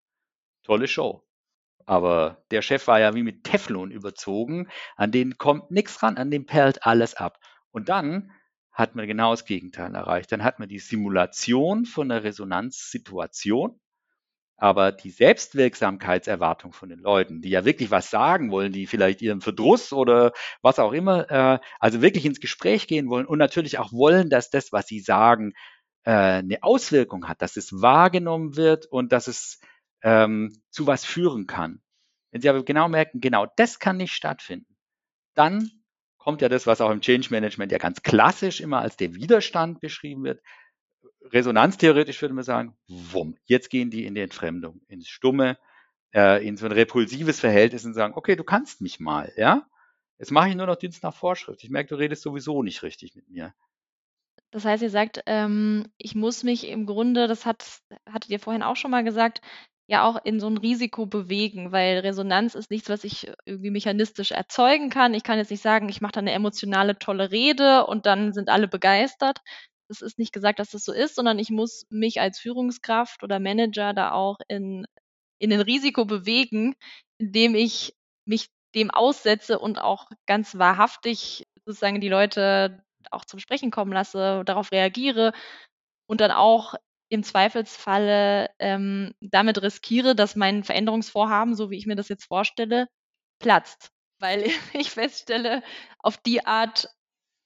tolle 0.65 0.87
Show. 0.87 1.25
Aber 1.87 2.45
der 2.51 2.63
Chef 2.63 2.87
war 2.87 3.01
ja 3.01 3.15
wie 3.15 3.23
mit 3.23 3.45
Teflon 3.45 3.91
überzogen. 3.91 4.69
An 4.97 5.11
den 5.11 5.39
kommt 5.39 5.71
nichts 5.71 6.03
ran, 6.03 6.17
an 6.17 6.31
dem 6.31 6.47
perlt 6.47 6.87
alles 6.87 7.15
ab. 7.15 7.39
Und 7.71 7.89
dann 7.89 8.31
hat 8.73 8.95
man 8.95 9.07
genau 9.07 9.33
das 9.33 9.45
Gegenteil 9.45 9.95
erreicht. 9.95 10.33
Dann 10.33 10.45
hat 10.45 10.59
man 10.59 10.69
die 10.69 10.79
Simulation 10.79 11.85
von 11.85 12.11
einer 12.11 12.25
Resonanzsituation. 12.25 13.79
Aber 14.57 14.93
die 14.93 15.11
Selbstwirksamkeitserwartung 15.11 16.73
von 16.73 16.89
den 16.89 17.01
Leuten, 17.01 17.41
die 17.43 17.51
ja 17.51 17.65
wirklich 17.65 17.91
was 17.91 18.11
sagen 18.11 18.53
wollen, 18.53 18.73
die 18.73 18.87
vielleicht 18.87 19.21
ihren 19.21 19.41
Verdruss 19.41 19.93
oder 19.93 20.33
was 20.63 20.79
auch 20.79 20.93
immer, 20.93 21.29
äh, 21.31 21.59
also 21.81 22.01
wirklich 22.01 22.25
ins 22.25 22.39
Gespräch 22.39 22.87
gehen 22.87 23.09
wollen 23.09 23.27
und 23.27 23.39
natürlich 23.39 23.81
auch 23.81 23.93
wollen, 23.93 24.31
dass 24.31 24.51
das, 24.51 24.71
was 24.73 24.87
sie 24.87 25.01
sagen, 25.01 25.53
äh, 26.05 26.13
eine 26.13 26.63
Auswirkung 26.63 27.29
hat, 27.29 27.43
dass 27.43 27.57
es 27.57 27.83
wahrgenommen 27.83 28.57
wird 28.57 28.87
und 28.87 29.11
dass 29.11 29.27
es 29.27 29.59
ähm, 30.03 30.53
zu 30.71 30.87
was 30.87 31.05
führen 31.05 31.47
kann. 31.47 31.81
Wenn 32.31 32.41
Sie 32.41 32.49
aber 32.49 32.65
genau 32.65 32.89
merken, 32.89 33.21
genau 33.21 33.47
das 33.57 33.79
kann 33.79 33.99
nicht 33.99 34.13
stattfinden, 34.13 34.77
dann 35.35 35.71
kommt 36.19 36.41
ja 36.41 36.49
das, 36.49 36.67
was 36.67 36.81
auch 36.81 36.91
im 36.91 37.01
Change 37.01 37.29
Management 37.31 37.73
ja 37.73 37.79
ganz 37.79 38.03
klassisch 38.03 38.61
immer 38.61 38.81
als 38.81 38.97
der 38.97 39.15
Widerstand 39.15 39.81
beschrieben 39.81 40.25
wird, 40.25 40.41
resonanztheoretisch 41.25 42.21
würde 42.23 42.35
man 42.35 42.45
sagen, 42.45 42.77
wumm, 42.89 43.37
jetzt 43.45 43.71
gehen 43.71 43.91
die 43.91 44.07
in 44.07 44.15
die 44.15 44.21
Entfremdung, 44.21 44.81
ins 44.89 45.09
Stumme, 45.09 45.59
äh, 46.15 46.47
in 46.47 46.57
so 46.57 46.67
ein 46.67 46.73
repulsives 46.73 47.41
Verhältnis 47.41 47.85
und 47.85 47.95
sagen, 47.95 48.15
okay, 48.17 48.37
du 48.37 48.45
kannst 48.45 48.81
mich 48.81 49.01
mal, 49.01 49.33
ja? 49.37 49.67
Jetzt 50.19 50.31
mache 50.31 50.49
ich 50.49 50.55
nur 50.55 50.67
noch 50.67 50.77
Dienst 50.77 51.03
nach 51.03 51.15
Vorschrift. 51.15 51.65
Ich 51.65 51.71
merke, 51.71 51.89
du 51.89 51.95
redest 51.97 52.23
sowieso 52.23 52.63
nicht 52.63 52.83
richtig 52.83 53.17
mit 53.17 53.29
mir. 53.29 53.55
Das 54.53 54.65
heißt, 54.65 54.83
ihr 54.83 54.91
sagt, 54.91 55.23
ähm, 55.27 55.89
ich 55.97 56.15
muss 56.15 56.45
mich 56.45 56.69
im 56.69 56.87
Grunde, 56.87 57.27
das 57.27 57.47
hat, 57.47 57.81
hattet 58.09 58.31
ihr 58.31 58.39
vorhin 58.39 58.63
auch 58.63 58.77
schon 58.77 58.91
mal 58.91 59.03
gesagt, 59.03 59.41
ja 59.93 60.05
auch 60.05 60.19
in 60.25 60.41
so 60.41 60.49
ein 60.49 60.59
Risiko 60.59 61.07
bewegen, 61.07 61.73
weil 61.73 62.01
Resonanz 62.01 62.55
ist 62.55 62.71
nichts, 62.71 62.89
was 62.89 63.05
ich 63.05 63.31
irgendwie 63.45 63.71
mechanistisch 63.71 64.33
erzeugen 64.33 64.91
kann. 64.91 65.15
Ich 65.15 65.23
kann 65.23 65.39
jetzt 65.39 65.51
nicht 65.51 65.63
sagen, 65.63 65.89
ich 65.89 66.01
mache 66.01 66.13
da 66.13 66.21
eine 66.21 66.33
emotionale 66.33 66.99
tolle 66.99 67.31
Rede 67.31 67.87
und 67.87 68.07
dann 68.07 68.33
sind 68.33 68.49
alle 68.49 68.69
begeistert, 68.69 69.39
es 69.89 70.03
ist 70.03 70.19
nicht 70.19 70.33
gesagt, 70.33 70.59
dass 70.59 70.71
das 70.71 70.85
so 70.85 70.93
ist, 70.93 71.15
sondern 71.15 71.39
ich 71.39 71.51
muss 71.51 71.87
mich 71.91 72.21
als 72.21 72.39
Führungskraft 72.39 73.23
oder 73.23 73.39
Manager 73.39 73.93
da 73.93 74.13
auch 74.13 74.39
in, 74.49 74.87
in 75.39 75.53
ein 75.53 75.61
Risiko 75.61 76.05
bewegen, 76.05 76.75
indem 77.19 77.55
ich 77.55 77.95
mich 78.25 78.49
dem 78.75 78.91
aussetze 78.91 79.59
und 79.59 79.79
auch 79.79 80.07
ganz 80.27 80.57
wahrhaftig 80.59 81.47
sozusagen 81.67 82.01
die 82.01 82.09
Leute 82.09 82.83
auch 83.11 83.25
zum 83.25 83.39
Sprechen 83.39 83.71
kommen 83.71 83.93
lasse, 83.93 84.43
darauf 84.47 84.73
reagiere 84.73 85.33
und 86.07 86.21
dann 86.21 86.31
auch 86.31 86.75
im 87.13 87.23
Zweifelsfalle 87.23 88.49
ähm, 88.59 89.13
damit 89.21 89.61
riskiere, 89.61 90.15
dass 90.15 90.35
mein 90.35 90.65
Veränderungsvorhaben, 90.65 91.55
so 91.55 91.71
wie 91.71 91.77
ich 91.77 91.87
mir 91.87 91.95
das 91.95 92.09
jetzt 92.09 92.25
vorstelle, 92.25 92.89
platzt. 93.39 93.91
Weil 94.19 94.47
ich 94.73 94.91
feststelle, 94.91 95.63
auf 95.99 96.17
die 96.17 96.47
Art 96.47 96.89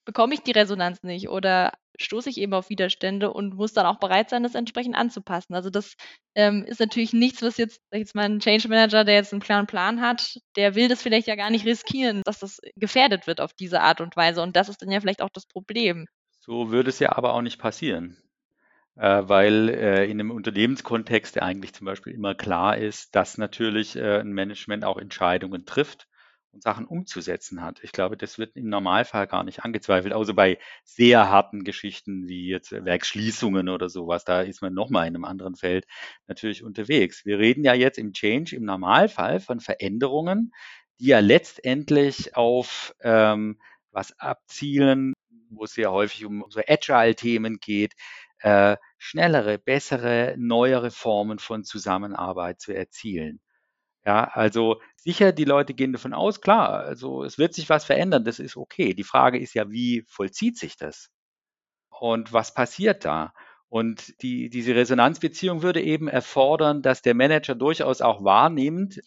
bekomme 0.04 0.34
ich 0.34 0.42
die 0.42 0.52
Resonanz 0.52 1.02
nicht 1.02 1.28
oder 1.28 1.72
stoße 1.98 2.30
ich 2.30 2.38
eben 2.38 2.54
auf 2.54 2.70
Widerstände 2.70 3.32
und 3.32 3.56
muss 3.56 3.72
dann 3.72 3.86
auch 3.86 3.98
bereit 3.98 4.30
sein, 4.30 4.44
das 4.44 4.54
entsprechend 4.54 4.94
anzupassen. 4.94 5.54
Also 5.54 5.68
das 5.68 5.94
ähm, 6.36 6.64
ist 6.64 6.78
natürlich 6.78 7.12
nichts, 7.12 7.42
was 7.42 7.56
jetzt, 7.56 7.80
jetzt 7.92 8.14
mal, 8.14 8.26
ein 8.26 8.38
Change 8.38 8.68
Manager, 8.68 9.02
der 9.02 9.16
jetzt 9.16 9.32
einen 9.32 9.42
klaren 9.42 9.66
Plan 9.66 10.00
hat, 10.00 10.38
der 10.54 10.76
will 10.76 10.86
das 10.86 11.02
vielleicht 11.02 11.26
ja 11.26 11.34
gar 11.34 11.50
nicht 11.50 11.66
riskieren, 11.66 12.22
dass 12.24 12.38
das 12.38 12.60
gefährdet 12.76 13.26
wird 13.26 13.40
auf 13.40 13.52
diese 13.52 13.80
Art 13.80 14.00
und 14.00 14.14
Weise. 14.14 14.42
Und 14.42 14.54
das 14.54 14.68
ist 14.68 14.80
dann 14.80 14.92
ja 14.92 15.00
vielleicht 15.00 15.22
auch 15.22 15.30
das 15.30 15.46
Problem. 15.46 16.06
So 16.38 16.70
würde 16.70 16.90
es 16.90 17.00
ja 17.00 17.16
aber 17.16 17.34
auch 17.34 17.42
nicht 17.42 17.58
passieren. 17.58 18.16
Äh, 18.96 19.28
weil 19.28 19.68
äh, 19.68 20.04
in 20.06 20.12
einem 20.20 20.30
Unternehmenskontext, 20.30 21.40
eigentlich 21.42 21.74
zum 21.74 21.84
Beispiel 21.84 22.14
immer 22.14 22.34
klar 22.34 22.78
ist, 22.78 23.14
dass 23.14 23.36
natürlich 23.36 23.96
äh, 23.96 24.20
ein 24.20 24.32
Management 24.32 24.84
auch 24.84 24.96
Entscheidungen 24.96 25.66
trifft 25.66 26.08
und 26.52 26.62
Sachen 26.62 26.86
umzusetzen 26.86 27.62
hat. 27.62 27.80
Ich 27.82 27.92
glaube, 27.92 28.16
das 28.16 28.38
wird 28.38 28.56
im 28.56 28.70
Normalfall 28.70 29.26
gar 29.26 29.44
nicht 29.44 29.64
angezweifelt, 29.64 30.14
außer 30.14 30.32
bei 30.32 30.58
sehr 30.84 31.28
harten 31.28 31.62
Geschichten 31.62 32.26
wie 32.26 32.48
jetzt 32.48 32.72
Werksschließungen 32.72 33.68
oder 33.68 33.90
sowas. 33.90 34.24
Da 34.24 34.40
ist 34.40 34.62
man 34.62 34.72
nochmal 34.72 35.06
in 35.06 35.14
einem 35.14 35.26
anderen 35.26 35.56
Feld 35.56 35.86
natürlich 36.26 36.64
unterwegs. 36.64 37.26
Wir 37.26 37.38
reden 37.38 37.64
ja 37.64 37.74
jetzt 37.74 37.98
im 37.98 38.14
Change 38.14 38.56
im 38.56 38.64
Normalfall 38.64 39.40
von 39.40 39.60
Veränderungen, 39.60 40.52
die 41.00 41.08
ja 41.08 41.18
letztendlich 41.18 42.34
auf 42.34 42.94
ähm, 43.02 43.60
was 43.90 44.18
abzielen, 44.18 45.12
wo 45.50 45.64
es 45.64 45.74
sehr 45.74 45.92
häufig 45.92 46.24
um 46.24 46.46
so 46.48 46.60
Agile-Themen 46.66 47.58
geht, 47.60 47.92
äh, 48.40 48.76
schnellere, 48.98 49.58
bessere, 49.58 50.34
neuere 50.38 50.90
Formen 50.90 51.38
von 51.38 51.64
Zusammenarbeit 51.64 52.60
zu 52.60 52.74
erzielen. 52.74 53.40
Ja, 54.06 54.24
also 54.32 54.80
sicher, 54.96 55.32
die 55.32 55.44
Leute 55.44 55.74
gehen 55.74 55.92
davon 55.92 56.14
aus, 56.14 56.40
klar, 56.40 56.84
also 56.84 57.24
es 57.24 57.38
wird 57.38 57.54
sich 57.54 57.68
was 57.68 57.84
verändern, 57.84 58.24
das 58.24 58.38
ist 58.38 58.56
okay. 58.56 58.94
Die 58.94 59.04
Frage 59.04 59.38
ist 59.38 59.54
ja, 59.54 59.70
wie 59.70 60.04
vollzieht 60.08 60.58
sich 60.58 60.76
das? 60.76 61.10
Und 61.90 62.32
was 62.32 62.54
passiert 62.54 63.04
da? 63.04 63.32
Und 63.68 64.22
die, 64.22 64.48
diese 64.48 64.74
Resonanzbeziehung 64.76 65.62
würde 65.62 65.82
eben 65.82 66.08
erfordern, 66.08 66.82
dass 66.82 67.02
der 67.02 67.14
Manager 67.14 67.54
durchaus 67.56 68.00
auch 68.00 68.22
wahrnimmt, 68.22 69.00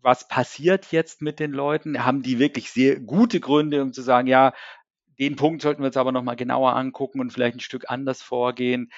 was 0.00 0.26
passiert 0.26 0.90
jetzt 0.92 1.22
mit 1.22 1.38
den 1.38 1.52
Leuten? 1.52 2.04
Haben 2.04 2.22
die 2.22 2.38
wirklich 2.38 2.70
sehr 2.70 2.98
gute 3.00 3.38
Gründe, 3.38 3.82
um 3.82 3.92
zu 3.92 4.02
sagen, 4.02 4.26
ja, 4.26 4.52
den 5.18 5.36
Punkt 5.36 5.62
sollten 5.62 5.82
wir 5.82 5.86
uns 5.86 5.96
aber 5.96 6.12
nochmal 6.12 6.36
genauer 6.36 6.74
angucken 6.76 7.20
und 7.20 7.32
vielleicht 7.32 7.56
ein 7.56 7.60
Stück 7.60 7.90
anders 7.90 8.22
vorgehen? 8.22 8.90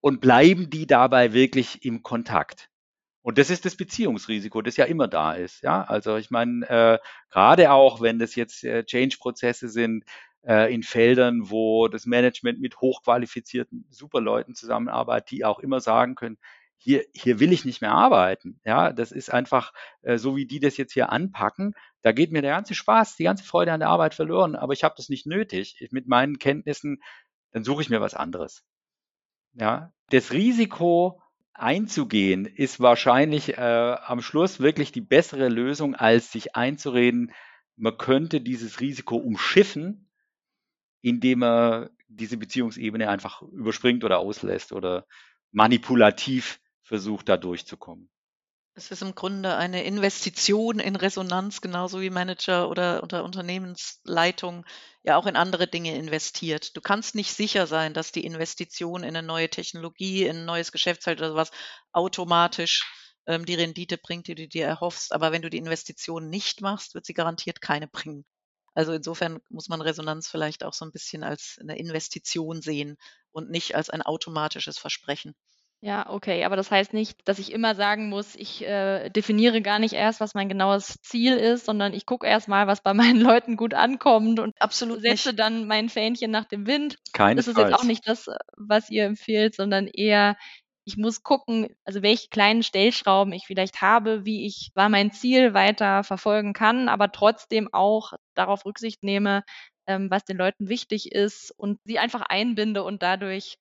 Und 0.00 0.20
bleiben 0.20 0.70
die 0.70 0.86
dabei 0.86 1.32
wirklich 1.32 1.84
im 1.84 2.02
Kontakt? 2.02 2.70
Und 3.22 3.38
das 3.38 3.50
ist 3.50 3.64
das 3.64 3.74
Beziehungsrisiko, 3.74 4.62
das 4.62 4.76
ja 4.76 4.84
immer 4.84 5.08
da 5.08 5.32
ist. 5.32 5.62
Ja, 5.64 5.82
also 5.82 6.16
ich 6.16 6.30
meine, 6.30 6.64
äh, 6.68 6.98
gerade 7.30 7.72
auch, 7.72 8.00
wenn 8.00 8.20
das 8.20 8.36
jetzt 8.36 8.62
äh, 8.62 8.84
Change-Prozesse 8.84 9.68
sind 9.68 10.04
äh, 10.46 10.72
in 10.72 10.84
Feldern, 10.84 11.50
wo 11.50 11.88
das 11.88 12.06
Management 12.06 12.60
mit 12.60 12.80
hochqualifizierten 12.80 13.84
Superleuten 13.90 14.54
zusammenarbeitet, 14.54 15.32
die 15.32 15.44
auch 15.44 15.58
immer 15.58 15.80
sagen 15.80 16.14
können, 16.14 16.38
hier, 16.78 17.04
hier 17.14 17.40
will 17.40 17.52
ich 17.52 17.64
nicht 17.64 17.80
mehr 17.80 17.92
arbeiten. 17.92 18.60
Ja, 18.64 18.92
das 18.92 19.12
ist 19.12 19.32
einfach 19.32 19.72
äh, 20.02 20.18
so, 20.18 20.36
wie 20.36 20.46
die 20.46 20.60
das 20.60 20.76
jetzt 20.76 20.92
hier 20.92 21.10
anpacken. 21.10 21.74
Da 22.02 22.12
geht 22.12 22.32
mir 22.32 22.42
der 22.42 22.52
ganze 22.52 22.74
Spaß, 22.74 23.16
die 23.16 23.24
ganze 23.24 23.44
Freude 23.44 23.72
an 23.72 23.80
der 23.80 23.88
Arbeit 23.88 24.14
verloren, 24.14 24.54
aber 24.56 24.72
ich 24.72 24.84
habe 24.84 24.94
das 24.96 25.08
nicht 25.08 25.26
nötig. 25.26 25.76
Ich, 25.80 25.92
mit 25.92 26.06
meinen 26.06 26.38
Kenntnissen, 26.38 27.02
dann 27.50 27.64
suche 27.64 27.82
ich 27.82 27.90
mir 27.90 28.00
was 28.00 28.14
anderes. 28.14 28.64
Ja, 29.54 29.92
das 30.10 30.32
Risiko, 30.32 31.20
einzugehen, 31.58 32.46
ist 32.46 32.80
wahrscheinlich 32.80 33.56
äh, 33.56 33.96
am 34.04 34.20
Schluss 34.20 34.60
wirklich 34.60 34.92
die 34.92 35.00
bessere 35.00 35.48
Lösung, 35.48 35.94
als 35.94 36.30
sich 36.30 36.54
einzureden, 36.54 37.32
man 37.76 37.98
könnte 37.98 38.40
dieses 38.40 38.80
Risiko 38.80 39.16
umschiffen, 39.16 40.10
indem 41.02 41.42
er 41.42 41.90
diese 42.08 42.36
Beziehungsebene 42.36 43.08
einfach 43.08 43.42
überspringt 43.42 44.04
oder 44.04 44.18
auslässt 44.18 44.72
oder 44.72 45.06
manipulativ 45.52 46.60
versucht, 46.86 47.28
da 47.28 47.36
durchzukommen. 47.36 48.08
Es 48.74 48.90
ist 48.90 49.00
im 49.00 49.14
Grunde 49.14 49.56
eine 49.56 49.84
Investition 49.84 50.78
in 50.78 50.96
Resonanz, 50.96 51.62
genauso 51.62 52.02
wie 52.02 52.10
Manager 52.10 52.68
oder 52.68 53.02
unter 53.02 53.24
Unternehmensleitung 53.24 54.66
ja 55.02 55.16
auch 55.16 55.26
in 55.26 55.34
andere 55.34 55.66
Dinge 55.66 55.96
investiert. 55.96 56.76
Du 56.76 56.82
kannst 56.82 57.14
nicht 57.14 57.32
sicher 57.32 57.66
sein, 57.66 57.94
dass 57.94 58.12
die 58.12 58.24
Investition 58.24 59.02
in 59.02 59.16
eine 59.16 59.26
neue 59.26 59.48
Technologie, 59.48 60.26
in 60.26 60.38
ein 60.38 60.44
neues 60.44 60.72
Geschäftsfeld 60.72 61.20
oder 61.20 61.30
sowas 61.30 61.50
automatisch 61.92 62.84
ähm, 63.26 63.46
die 63.46 63.54
Rendite 63.54 63.96
bringt, 63.96 64.26
die 64.28 64.34
du 64.34 64.46
dir 64.46 64.66
erhoffst. 64.66 65.12
Aber 65.12 65.32
wenn 65.32 65.42
du 65.42 65.48
die 65.48 65.58
Investition 65.58 66.28
nicht 66.28 66.60
machst, 66.60 66.94
wird 66.94 67.06
sie 67.06 67.14
garantiert 67.14 67.62
keine 67.62 67.88
bringen. 67.88 68.26
Also 68.74 68.92
insofern 68.92 69.40
muss 69.48 69.68
man 69.70 69.80
Resonanz 69.80 70.28
vielleicht 70.28 70.62
auch 70.62 70.74
so 70.74 70.84
ein 70.84 70.92
bisschen 70.92 71.24
als 71.24 71.56
eine 71.60 71.78
Investition 71.78 72.60
sehen 72.60 72.98
und 73.32 73.50
nicht 73.50 73.74
als 73.74 73.88
ein 73.88 74.02
automatisches 74.02 74.76
Versprechen. 74.76 75.34
Ja, 75.82 76.08
okay, 76.10 76.44
aber 76.44 76.56
das 76.56 76.70
heißt 76.70 76.94
nicht, 76.94 77.28
dass 77.28 77.38
ich 77.38 77.52
immer 77.52 77.74
sagen 77.74 78.08
muss, 78.08 78.34
ich 78.34 78.62
äh, 78.66 79.10
definiere 79.10 79.60
gar 79.60 79.78
nicht 79.78 79.92
erst, 79.92 80.20
was 80.20 80.34
mein 80.34 80.48
genaues 80.48 81.00
Ziel 81.02 81.36
ist, 81.36 81.66
sondern 81.66 81.92
ich 81.92 82.06
gucke 82.06 82.26
erst 82.26 82.48
mal, 82.48 82.66
was 82.66 82.82
bei 82.82 82.94
meinen 82.94 83.20
Leuten 83.20 83.56
gut 83.56 83.74
ankommt 83.74 84.40
und 84.40 84.54
Absolut 84.58 85.00
setze 85.00 85.32
nicht. 85.32 85.38
dann 85.38 85.66
mein 85.66 85.88
Fähnchen 85.88 86.30
nach 86.30 86.46
dem 86.46 86.66
Wind. 86.66 86.96
Keinesfalls. 87.12 87.36
Das 87.36 87.46
ist 87.48 87.58
jetzt 87.58 87.72
auch 87.72 87.84
nicht 87.84 88.08
das, 88.08 88.28
was 88.56 88.90
ihr 88.90 89.04
empfehlt, 89.04 89.54
sondern 89.54 89.86
eher, 89.86 90.36
ich 90.84 90.96
muss 90.96 91.22
gucken, 91.22 91.68
also 91.84 92.02
welche 92.02 92.28
kleinen 92.28 92.62
Stellschrauben 92.62 93.32
ich 93.34 93.46
vielleicht 93.46 93.82
habe, 93.82 94.24
wie 94.24 94.46
ich 94.46 94.70
war 94.74 94.88
mein 94.88 95.12
Ziel 95.12 95.52
weiter 95.52 96.04
verfolgen 96.04 96.52
kann, 96.54 96.88
aber 96.88 97.12
trotzdem 97.12 97.68
auch 97.72 98.14
darauf 98.34 98.64
Rücksicht 98.64 99.02
nehme, 99.02 99.42
ähm, 99.86 100.10
was 100.10 100.24
den 100.24 100.36
Leuten 100.38 100.68
wichtig 100.68 101.12
ist 101.12 101.52
und 101.56 101.78
sie 101.84 101.98
einfach 101.98 102.22
einbinde 102.22 102.82
und 102.82 103.02
dadurch 103.02 103.56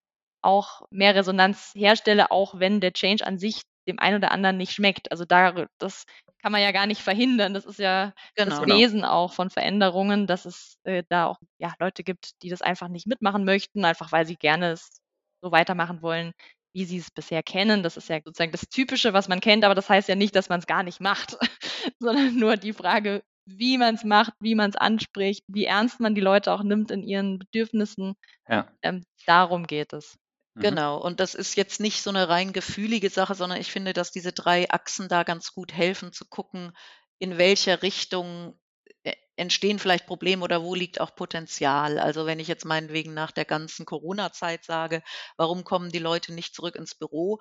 auch 0.45 0.83
mehr 0.89 1.15
Resonanz 1.15 1.73
herstelle, 1.75 2.31
auch 2.31 2.59
wenn 2.59 2.79
der 2.79 2.93
Change 2.93 3.25
an 3.25 3.37
sich 3.37 3.61
dem 3.87 3.99
einen 3.99 4.17
oder 4.17 4.31
anderen 4.31 4.57
nicht 4.57 4.71
schmeckt. 4.71 5.11
Also 5.11 5.25
da, 5.25 5.67
das 5.77 6.05
kann 6.41 6.51
man 6.51 6.61
ja 6.61 6.71
gar 6.71 6.87
nicht 6.87 7.01
verhindern. 7.01 7.53
Das 7.53 7.65
ist 7.65 7.79
ja 7.79 8.13
genau. 8.35 8.59
das 8.59 8.67
Wesen 8.67 9.03
auch 9.03 9.33
von 9.33 9.49
Veränderungen, 9.49 10.27
dass 10.27 10.45
es 10.45 10.77
äh, 10.83 11.03
da 11.09 11.27
auch 11.27 11.39
ja, 11.57 11.73
Leute 11.79 12.03
gibt, 12.03 12.41
die 12.41 12.49
das 12.49 12.61
einfach 12.61 12.87
nicht 12.87 13.07
mitmachen 13.07 13.45
möchten, 13.45 13.85
einfach 13.85 14.11
weil 14.11 14.25
sie 14.25 14.35
gerne 14.35 14.71
es 14.71 15.01
so 15.41 15.51
weitermachen 15.51 16.01
wollen, 16.01 16.33
wie 16.73 16.85
sie 16.85 16.97
es 16.97 17.11
bisher 17.11 17.43
kennen. 17.43 17.83
Das 17.83 17.97
ist 17.97 18.09
ja 18.09 18.19
sozusagen 18.23 18.51
das 18.51 18.67
Typische, 18.69 19.13
was 19.13 19.27
man 19.27 19.39
kennt, 19.39 19.63
aber 19.63 19.75
das 19.75 19.89
heißt 19.89 20.09
ja 20.09 20.15
nicht, 20.15 20.35
dass 20.35 20.49
man 20.49 20.59
es 20.59 20.67
gar 20.67 20.83
nicht 20.83 20.99
macht, 20.99 21.37
sondern 21.99 22.35
nur 22.35 22.57
die 22.57 22.73
Frage, 22.73 23.23
wie 23.45 23.77
man 23.77 23.95
es 23.95 24.03
macht, 24.03 24.33
wie 24.39 24.55
man 24.55 24.71
es 24.71 24.75
anspricht, 24.75 25.43
wie 25.47 25.65
ernst 25.65 25.99
man 25.99 26.15
die 26.15 26.21
Leute 26.21 26.51
auch 26.51 26.63
nimmt 26.63 26.91
in 26.91 27.03
ihren 27.03 27.39
Bedürfnissen. 27.39 28.15
Ja. 28.47 28.67
Ähm, 28.81 29.05
darum 29.25 29.67
geht 29.67 29.93
es. 29.93 30.17
Mhm. 30.55 30.77
Genau. 30.77 30.97
Und 31.01 31.19
das 31.19 31.35
ist 31.35 31.55
jetzt 31.55 31.79
nicht 31.79 32.01
so 32.01 32.09
eine 32.09 32.29
rein 32.29 32.53
gefühlige 32.53 33.09
Sache, 33.09 33.35
sondern 33.35 33.59
ich 33.59 33.71
finde, 33.71 33.93
dass 33.93 34.11
diese 34.11 34.31
drei 34.31 34.69
Achsen 34.69 35.09
da 35.09 35.23
ganz 35.23 35.53
gut 35.53 35.73
helfen 35.73 36.13
zu 36.13 36.25
gucken, 36.25 36.71
in 37.19 37.37
welcher 37.37 37.81
Richtung 37.81 38.57
äh, 39.03 39.13
entstehen 39.35 39.79
vielleicht 39.79 40.05
Probleme 40.07 40.43
oder 40.43 40.63
wo 40.63 40.73
liegt 40.73 41.01
auch 41.01 41.13
Potenzial? 41.15 41.99
Also 41.99 42.25
wenn 42.25 42.39
ich 42.39 42.47
jetzt 42.47 42.65
meinetwegen 42.65 43.13
nach 43.13 43.31
der 43.31 43.45
ganzen 43.45 43.85
Corona-Zeit 43.85 44.63
sage, 44.63 45.03
warum 45.37 45.63
kommen 45.65 45.91
die 45.91 45.99
Leute 45.99 46.33
nicht 46.33 46.55
zurück 46.55 46.75
ins 46.75 46.95
Büro? 46.95 47.39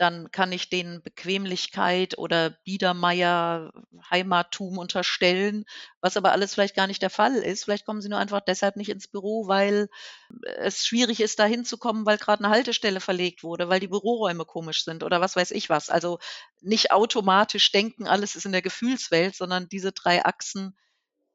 Dann 0.00 0.30
kann 0.30 0.52
ich 0.52 0.70
denen 0.70 1.02
Bequemlichkeit 1.02 2.16
oder 2.18 2.50
Biedermeier 2.50 3.72
Heimattum 4.10 4.78
unterstellen, 4.78 5.64
was 6.00 6.16
aber 6.16 6.32
alles 6.32 6.54
vielleicht 6.54 6.76
gar 6.76 6.86
nicht 6.86 7.02
der 7.02 7.10
Fall 7.10 7.34
ist. 7.34 7.64
Vielleicht 7.64 7.84
kommen 7.84 8.00
sie 8.00 8.08
nur 8.08 8.18
einfach 8.18 8.40
deshalb 8.40 8.76
nicht 8.76 8.90
ins 8.90 9.08
Büro, 9.08 9.48
weil 9.48 9.88
es 10.58 10.86
schwierig 10.86 11.20
ist, 11.20 11.38
da 11.38 11.44
hinzukommen, 11.44 12.06
weil 12.06 12.18
gerade 12.18 12.44
eine 12.44 12.52
Haltestelle 12.52 13.00
verlegt 13.00 13.42
wurde, 13.42 13.68
weil 13.68 13.80
die 13.80 13.88
Büroräume 13.88 14.44
komisch 14.44 14.84
sind 14.84 15.02
oder 15.02 15.20
was 15.20 15.36
weiß 15.36 15.50
ich 15.50 15.68
was. 15.68 15.90
Also 15.90 16.18
nicht 16.60 16.92
automatisch 16.92 17.70
denken, 17.72 18.06
alles 18.06 18.36
ist 18.36 18.46
in 18.46 18.52
der 18.52 18.62
Gefühlswelt, 18.62 19.34
sondern 19.34 19.68
diese 19.68 19.92
drei 19.92 20.24
Achsen 20.24 20.76
äh, 20.76 20.87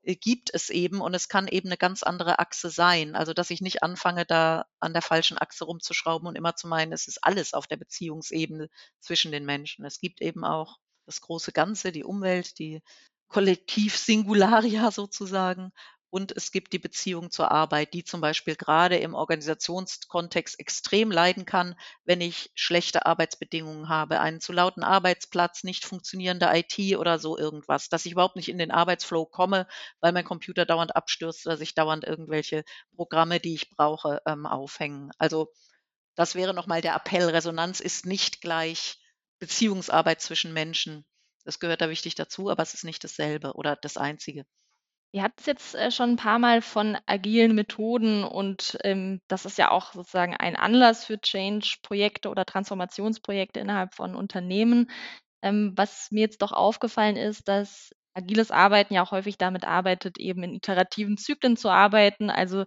gibt 0.04 0.54
es 0.54 0.70
eben 0.70 1.02
und 1.02 1.14
es 1.14 1.30
kann 1.30 1.48
eben 1.48 1.70
eine 1.70 1.78
ganz 1.78 2.04
andere 2.04 2.40
Achse 2.40 2.70
sein. 2.70 3.16
Also, 3.16 3.34
dass 3.34 3.50
ich 3.50 3.62
nicht 3.62 3.84
anfange, 3.84 4.26
da 4.26 4.66
an 4.80 4.94
der 4.94 5.02
falschen 5.02 5.38
Achse 5.38 5.66
rumzuschrauben 5.66 6.28
und 6.28 6.36
immer 6.36 6.56
zu 6.56 6.68
meinen, 6.68 6.92
es 6.92 7.08
ist 7.08 7.24
alles 7.24 7.54
auf 7.54 7.68
der 7.68 7.78
Beziehungsebene 7.78 8.70
zwischen 9.00 9.32
den 9.32 9.46
Menschen. 9.46 9.86
Es 9.86 10.00
gibt 10.00 10.22
eben 10.22 10.44
auch 10.44 10.78
das 11.06 11.22
große 11.22 11.52
Ganze, 11.54 11.92
die 11.92 12.04
Umwelt, 12.04 12.60
die 12.60 12.82
Kollektiv-Singularia 13.30 14.92
sozusagen. 14.92 15.72
Und 16.14 16.32
es 16.38 16.52
gibt 16.52 16.74
die 16.74 16.80
Beziehung 16.80 17.32
zur 17.32 17.50
Arbeit, 17.50 17.96
die 17.96 18.04
zum 18.04 18.22
Beispiel 18.22 18.56
gerade 18.56 18.98
im 18.98 19.16
Organisationskontext 19.16 20.60
extrem 20.60 21.10
leiden 21.10 21.48
kann, 21.48 21.76
wenn 22.06 22.22
ich 22.22 22.52
schlechte 22.54 23.08
Arbeitsbedingungen 23.08 23.90
habe, 23.90 24.20
einen 24.20 24.40
zu 24.40 24.54
lauten 24.54 24.84
Arbeitsplatz, 24.84 25.64
nicht 25.64 25.86
funktionierende 25.86 26.52
IT 26.54 26.98
oder 27.00 27.18
so 27.18 27.36
irgendwas, 27.36 27.90
dass 27.90 28.06
ich 28.06 28.12
überhaupt 28.12 28.36
nicht 28.36 28.48
in 28.50 28.60
den 28.60 28.70
Arbeitsflow 28.70 29.26
komme, 29.26 29.66
weil 30.02 30.12
mein 30.12 30.24
Computer 30.24 30.68
dauernd 30.68 30.96
abstürzt 30.96 31.48
oder 31.48 31.58
sich 31.58 31.74
dauernd 31.74 32.04
irgendwelche 32.04 32.64
Programme, 32.96 33.40
die 33.40 33.56
ich 33.56 33.72
brauche, 33.72 34.22
ähm, 34.28 34.46
aufhängen. 34.46 35.10
Also 35.18 35.52
das 36.16 36.36
wäre 36.36 36.54
nochmal 36.54 36.82
der 36.82 36.96
Appell. 36.96 37.30
Resonanz 37.30 37.80
ist 37.80 38.06
nicht 38.06 38.42
gleich 38.42 39.00
Beziehungsarbeit 39.40 40.22
zwischen 40.22 40.54
Menschen. 40.54 41.06
Das 41.46 41.60
gehört 41.60 41.82
da 41.82 41.90
wichtig 41.90 42.16
dazu, 42.16 42.52
aber 42.52 42.64
es 42.64 42.76
ist 42.76 42.84
nicht 42.84 43.04
dasselbe 43.04 43.54
oder 43.54 43.76
das 43.76 43.98
Einzige. 43.98 44.46
Ihr 45.16 45.22
habt 45.24 45.40
es 45.42 45.46
jetzt 45.46 45.76
äh, 45.76 45.92
schon 45.92 46.12
ein 46.12 46.16
paar 46.16 46.40
Mal 46.40 46.62
von 46.62 46.98
agilen 47.06 47.54
Methoden 47.54 48.24
und 48.24 48.78
ähm, 48.84 49.22
das 49.28 49.46
ist 49.46 49.58
ja 49.60 49.70
auch 49.70 49.94
sozusagen 49.94 50.36
ein 50.36 50.56
Anlass 50.56 51.06
für 51.06 51.20
Change-Projekte 51.22 52.30
oder 52.30 52.46
Transformationsprojekte 52.46 53.60
innerhalb 53.60 53.94
von 53.94 54.16
Unternehmen. 54.16 54.90
Ähm, 55.44 55.74
was 55.76 56.10
mir 56.12 56.22
jetzt 56.22 56.42
doch 56.42 56.52
aufgefallen 56.54 57.18
ist, 57.18 57.48
dass 57.48 57.92
agiles 58.16 58.52
Arbeiten 58.52 58.94
ja 58.96 59.04
auch 59.04 59.12
häufig 59.12 59.38
damit 59.38 59.66
arbeitet, 59.66 60.20
eben 60.20 60.44
in 60.44 60.56
iterativen 60.56 61.18
Zyklen 61.18 61.58
zu 61.58 61.70
arbeiten, 61.70 62.30
also 62.32 62.66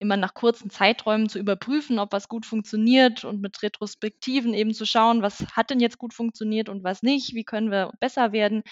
immer 0.00 0.16
nach 0.18 0.34
kurzen 0.34 0.70
Zeiträumen 0.70 1.28
zu 1.30 1.38
überprüfen, 1.40 1.98
ob 2.00 2.12
was 2.12 2.28
gut 2.28 2.46
funktioniert 2.46 3.24
und 3.24 3.40
mit 3.42 3.62
Retrospektiven 3.62 4.54
eben 4.54 4.74
zu 4.74 4.86
schauen, 4.86 5.22
was 5.22 5.46
hat 5.56 5.70
denn 5.70 5.80
jetzt 5.80 5.98
gut 5.98 6.14
funktioniert 6.14 6.68
und 6.70 6.84
was 6.84 7.02
nicht, 7.02 7.34
wie 7.34 7.44
können 7.44 7.70
wir 7.72 7.92
besser 8.00 8.32
werden. 8.32 8.62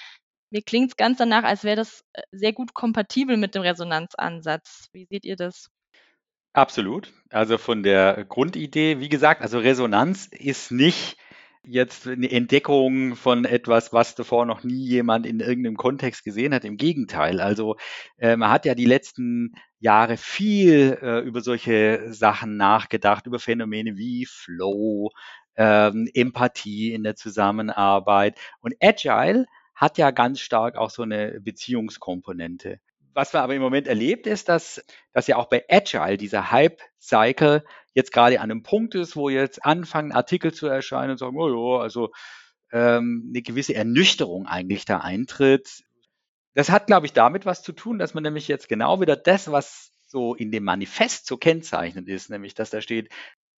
Mir 0.50 0.62
klingt 0.62 0.90
es 0.90 0.96
ganz 0.96 1.18
danach, 1.18 1.44
als 1.44 1.64
wäre 1.64 1.76
das 1.76 2.04
äh, 2.12 2.22
sehr 2.30 2.52
gut 2.52 2.74
kompatibel 2.74 3.36
mit 3.36 3.54
dem 3.54 3.62
Resonanzansatz. 3.62 4.88
Wie 4.92 5.06
seht 5.06 5.24
ihr 5.24 5.36
das? 5.36 5.70
Absolut. 6.52 7.12
Also 7.30 7.58
von 7.58 7.82
der 7.82 8.24
Grundidee, 8.24 8.98
wie 9.00 9.08
gesagt, 9.10 9.42
also 9.42 9.58
Resonanz 9.58 10.26
ist 10.26 10.70
nicht 10.70 11.18
jetzt 11.66 12.06
eine 12.06 12.30
Entdeckung 12.30 13.16
von 13.16 13.44
etwas, 13.44 13.92
was 13.92 14.14
davor 14.14 14.46
noch 14.46 14.62
nie 14.62 14.86
jemand 14.86 15.26
in 15.26 15.40
irgendeinem 15.40 15.76
Kontext 15.76 16.24
gesehen 16.24 16.54
hat. 16.54 16.64
Im 16.64 16.76
Gegenteil. 16.76 17.40
Also 17.40 17.76
äh, 18.18 18.36
man 18.36 18.50
hat 18.50 18.64
ja 18.64 18.74
die 18.74 18.84
letzten 18.86 19.54
Jahre 19.80 20.16
viel 20.16 20.98
äh, 21.02 21.20
über 21.20 21.40
solche 21.40 22.12
Sachen 22.12 22.56
nachgedacht, 22.56 23.26
über 23.26 23.38
Phänomene 23.38 23.96
wie 23.96 24.26
Flow, 24.26 25.10
ähm, 25.56 26.08
Empathie 26.14 26.92
in 26.92 27.02
der 27.02 27.16
Zusammenarbeit. 27.16 28.38
Und 28.60 28.74
Agile 28.80 29.46
hat 29.76 29.98
ja 29.98 30.10
ganz 30.10 30.40
stark 30.40 30.76
auch 30.76 30.90
so 30.90 31.02
eine 31.02 31.40
Beziehungskomponente. 31.40 32.80
Was 33.12 33.32
man 33.32 33.42
aber 33.42 33.54
im 33.54 33.62
Moment 33.62 33.86
erlebt, 33.86 34.26
ist, 34.26 34.48
dass, 34.48 34.84
dass 35.12 35.26
ja 35.26 35.36
auch 35.36 35.48
bei 35.48 35.64
Agile 35.70 36.16
dieser 36.16 36.50
Hype-Cycle 36.50 37.64
jetzt 37.94 38.12
gerade 38.12 38.40
an 38.40 38.50
einem 38.50 38.62
Punkt 38.62 38.94
ist, 38.94 39.16
wo 39.16 39.28
jetzt 39.28 39.64
anfangen 39.64 40.12
Artikel 40.12 40.52
zu 40.52 40.66
erscheinen 40.66 41.12
und 41.12 41.18
sagen, 41.18 41.36
oh 41.38 41.76
ja, 41.78 41.82
also 41.82 42.10
ähm, 42.72 43.30
eine 43.30 43.42
gewisse 43.42 43.74
Ernüchterung 43.74 44.46
eigentlich 44.46 44.84
da 44.84 44.98
eintritt. 44.98 45.84
Das 46.54 46.70
hat, 46.70 46.86
glaube 46.86 47.06
ich, 47.06 47.12
damit 47.12 47.46
was 47.46 47.62
zu 47.62 47.72
tun, 47.72 47.98
dass 47.98 48.12
man 48.12 48.22
nämlich 48.22 48.48
jetzt 48.48 48.68
genau 48.68 49.00
wieder 49.00 49.16
das, 49.16 49.50
was 49.50 49.92
so 50.06 50.34
in 50.34 50.50
dem 50.50 50.64
Manifest 50.64 51.26
so 51.26 51.36
kennzeichnend 51.36 52.08
ist, 52.08 52.30
nämlich 52.30 52.54
dass 52.54 52.70
da 52.70 52.80
steht, 52.80 53.10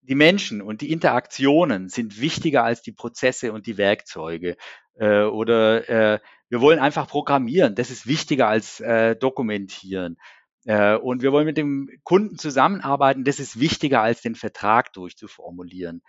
die 0.02 0.14
Menschen 0.14 0.62
und 0.62 0.80
die 0.80 0.90
Interaktionen 0.90 1.88
sind 1.88 2.20
wichtiger 2.20 2.64
als 2.64 2.82
die 2.82 2.92
Prozesse 2.92 3.52
und 3.52 3.66
die 3.66 3.76
Werkzeuge. 3.76 4.56
Äh, 4.94 5.22
oder 5.22 5.88
äh, 5.88 6.20
wir 6.48 6.60
wollen 6.60 6.78
einfach 6.78 7.08
programmieren, 7.08 7.74
das 7.74 7.90
ist 7.90 8.06
wichtiger 8.06 8.48
als 8.48 8.80
äh, 8.80 9.16
dokumentieren. 9.16 10.16
Äh, 10.64 10.96
und 10.96 11.22
wir 11.22 11.32
wollen 11.32 11.46
mit 11.46 11.58
dem 11.58 11.90
Kunden 12.04 12.38
zusammenarbeiten, 12.38 13.24
das 13.24 13.38
ist 13.38 13.60
wichtiger 13.60 14.02
als 14.02 14.22
den 14.22 14.34
Vertrag 14.34 14.92
durchzuformulieren. 14.92 16.02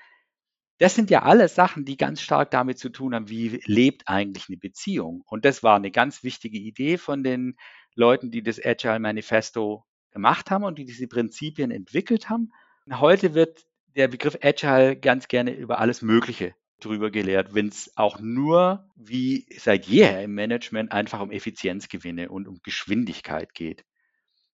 Das 0.79 0.95
sind 0.95 1.09
ja 1.09 1.23
alle 1.23 1.49
Sachen, 1.49 1.83
die 1.83 1.97
ganz 1.97 2.21
stark 2.21 2.51
damit 2.51 2.79
zu 2.79 2.89
tun 2.89 3.13
haben, 3.13 3.27
wie 3.27 3.61
lebt 3.65 4.07
eigentlich 4.07 4.47
eine 4.47 4.57
Beziehung. 4.57 5.23
Und 5.25 5.43
das 5.43 5.61
war 5.61 5.75
eine 5.75 5.91
ganz 5.91 6.23
wichtige 6.23 6.57
Idee 6.57 6.97
von 6.97 7.21
den 7.21 7.57
Leuten, 7.95 8.31
die 8.31 8.41
das 8.41 8.63
Agile 8.63 8.99
Manifesto 8.99 9.85
gemacht 10.11 10.49
haben 10.51 10.63
und 10.63 10.79
die 10.79 10.85
diese 10.85 11.07
Prinzipien 11.07 11.69
entwickelt 11.69 12.29
haben. 12.29 12.53
Heute 12.89 13.33
wird 13.33 13.65
der 13.99 14.07
Begriff 14.07 14.37
Agile 14.41 14.95
ganz 14.95 15.27
gerne 15.27 15.51
über 15.51 15.79
alles 15.79 16.01
Mögliche 16.01 16.55
drüber 16.79 17.11
gelehrt, 17.11 17.53
wenn 17.53 17.67
es 17.67 17.91
auch 17.97 18.19
nur 18.21 18.89
wie 18.95 19.45
seit 19.57 19.85
jeher 19.87 20.23
im 20.23 20.33
Management 20.33 20.93
einfach 20.93 21.19
um 21.19 21.31
Effizienzgewinne 21.31 22.29
und 22.29 22.47
um 22.47 22.61
Geschwindigkeit 22.63 23.53
geht. 23.53 23.83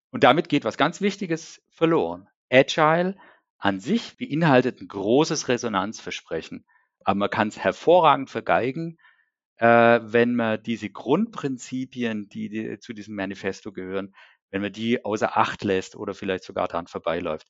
Und 0.10 0.24
damit 0.24 0.50
geht 0.50 0.64
was 0.64 0.78
ganz 0.78 1.00
Wichtiges 1.00 1.62
verloren. 1.70 2.28
Agile 2.52 3.16
an 3.60 3.80
sich 3.80 4.18
beinhaltet 4.18 4.82
ein 4.82 4.88
großes 4.88 5.48
Resonanzversprechen, 5.48 6.66
aber 7.04 7.20
man 7.20 7.30
kann 7.30 7.50
es 7.50 7.60
hervorragend 7.60 8.32
vergeigen, 8.32 8.98
äh, 9.58 10.00
wenn 10.02 10.34
man 10.34 10.64
diese 10.64 10.90
Grundprinzipien, 10.90 12.30
die, 12.30 12.50
die 12.50 12.80
zu 12.80 12.94
diesem 12.94 13.14
Manifesto 13.14 13.72
gehören, 13.72 14.16
wenn 14.50 14.64
man 14.64 14.74
die 14.74 15.06
außer 15.06 15.38
Acht 15.38 15.64
lässt 15.64 15.96
oder 15.96 16.16
vielleicht 16.16 16.46
sogar 16.46 16.68
daran 16.68 16.88
vorbeiläuft. 16.88 17.48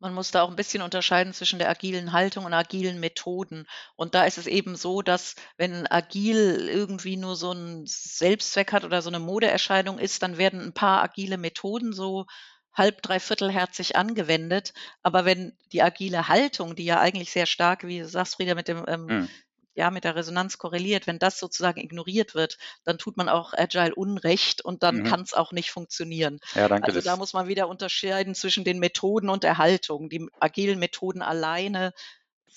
Man 0.00 0.14
muss 0.14 0.30
da 0.30 0.42
auch 0.42 0.48
ein 0.48 0.56
bisschen 0.56 0.82
unterscheiden 0.82 1.32
zwischen 1.34 1.58
der 1.58 1.68
agilen 1.68 2.12
Haltung 2.12 2.46
und 2.46 2.54
agilen 2.54 3.00
Methoden. 3.00 3.66
Und 3.96 4.14
da 4.14 4.24
ist 4.24 4.38
es 4.38 4.46
eben 4.46 4.74
so, 4.74 5.02
dass 5.02 5.36
wenn 5.58 5.86
agil 5.86 6.68
irgendwie 6.68 7.16
nur 7.16 7.36
so 7.36 7.52
ein 7.52 7.84
Selbstzweck 7.86 8.72
hat 8.72 8.84
oder 8.84 9.02
so 9.02 9.10
eine 9.10 9.18
Modeerscheinung 9.18 9.98
ist, 9.98 10.22
dann 10.22 10.38
werden 10.38 10.60
ein 10.60 10.72
paar 10.72 11.02
agile 11.02 11.36
Methoden 11.36 11.92
so 11.92 12.26
halb, 12.72 13.02
dreiviertel 13.02 13.52
herzig 13.52 13.96
angewendet. 13.96 14.72
Aber 15.02 15.24
wenn 15.26 15.56
die 15.72 15.82
agile 15.82 16.28
Haltung, 16.28 16.74
die 16.74 16.86
ja 16.86 16.98
eigentlich 16.98 17.30
sehr 17.30 17.46
stark, 17.46 17.86
wie 17.86 17.98
du 17.98 18.08
sagst, 18.08 18.36
Frieda, 18.36 18.54
mit 18.54 18.68
dem 18.68 18.84
ähm, 18.88 19.04
mhm 19.04 19.28
ja, 19.74 19.90
mit 19.90 20.04
der 20.04 20.16
Resonanz 20.16 20.58
korreliert. 20.58 21.06
Wenn 21.06 21.18
das 21.18 21.38
sozusagen 21.38 21.80
ignoriert 21.80 22.34
wird, 22.34 22.58
dann 22.84 22.98
tut 22.98 23.16
man 23.16 23.28
auch 23.28 23.52
Agile 23.52 23.94
Unrecht 23.94 24.64
und 24.64 24.82
dann 24.82 24.98
mhm. 24.98 25.04
kann 25.04 25.20
es 25.22 25.34
auch 25.34 25.52
nicht 25.52 25.70
funktionieren. 25.70 26.40
Ja, 26.54 26.68
danke. 26.68 26.88
Also 26.88 27.00
da 27.00 27.16
muss 27.16 27.32
man 27.32 27.48
wieder 27.48 27.68
unterscheiden 27.68 28.34
zwischen 28.34 28.64
den 28.64 28.78
Methoden 28.78 29.28
und 29.28 29.44
der 29.44 29.58
Haltung. 29.58 30.08
Die 30.08 30.28
agilen 30.40 30.78
Methoden 30.78 31.22
alleine 31.22 31.92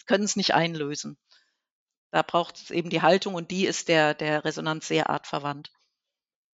können 0.06 0.24
es 0.24 0.36
nicht 0.36 0.54
einlösen. 0.54 1.18
Da 2.12 2.22
braucht 2.22 2.58
es 2.58 2.72
eben 2.72 2.90
die 2.90 3.02
Haltung 3.02 3.34
und 3.36 3.52
die 3.52 3.66
ist 3.66 3.88
der, 3.88 4.14
der 4.14 4.46
Resonanz 4.46 4.88
sehr 4.88 5.10
artverwandt. 5.10 5.72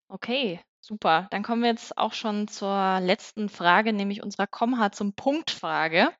Okay, 0.08 0.60
super. 0.80 1.28
Dann 1.30 1.42
kommen 1.42 1.62
wir 1.62 1.70
jetzt 1.70 1.96
auch 1.96 2.12
schon 2.12 2.48
zur 2.48 3.00
letzten 3.00 3.48
Frage, 3.48 3.92
nämlich 3.92 4.22
unserer 4.22 4.46
Komma 4.46 4.92
zum 4.92 5.14
Punkt-Frage. 5.14 6.10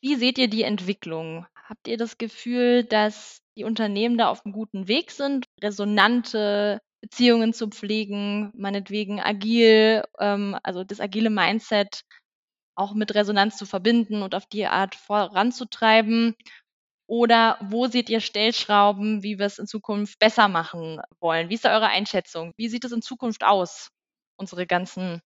Wie 0.00 0.16
seht 0.16 0.38
ihr 0.38 0.48
die 0.48 0.62
Entwicklung? 0.62 1.46
Habt 1.68 1.88
ihr 1.88 1.96
das 1.96 2.16
Gefühl, 2.16 2.84
dass 2.84 3.40
die 3.56 3.64
Unternehmen 3.64 4.16
da 4.18 4.28
auf 4.28 4.44
einem 4.44 4.52
guten 4.52 4.86
Weg 4.86 5.10
sind, 5.10 5.46
resonante 5.60 6.80
Beziehungen 7.00 7.52
zu 7.52 7.68
pflegen, 7.68 8.52
meinetwegen 8.54 9.20
agil, 9.20 10.04
ähm, 10.20 10.56
also 10.62 10.84
das 10.84 11.00
agile 11.00 11.30
Mindset 11.30 12.02
auch 12.76 12.94
mit 12.94 13.14
Resonanz 13.14 13.56
zu 13.56 13.66
verbinden 13.66 14.22
und 14.22 14.34
auf 14.34 14.46
die 14.46 14.66
Art 14.66 14.94
voranzutreiben? 14.94 16.36
Oder 17.08 17.58
wo 17.62 17.88
seht 17.88 18.10
ihr 18.10 18.20
Stellschrauben, 18.20 19.22
wie 19.24 19.38
wir 19.38 19.46
es 19.46 19.58
in 19.58 19.66
Zukunft 19.66 20.18
besser 20.20 20.48
machen 20.48 21.00
wollen? 21.20 21.50
Wie 21.50 21.54
ist 21.54 21.64
da 21.64 21.74
eure 21.74 21.88
Einschätzung? 21.88 22.52
Wie 22.56 22.68
sieht 22.68 22.84
es 22.84 22.92
in 22.92 23.02
Zukunft 23.02 23.44
aus, 23.44 23.90
unsere 24.36 24.66
ganzen 24.66 25.20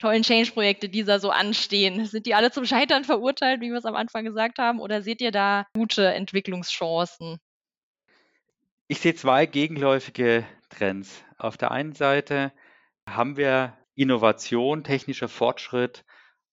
tollen 0.00 0.22
Change-Projekte, 0.22 0.88
die 0.88 1.04
da 1.04 1.18
so 1.18 1.30
anstehen? 1.30 2.04
Sind 2.06 2.26
die 2.26 2.34
alle 2.34 2.50
zum 2.50 2.64
Scheitern 2.64 3.04
verurteilt, 3.04 3.60
wie 3.60 3.70
wir 3.70 3.78
es 3.78 3.84
am 3.84 3.94
Anfang 3.94 4.24
gesagt 4.24 4.58
haben, 4.58 4.80
oder 4.80 5.02
seht 5.02 5.20
ihr 5.20 5.30
da 5.30 5.66
gute 5.74 6.06
Entwicklungschancen? 6.12 7.38
Ich 8.88 9.00
sehe 9.00 9.14
zwei 9.14 9.46
gegenläufige 9.46 10.44
Trends. 10.68 11.22
Auf 11.38 11.56
der 11.56 11.70
einen 11.70 11.92
Seite 11.92 12.52
haben 13.06 13.36
wir 13.36 13.76
Innovation, 13.94 14.82
technischer 14.82 15.28
Fortschritt 15.28 16.04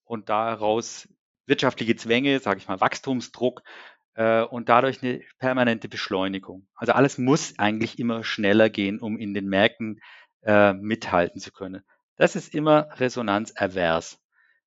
und 0.04 0.28
daraus 0.28 1.08
wirtschaftliche 1.46 1.96
Zwänge, 1.96 2.38
sage 2.40 2.58
ich 2.58 2.68
mal, 2.68 2.80
Wachstumsdruck 2.80 3.62
äh, 4.14 4.42
und 4.42 4.68
dadurch 4.68 5.02
eine 5.02 5.22
permanente 5.38 5.88
Beschleunigung. 5.88 6.66
Also 6.74 6.92
alles 6.92 7.18
muss 7.18 7.58
eigentlich 7.58 7.98
immer 7.98 8.22
schneller 8.22 8.68
gehen, 8.68 9.00
um 9.00 9.18
in 9.18 9.34
den 9.34 9.48
Märkten 9.48 10.00
äh, 10.42 10.74
mithalten 10.74 11.40
zu 11.40 11.50
können. 11.52 11.82
Das 12.18 12.36
ist 12.36 12.54
immer 12.54 12.88
resonanzervers. 12.96 14.20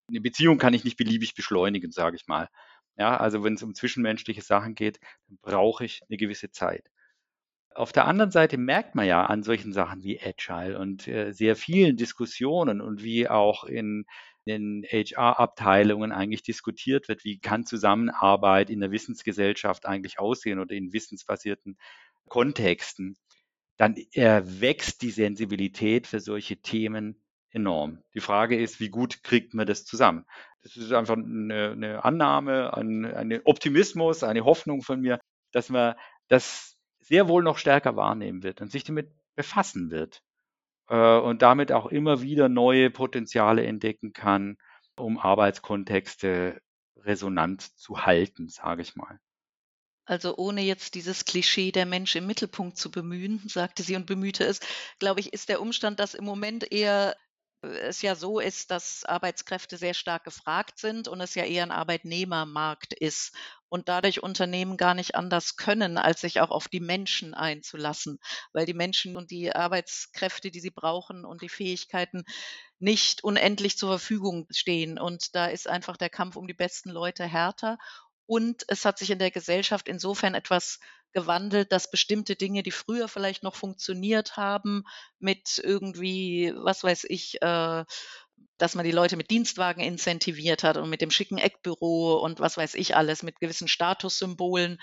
Eine 0.07 0.21
Beziehung 0.21 0.57
kann 0.57 0.73
ich 0.73 0.83
nicht 0.83 0.97
beliebig 0.97 1.35
beschleunigen, 1.35 1.91
sage 1.91 2.15
ich 2.15 2.27
mal. 2.27 2.49
Ja, 2.97 3.17
also 3.17 3.43
wenn 3.43 3.53
es 3.53 3.63
um 3.63 3.75
zwischenmenschliche 3.75 4.41
Sachen 4.41 4.73
geht, 4.73 4.99
brauche 5.41 5.85
ich 5.85 6.01
eine 6.09 6.17
gewisse 6.17 6.51
Zeit. 6.51 6.89
Auf 7.73 7.91
der 7.91 8.05
anderen 8.05 8.31
Seite 8.31 8.57
merkt 8.57 8.95
man 8.95 9.05
ja 9.05 9.25
an 9.25 9.43
solchen 9.43 9.71
Sachen 9.71 10.03
wie 10.03 10.19
Agile 10.19 10.77
und 10.77 11.07
äh, 11.07 11.31
sehr 11.31 11.55
vielen 11.55 11.95
Diskussionen 11.95 12.81
und 12.81 13.03
wie 13.03 13.29
auch 13.29 13.63
in 13.63 14.05
den 14.45 14.83
HR-Abteilungen 14.83 16.11
eigentlich 16.11 16.43
diskutiert 16.43 17.07
wird, 17.07 17.23
wie 17.23 17.39
kann 17.39 17.65
Zusammenarbeit 17.65 18.69
in 18.69 18.79
der 18.79 18.91
Wissensgesellschaft 18.91 19.85
eigentlich 19.85 20.19
aussehen 20.19 20.59
oder 20.59 20.73
in 20.73 20.93
wissensbasierten 20.93 21.77
Kontexten, 22.27 23.17
dann 23.77 23.95
wächst 23.95 25.01
die 25.01 25.11
Sensibilität 25.11 26.07
für 26.07 26.19
solche 26.19 26.57
Themen 26.57 27.21
enorm. 27.51 28.01
Die 28.13 28.19
Frage 28.19 28.59
ist, 28.59 28.79
wie 28.79 28.89
gut 28.89 29.23
kriegt 29.23 29.53
man 29.53 29.67
das 29.67 29.85
zusammen? 29.85 30.25
Das 30.63 30.77
ist 30.77 30.91
einfach 30.91 31.17
eine, 31.17 31.71
eine 31.71 32.05
Annahme, 32.05 32.75
ein, 32.75 33.05
ein 33.05 33.41
Optimismus, 33.43 34.23
eine 34.23 34.45
Hoffnung 34.45 34.81
von 34.81 35.01
mir, 35.01 35.19
dass 35.51 35.69
man 35.69 35.95
das 36.27 36.77
sehr 36.99 37.27
wohl 37.27 37.43
noch 37.43 37.57
stärker 37.57 37.95
wahrnehmen 37.95 38.43
wird 38.43 38.61
und 38.61 38.71
sich 38.71 38.83
damit 38.83 39.11
befassen 39.35 39.91
wird 39.91 40.21
äh, 40.87 41.17
und 41.17 41.41
damit 41.41 41.71
auch 41.71 41.87
immer 41.87 42.21
wieder 42.21 42.47
neue 42.47 42.89
Potenziale 42.89 43.65
entdecken 43.65 44.13
kann, 44.13 44.57
um 44.95 45.17
Arbeitskontexte 45.17 46.61
resonant 46.97 47.61
zu 47.77 48.05
halten, 48.05 48.49
sage 48.49 48.83
ich 48.83 48.95
mal. 48.95 49.19
Also 50.05 50.35
ohne 50.37 50.61
jetzt 50.61 50.95
dieses 50.95 51.25
Klischee 51.25 51.71
der 51.71 51.85
Mensch 51.85 52.15
im 52.15 52.27
Mittelpunkt 52.27 52.77
zu 52.77 52.91
bemühen, 52.91 53.41
sagte 53.47 53.83
sie 53.83 53.95
und 53.95 54.05
bemühte 54.05 54.43
es, 54.43 54.59
glaube 54.99 55.19
ich, 55.19 55.31
ist 55.33 55.49
der 55.49 55.61
Umstand, 55.61 55.99
dass 55.99 56.13
im 56.13 56.25
Moment 56.25 56.71
eher 56.71 57.15
es 57.63 58.01
ja 58.01 58.15
so 58.15 58.39
ist, 58.39 58.71
dass 58.71 59.05
Arbeitskräfte 59.05 59.77
sehr 59.77 59.93
stark 59.93 60.23
gefragt 60.23 60.79
sind 60.79 61.07
und 61.07 61.21
es 61.21 61.35
ja 61.35 61.43
eher 61.43 61.63
ein 61.63 61.71
Arbeitnehmermarkt 61.71 62.93
ist 62.93 63.35
und 63.69 63.87
dadurch 63.87 64.23
Unternehmen 64.23 64.77
gar 64.77 64.93
nicht 64.95 65.15
anders 65.15 65.55
können, 65.55 65.97
als 65.97 66.21
sich 66.21 66.41
auch 66.41 66.49
auf 66.51 66.67
die 66.67 66.79
Menschen 66.79 67.33
einzulassen, 67.33 68.19
weil 68.51 68.65
die 68.65 68.73
Menschen 68.73 69.15
und 69.15 69.31
die 69.31 69.55
Arbeitskräfte, 69.55 70.51
die 70.51 70.59
sie 70.59 70.71
brauchen 70.71 71.23
und 71.25 71.41
die 71.41 71.49
Fähigkeiten 71.49 72.23
nicht 72.79 73.23
unendlich 73.23 73.77
zur 73.77 73.89
Verfügung 73.89 74.47
stehen. 74.51 74.99
Und 74.99 75.35
da 75.35 75.45
ist 75.45 75.69
einfach 75.69 75.97
der 75.97 76.09
Kampf 76.09 76.35
um 76.35 76.47
die 76.47 76.53
besten 76.53 76.89
Leute 76.89 77.25
härter. 77.25 77.77
Und 78.31 78.63
es 78.69 78.85
hat 78.85 78.97
sich 78.97 79.11
in 79.11 79.19
der 79.19 79.29
Gesellschaft 79.29 79.89
insofern 79.89 80.35
etwas 80.35 80.79
gewandelt, 81.11 81.73
dass 81.73 81.91
bestimmte 81.91 82.37
Dinge, 82.37 82.63
die 82.63 82.71
früher 82.71 83.09
vielleicht 83.09 83.43
noch 83.43 83.55
funktioniert 83.55 84.37
haben, 84.37 84.85
mit 85.19 85.59
irgendwie, 85.61 86.53
was 86.55 86.81
weiß 86.81 87.07
ich, 87.09 87.41
äh, 87.41 87.83
dass 88.57 88.75
man 88.75 88.85
die 88.85 88.93
Leute 88.93 89.17
mit 89.17 89.31
Dienstwagen 89.31 89.83
incentiviert 89.83 90.63
hat 90.63 90.77
und 90.77 90.89
mit 90.89 91.01
dem 91.01 91.11
schicken 91.11 91.39
Eckbüro 91.39 92.21
und 92.23 92.39
was 92.39 92.55
weiß 92.55 92.75
ich 92.75 92.95
alles, 92.95 93.21
mit 93.21 93.37
gewissen 93.41 93.67
Statussymbolen, 93.67 94.77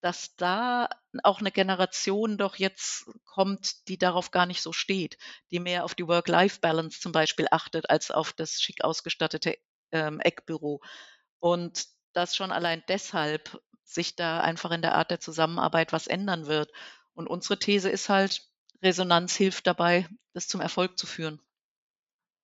dass 0.00 0.34
da 0.34 0.88
auch 1.22 1.38
eine 1.38 1.52
Generation 1.52 2.36
doch 2.36 2.56
jetzt 2.56 3.08
kommt, 3.26 3.86
die 3.86 3.96
darauf 3.96 4.32
gar 4.32 4.46
nicht 4.46 4.60
so 4.60 4.72
steht, 4.72 5.18
die 5.52 5.60
mehr 5.60 5.84
auf 5.84 5.94
die 5.94 6.08
Work-Life-Balance 6.08 6.98
zum 6.98 7.12
Beispiel 7.12 7.46
achtet, 7.48 7.88
als 7.90 8.10
auf 8.10 8.32
das 8.32 8.60
schick 8.60 8.82
ausgestattete 8.82 9.56
ähm, 9.92 10.18
Eckbüro. 10.18 10.80
Und 11.38 11.91
das 12.12 12.36
schon 12.36 12.52
allein 12.52 12.82
deshalb 12.88 13.60
sich 13.84 14.16
da 14.16 14.40
einfach 14.40 14.70
in 14.70 14.82
der 14.82 14.94
Art 14.94 15.10
der 15.10 15.20
Zusammenarbeit 15.20 15.92
was 15.92 16.06
ändern 16.06 16.46
wird. 16.46 16.72
Und 17.14 17.28
unsere 17.28 17.58
These 17.58 17.90
ist 17.90 18.08
halt, 18.08 18.42
Resonanz 18.82 19.36
hilft 19.36 19.66
dabei, 19.66 20.08
das 20.34 20.48
zum 20.48 20.60
Erfolg 20.60 20.98
zu 20.98 21.06
führen. 21.06 21.40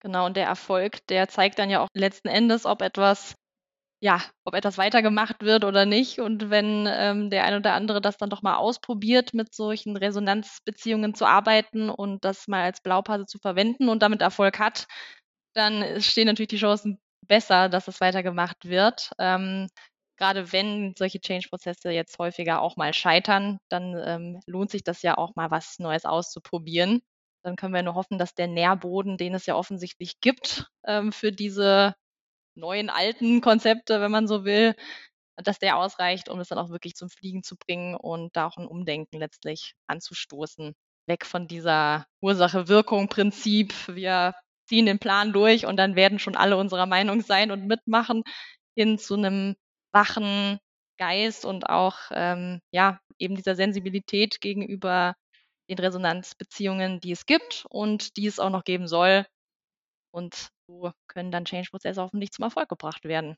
Genau, 0.01 0.27
und 0.27 0.37
der 0.37 0.47
Erfolg, 0.47 1.05
der 1.09 1.29
zeigt 1.29 1.59
dann 1.59 1.71
ja 1.71 1.81
auch 1.81 1.89
letzten 1.93 2.29
Endes, 2.29 2.67
ob 2.67 2.83
etwas, 2.83 3.35
ja, 4.01 4.23
ob 4.45 4.55
etwas 4.55 4.79
weitergemacht 4.79 5.43
wird 5.43 5.65
oder 5.65 5.87
nicht. 5.87 6.21
Und 6.21 6.51
wenn 6.51 6.87
ähm, 6.89 7.31
der 7.31 7.45
eine 7.45 7.59
oder 7.59 7.75
andere 7.75 8.01
das 8.01 8.19
dann 8.19 8.31
doch 8.31 8.43
mal 8.43 8.57
ausprobiert, 8.57 9.35
mit 9.35 9.55
solchen 9.55 9.97
Resonanzbeziehungen 9.97 11.15
zu 11.15 11.27
arbeiten 11.27 11.91
und 11.91 12.25
das 12.25 12.49
mal 12.49 12.65
als 12.65 12.83
Blaupause 12.83 13.27
zu 13.27 13.39
verwenden 13.39 13.89
und 13.89 14.03
damit 14.03 14.23
Erfolg 14.23 14.59
hat, 14.59 14.87
dann 15.55 16.01
stehen 16.03 16.27
natürlich 16.27 16.49
die 16.49 16.59
Chancen 16.59 17.01
besser, 17.29 17.69
dass 17.69 17.89
es 17.89 18.01
weitergemacht 18.01 18.69
wird. 18.69 19.13
Ähm, 19.19 19.69
gerade 20.19 20.53
wenn 20.53 20.95
solche 20.99 21.21
Change-Prozesse 21.21 21.91
jetzt 21.91 22.19
häufiger 22.19 22.61
auch 22.61 22.77
mal 22.77 22.93
scheitern, 22.93 23.59
dann 23.69 23.97
ähm, 24.05 24.41
lohnt 24.47 24.71
sich 24.71 24.83
das 24.85 25.03
ja 25.03 25.17
auch 25.17 25.37
mal 25.37 25.51
was 25.51 25.79
Neues 25.79 26.05
auszuprobieren. 26.05 27.01
Dann 27.45 27.57
können 27.57 27.75
wir 27.75 27.83
nur 27.83 27.95
hoffen, 27.95 28.19
dass 28.19 28.35
der 28.35 28.49
Nährboden, 28.49 29.17
den 29.17 29.35
es 29.35 29.47
ja 29.47 29.55
offensichtlich 29.55 30.21
gibt 30.21 30.67
ähm, 30.85 31.13
für 31.13 31.33
diese 31.33 31.95
neuen 32.57 32.91
alten 32.91 33.41
Konzepte, 33.41 34.01
wenn 34.01 34.11
man 34.11 34.27
so 34.27 34.45
will, 34.45 34.75
dass 35.37 35.59
der 35.61 35.77
ausreicht, 35.79 36.29
um 36.29 36.41
es 36.41 36.49
dann 36.49 36.59
auch 36.59 36.71
wirklich 36.71 36.95
zum 36.95 37.09
Fliegen 37.11 37.43
zu 37.45 37.57
bringen 37.57 37.95
und 37.95 38.37
da 38.37 38.47
auch 38.47 38.57
ein 38.57 38.67
Umdenken 38.67 39.19
letztlich 39.19 39.75
anzustoßen. 39.87 40.75
Weg 41.07 41.25
von 41.25 41.47
dieser 41.47 42.07
Ursache-Wirkung-Prinzip, 42.21 43.73
wir 43.89 44.35
ziehen 44.69 44.87
den 44.87 44.99
Plan 44.99 45.33
durch 45.33 45.67
und 45.67 45.77
dann 45.77 45.97
werden 45.97 46.19
schon 46.19 46.37
alle 46.37 46.57
unserer 46.57 46.87
Meinung 46.87 47.21
sein 47.23 47.51
und 47.51 47.67
mitmachen, 47.67 48.23
hin 48.77 48.99
zu 48.99 49.15
einem 49.15 49.57
wachen 49.93 50.59
Geist 50.99 51.45
und 51.45 51.69
auch 51.71 51.97
ähm, 52.13 52.61
ja 52.73 53.01
eben 53.19 53.37
dieser 53.37 53.55
Sensibilität 53.57 54.41
gegenüber 54.41 55.15
den 55.71 55.79
Resonanzbeziehungen, 55.79 57.01
die 57.01 57.13
es 57.13 57.27
gibt 57.27 57.67
und 57.71 58.17
die 58.17 58.27
es 58.27 58.41
auch 58.41 58.51
noch 58.51 58.65
geben 58.65 58.89
soll. 58.89 59.27
Und 60.13 60.51
so 60.69 60.93
können 61.09 61.31
dann 61.33 61.45
Change-Prozesse 61.47 62.03
hoffentlich 62.03 62.33
zum 62.33 62.45
Erfolg 62.45 62.69
gebracht 62.69 63.05
werden. 63.05 63.37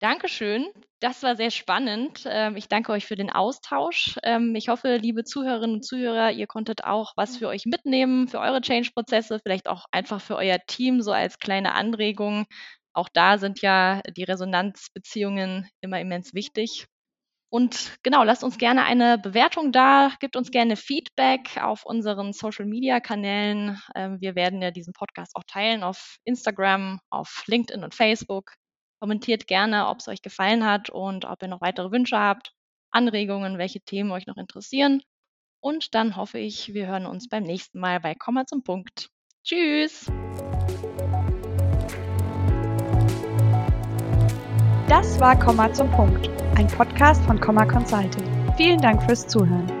Dankeschön. 0.00 0.66
Das 1.00 1.22
war 1.22 1.36
sehr 1.36 1.50
spannend. 1.50 2.22
Ähm, 2.26 2.56
ich 2.56 2.68
danke 2.68 2.92
euch 2.92 3.06
für 3.06 3.16
den 3.16 3.30
Austausch. 3.30 4.16
Ähm, 4.22 4.54
ich 4.54 4.68
hoffe, 4.68 4.96
liebe 4.96 5.24
Zuhörerinnen 5.24 5.76
und 5.76 5.84
Zuhörer, 5.84 6.32
ihr 6.32 6.46
konntet 6.46 6.84
auch 6.84 7.12
was 7.16 7.38
für 7.38 7.48
euch 7.48 7.64
mitnehmen, 7.64 8.28
für 8.28 8.40
eure 8.40 8.60
Change-Prozesse, 8.60 9.40
vielleicht 9.42 9.68
auch 9.68 9.86
einfach 9.92 10.20
für 10.20 10.36
euer 10.36 10.58
Team, 10.66 11.00
so 11.00 11.12
als 11.12 11.38
kleine 11.38 11.72
Anregung, 11.72 12.46
auch 12.96 13.10
da 13.12 13.36
sind 13.36 13.60
ja 13.60 14.00
die 14.16 14.24
Resonanzbeziehungen 14.24 15.68
immer 15.82 16.00
immens 16.00 16.32
wichtig. 16.32 16.86
Und 17.50 17.98
genau, 18.02 18.24
lasst 18.24 18.42
uns 18.44 18.58
gerne 18.58 18.84
eine 18.84 19.18
Bewertung 19.18 19.72
da, 19.72 20.12
gebt 20.20 20.36
uns 20.36 20.50
gerne 20.50 20.76
Feedback 20.76 21.58
auf 21.62 21.84
unseren 21.84 22.32
Social-Media-Kanälen. 22.32 23.80
Ähm, 23.94 24.18
wir 24.20 24.34
werden 24.34 24.62
ja 24.62 24.70
diesen 24.70 24.94
Podcast 24.94 25.32
auch 25.36 25.44
teilen 25.46 25.82
auf 25.82 26.16
Instagram, 26.24 27.00
auf 27.10 27.44
LinkedIn 27.46 27.84
und 27.84 27.94
Facebook. 27.94 28.52
Kommentiert 29.00 29.46
gerne, 29.46 29.88
ob 29.88 29.98
es 29.98 30.08
euch 30.08 30.22
gefallen 30.22 30.64
hat 30.64 30.90
und 30.90 31.24
ob 31.24 31.42
ihr 31.42 31.48
noch 31.48 31.60
weitere 31.60 31.90
Wünsche 31.90 32.18
habt, 32.18 32.52
Anregungen, 32.90 33.58
welche 33.58 33.80
Themen 33.80 34.10
euch 34.10 34.26
noch 34.26 34.36
interessieren. 34.36 35.02
Und 35.60 35.94
dann 35.94 36.16
hoffe 36.16 36.38
ich, 36.38 36.72
wir 36.74 36.86
hören 36.86 37.06
uns 37.06 37.28
beim 37.28 37.42
nächsten 37.42 37.78
Mal 37.78 38.00
bei 38.00 38.14
Komma 38.14 38.46
zum 38.46 38.62
Punkt. 38.62 39.10
Tschüss! 39.44 40.06
Das 44.88 45.20
war 45.20 45.38
Komma 45.38 45.72
zum 45.72 45.90
Punkt, 45.90 46.30
ein 46.56 46.68
Podcast 46.68 47.22
von 47.24 47.40
Komma 47.40 47.66
Consulting. 47.66 48.24
Vielen 48.56 48.80
Dank 48.80 49.02
fürs 49.02 49.26
Zuhören. 49.26 49.75